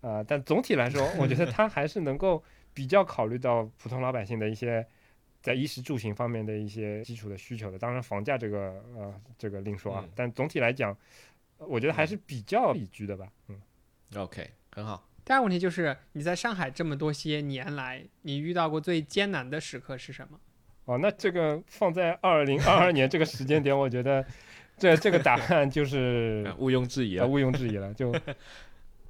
[0.00, 2.42] 呃，但总体来说，我觉得 他还是能够
[2.74, 4.86] 比较考虑到普通老百姓的一些
[5.40, 7.78] 在衣食住行方面的一些基础的需求的。
[7.78, 10.96] 当然房价这个呃这个另说啊，但总体来讲，
[11.58, 13.26] 我觉得还是比较宜居的吧。
[13.48, 13.60] 嗯
[14.16, 15.08] ，OK，很好。
[15.24, 20.38] 第二个问题就是你在上海这么多些年来，你遇到过最艰难的时刻是什么？
[20.84, 24.26] 哦，那这个放在二零二二年这个时间点，我觉得
[24.82, 27.94] 这这个答案就是 毋庸置疑了，毋庸置疑了。
[27.94, 28.10] 就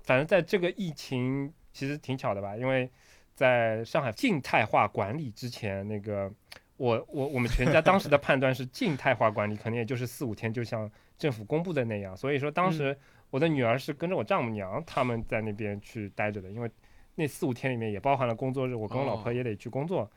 [0.02, 2.90] 反正在这个疫情其实挺巧的吧，因为
[3.34, 6.30] 在上海静态化管理之前，那个
[6.76, 12.14] 我我我们全家当时的判断是静态化管理，可能也就是四五天，就像政府公布的那样。
[12.14, 12.94] 所以说当时
[13.30, 16.70] 我的女儿是跟着我丈母娘他们在那边去待着的，因为
[17.14, 20.10] 那四五天里面也包含了工作日，我跟我老婆也得去工作。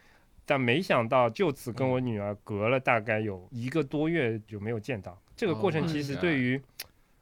[0.45, 5.19] 但没想到，就此跟我女儿隔了大概有一个多月就没有见到。
[5.35, 6.61] 这个过程其实对于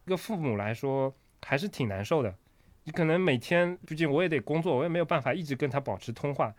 [0.05, 2.35] 一个父母来说还是挺难受的。
[2.83, 6.53] 你可能每天，毕竟我也得工作，我也没有办法一直跟他保持通话。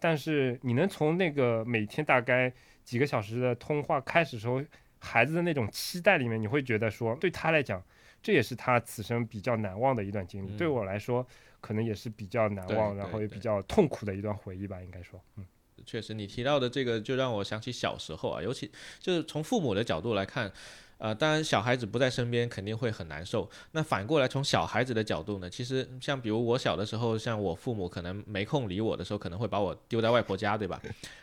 [0.00, 2.52] 但是你能从那个每天大概
[2.84, 4.60] 几个小时的通话开始时候，
[4.98, 7.80] 孩子的那种期待里面，你会觉得说，对他来讲，
[8.20, 10.56] 这也是他此生比较难忘的一段经历。
[10.56, 11.24] 对我来说，
[11.60, 15.46] 可能也是比较难忘，然后也比较痛苦的一段回忆吧，应该说，嗯。
[15.86, 20.52] 确实，你提到的这个就让我想起小时候啊，尤其就是从父母的角度来看。
[20.98, 23.48] 呃，当然，小孩子不在身边肯定会很难受。
[23.70, 25.48] 那反过来，从小孩子的角度呢？
[25.48, 30.82] 其实像比如我小的时候，像我父母可能没空理我的时候，可能会把我丢在外婆家，对吧？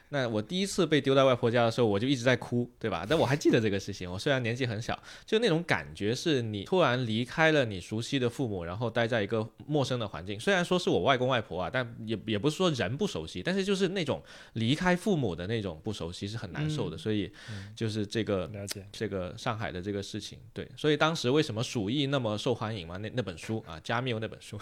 [0.10, 3.06] 那我第一次被丢在外婆家的时候，我就一直在哭，对吧？
[3.10, 4.10] 但我还记得这个事情。
[4.10, 10.40] 我虽然年纪很小，就那种感觉是你突然离开了你熟悉的父母，然后待在一个陌生的环境。
[10.40, 14.24] 虽然说是我外公外婆啊，但也也不是说人不熟悉，但是就是那种
[14.54, 16.98] 离开父母的那种不熟悉是很难受的。
[16.98, 17.30] 所以
[17.76, 18.50] 就是这个
[18.94, 19.65] 这个上海。
[19.72, 22.98] 的这个事情，对，所以当时为什么鼠疫那么受欢迎嘛？
[22.98, 24.60] 那那本书啊，加缪那本书，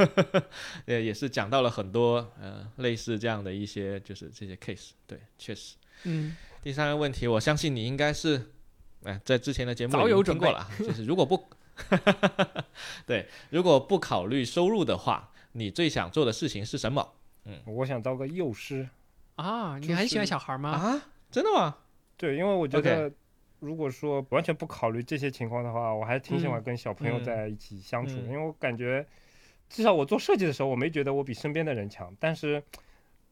[0.86, 6.36] 呃，也是讲到了很多呃类似这样的一些就是这些 case，对，确实，嗯。
[6.62, 8.50] 第三个问题，我相信你应该是
[9.04, 11.48] 哎在之前的节目早有听过了，就是如果不，
[13.06, 17.14] 对，如果不考虑收入的话，你最想做的事情是什么？
[17.46, 18.86] 嗯，我想当个幼师
[19.36, 20.70] 啊，你很喜欢小孩吗？
[20.70, 21.78] 啊，真的吗？
[22.18, 23.10] 对，因为我觉得。
[23.60, 29.06] 如果说完全不考虑这些情况的话，我还是挺喜欢跟小朋友在一起相处的，因为我感觉，
[29.68, 32.14] 至少我做设计的时候，我没觉得我比身边的人强。
[32.18, 32.62] 但是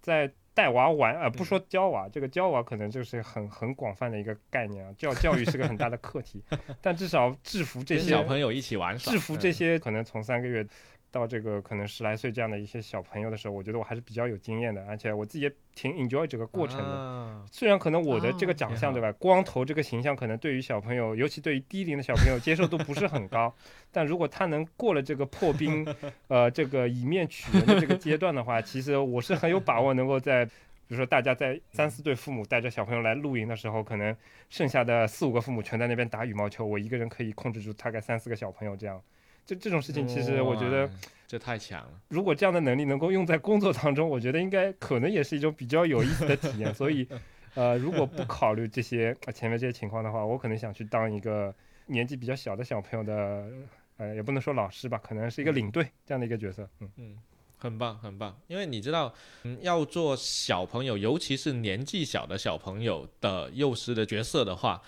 [0.01, 6.43] 在带娃玩，呃，不说教娃，这个教娃可能就是很很广泛的一个概念啊，教教育是个很大的课题。
[6.81, 10.67] 但至少制服这些小朋友一起玩，制服这些可能从三个月。
[11.11, 17.47] 到这个可能十来岁这样的一些小朋友的时候，我觉得我还是比较有经验的，而且我自己也挺 enjoy 这个过程的。
[17.51, 23.55] 虽然可能我的这个长相对吧，光头这个形象可能对于小朋友，尤其对于低龄的小朋友接受度不是很高。
[23.91, 25.87] 但如果他能过了这个破冰，
[26.29, 30.53] 呃，这个以面取人的这个阶段的话，其实我是很有把握能够在，比
[30.89, 34.15] 如说大家在三四对父母带着小朋友来露营的时候，可能
[34.51, 39.03] 剩下的四五个父母全在那边打羽毛球，我一个人可以控制住大概三四个小朋友这样。
[39.49, 40.87] 这这种事情，其实我觉得
[41.27, 41.93] 这太强了。
[42.09, 46.75] 如果这样的能力能够用在工作当中， 我觉得应该可能也是一种比较有意思的体验。
[46.75, 47.09] 所以，
[47.55, 51.55] 呃，如果不考虑这些前面这些情况的话，我可能想去当一个
[51.87, 53.49] 年纪比较小的小朋友的，
[53.97, 56.69] 呃，也不能说老师吧，可能是一个领队这样的一个角色。
[56.81, 57.17] 嗯嗯，
[57.57, 58.39] 很棒很棒。
[58.49, 59.15] 因为你知道，
[59.45, 64.83] 嗯，要做小朋友，尤其是年纪小的小朋友的幼师的角色的话，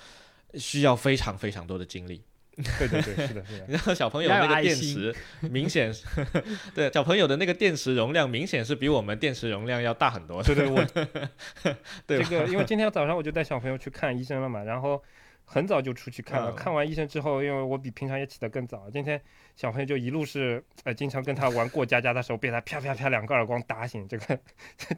[0.54, 2.22] 需要非常非常多的精力。
[2.78, 3.66] 对对对，是的，是的。
[3.68, 5.90] 然后小朋友那个电池明显，
[6.74, 10.42] 对小朋友的那个电池容量明显是比我们电池容量要大很多。
[10.42, 10.84] 对对，我
[12.06, 15.02] 对这个，因为今天早上我就带小朋友去看医生了嘛，然后
[15.44, 16.52] 很早就出去看了。
[16.52, 19.18] 看完医生之后，因为我比平常也起得更早，今天
[19.56, 24.06] 小朋友就一路是呃，经常跟他玩过家家的时候，被他啪啪啪两个耳光打醒。
[24.06, 24.38] 这个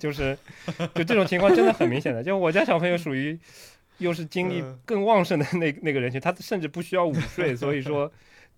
[0.01, 0.37] 就是
[0.95, 3.39] 就这种情况真的很明显的，就我家小朋友属于。
[3.99, 8.11] 又是精力更旺盛的那 那个人群，他甚至不需要午睡， 所以说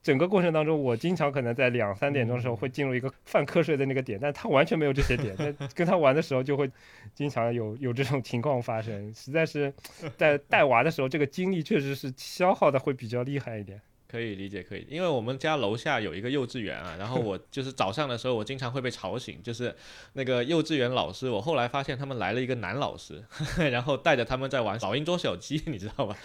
[0.03, 5.35] 整个过程当中，我经常可能在两三点钟的时候会进入一个犯瞌睡的那个点，但他完全没有这些点。
[5.39, 6.71] 在跟他玩的时候，就会
[7.15, 9.13] 经常有有这种情况发生。
[9.15, 9.73] 实在是
[10.17, 13.81] 在带娃的时候，这个精力确实是消耗的会比较厉害一点。
[14.15, 19.75] 可以理解，可以，因为我们家楼下有一个幼稚园啊，然后我 就是早上的时候，我经常会被吵醒，就是
[20.13, 23.25] 那个幼稚园老师，我后来发现他们来了一个男老师，
[23.73, 26.17] 然后带着他们在玩老鹰捉小鸡， 你知道吧？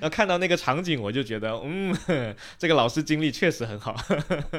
[0.00, 1.94] 后看到那个场景，我就觉得，嗯，
[2.56, 3.94] 这个老师精力确实很好。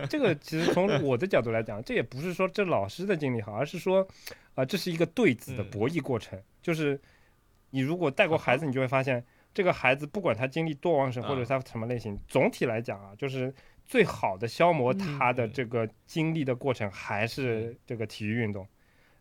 [0.07, 4.07] 这个其实从我的角度来讲，这也不是说这老师的精力好，而是说，
[4.53, 7.01] 啊，这是一个对子的博弈过程，就是
[7.71, 9.25] 你如果带过孩子，你就会发现。
[9.55, 13.51] 这个孩子不管他经历多旺盛，或者他什么类型，总体来讲啊，就是
[13.85, 18.67] 最好的消磨他的这个精力的过程，还是这个体育运动。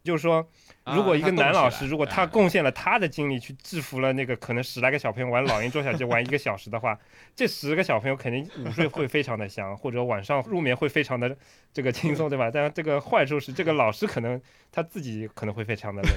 [0.05, 0.47] 就是说，
[0.85, 6.97] 如果一个男老师，如果他贡献了他的精力去制服了那个可能十来个小朋友玩老鹰捉小鸡玩一个小时的话，
[7.35, 11.35] 这十个小朋友肯定午睡会非常的香，或者晚上入眠会非常的
[11.73, 12.51] 这个轻松，对吧？
[12.53, 14.39] 但这个坏处是，这个老师可能
[14.71, 16.11] 他自己可能会非常的累。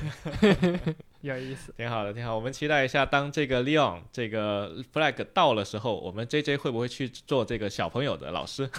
[1.22, 2.36] 有意思，挺好的，挺好。
[2.36, 8.70] 我们期待一下，当这个 Leon 这个 flag 到了时候，我们 JJ 会不会去做这个小朋友的老师？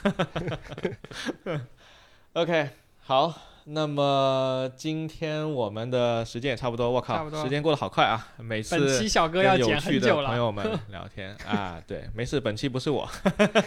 [2.35, 2.69] OK，
[3.01, 3.35] 好。
[3.71, 8.29] 那么今天我们的时间也差不多，我靠，时间过得好快啊！
[8.39, 13.07] 每次本期小哥要剪很久了朋友们聊天啊， 对，没事，本期不是我，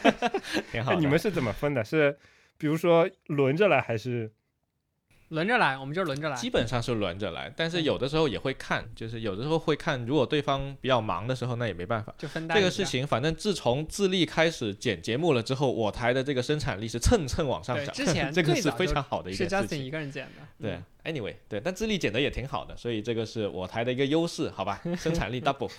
[0.71, 0.95] 挺好。
[0.95, 1.83] 你们是怎么分的？
[1.85, 2.17] 是
[2.57, 4.31] 比如说轮着来还是？
[5.31, 6.35] 轮着来，我们就轮着来。
[6.35, 12.13] 基本上是轮着来，但是有的时候也会看，就是有的时候会看，如果对方比较忙的时候，那也没办法。
[12.17, 17.95] 就分这个事情，反正自从自立开始剪节目了之后，我台的这个生产力是蹭蹭往上涨。
[17.95, 19.81] 之前 这个是非常好的一件事情。
[19.81, 20.41] 一个人剪的。
[20.59, 24.81] 对，anyway，对，但自立剪的也挺好的，所以这个是我台的一个优势，好吧？
[24.97, 25.71] 生产力 double。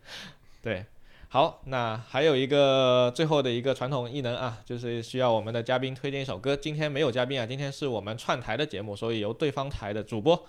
[0.62, 0.84] 对。
[1.30, 6.56] 好，那还有一个最后的一个传统异能啊，就是需要我们的嘉宾推荐一首歌。
[6.56, 10.42] 今天没有嘉宾啊，今天是我们串台的节目，所以由对方台的主播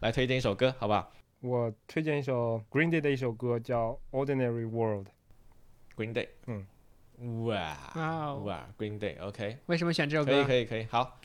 [0.00, 1.08] 来推荐一首歌，好吧？
[1.42, 5.06] 我推荐一首 Green Day 的一首歌，叫《Ordinary World》。
[5.96, 9.58] Green Day，嗯，哇哇，Green Day，OK。
[9.66, 10.32] 为什么选这首歌？
[10.32, 11.20] 可以可以可以，好。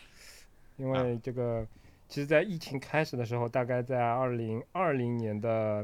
[0.77, 1.65] 因为这个，
[2.07, 5.83] 其实，在疫情开始的时候，大概在二零二零年的。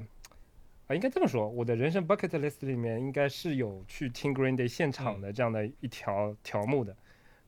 [0.87, 6.95] 啊，应该这么说，我的人生 bucket list 里面应该是有去听 Green Day 现场的这样的一条条目的。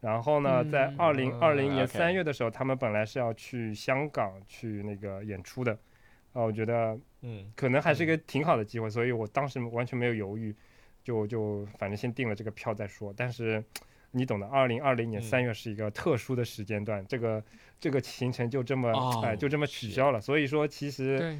[0.01, 5.71] 然后呢，在二零二零年三月的时候，他们本来是要去香港去那个演出的。
[6.33, 10.53] 啊，我觉得，嗯，可能还是一个挺好的机会，所以我当时完全没有犹豫，
[11.01, 13.13] 就就反正先订了这个票再说。
[13.15, 13.63] 但是
[14.11, 17.43] 你懂的，二零二零年三月是一个特殊的时间段，这个
[17.79, 18.91] 这个行程就这么
[19.23, 20.19] 哎就这么取消了。
[20.19, 21.39] 所以说，其实。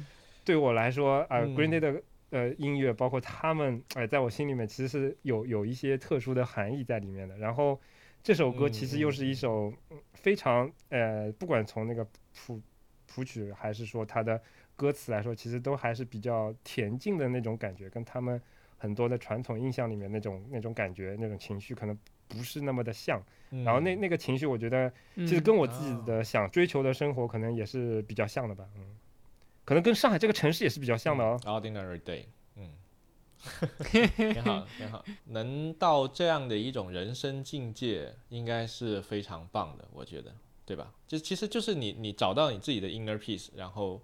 [0.50, 7.38] 对我来说啊，Green Day 的呃音乐，包括他们，哎，在我心里面其实是有有一些特殊的含义在里面的。
[7.38, 7.80] 然后
[8.20, 9.72] 这首歌其实又是一首
[10.12, 12.04] 非常呃，不管从那个
[12.34, 12.60] 谱
[13.06, 14.42] 谱曲还是说它的
[14.74, 18.42] 歌词来说，其实都还是比较恬静的那种感觉，跟他们
[18.76, 21.96] 很多的传统印象里面那种那种感觉、那种情绪可能
[22.26, 23.22] 不是那么的像。
[23.50, 28.82] 然后那那个情绪，我觉得其实跟我自己的想追求的生活可能也是比较像的吧，嗯。
[29.70, 31.38] 可能跟上海这个城市也是比较像的哦。
[31.44, 32.24] Ordinary day，
[32.56, 32.72] 嗯，
[34.16, 35.04] 挺好， 挺好。
[35.26, 40.34] 能到这样的一种人生境界，应该是非常棒的，我觉得，
[40.66, 40.92] 对吧？
[41.06, 44.02] 就其实就是你，你找到你自己的 inner peace，然后，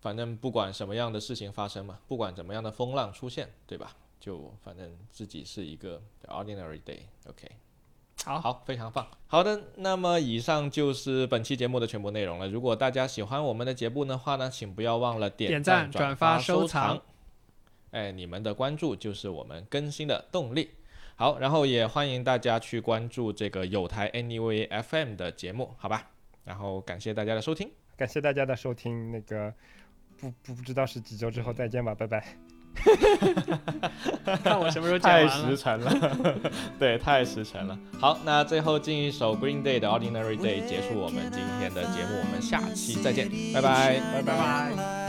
[0.00, 3.96] 反正不管什么样的事情发生嘛，不管怎么样的风浪出现，对吧？
[4.20, 7.50] 就反正自己是一个 ordinary day，OK。
[8.24, 9.06] 好好，非常棒。
[9.26, 12.48] 好的，那么以上就是本期节目的全部内容了。
[12.48, 17.02] 如果大家喜欢我们的节目的话呢，请不要忘了点赞、转发、收藏。
[17.90, 20.70] 哎，你们的关注就是我们更新的动力。
[21.16, 26.10] 好，然后也欢迎大家去关注这个有台 Anyway FM 的节目，好吧？
[26.44, 29.12] 然后感谢大家的收听，感谢大家的收听。
[29.12, 29.52] 那个
[30.18, 32.53] 不不不知道是几周之后再见吧，拜拜。
[34.42, 36.16] 看我什么时候讲太实诚了，
[36.78, 37.78] 对，太实诚了。
[38.00, 45.03] 好，那最后进一首 Green Day 的 Ordinary Day 结束我们今天的节目，我们下期再见，拜拜，拜拜拜。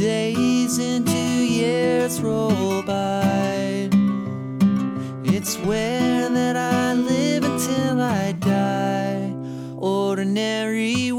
[0.00, 3.90] days into years roll by.
[5.24, 9.34] It's where that I live until I die.
[9.76, 11.09] Ordinary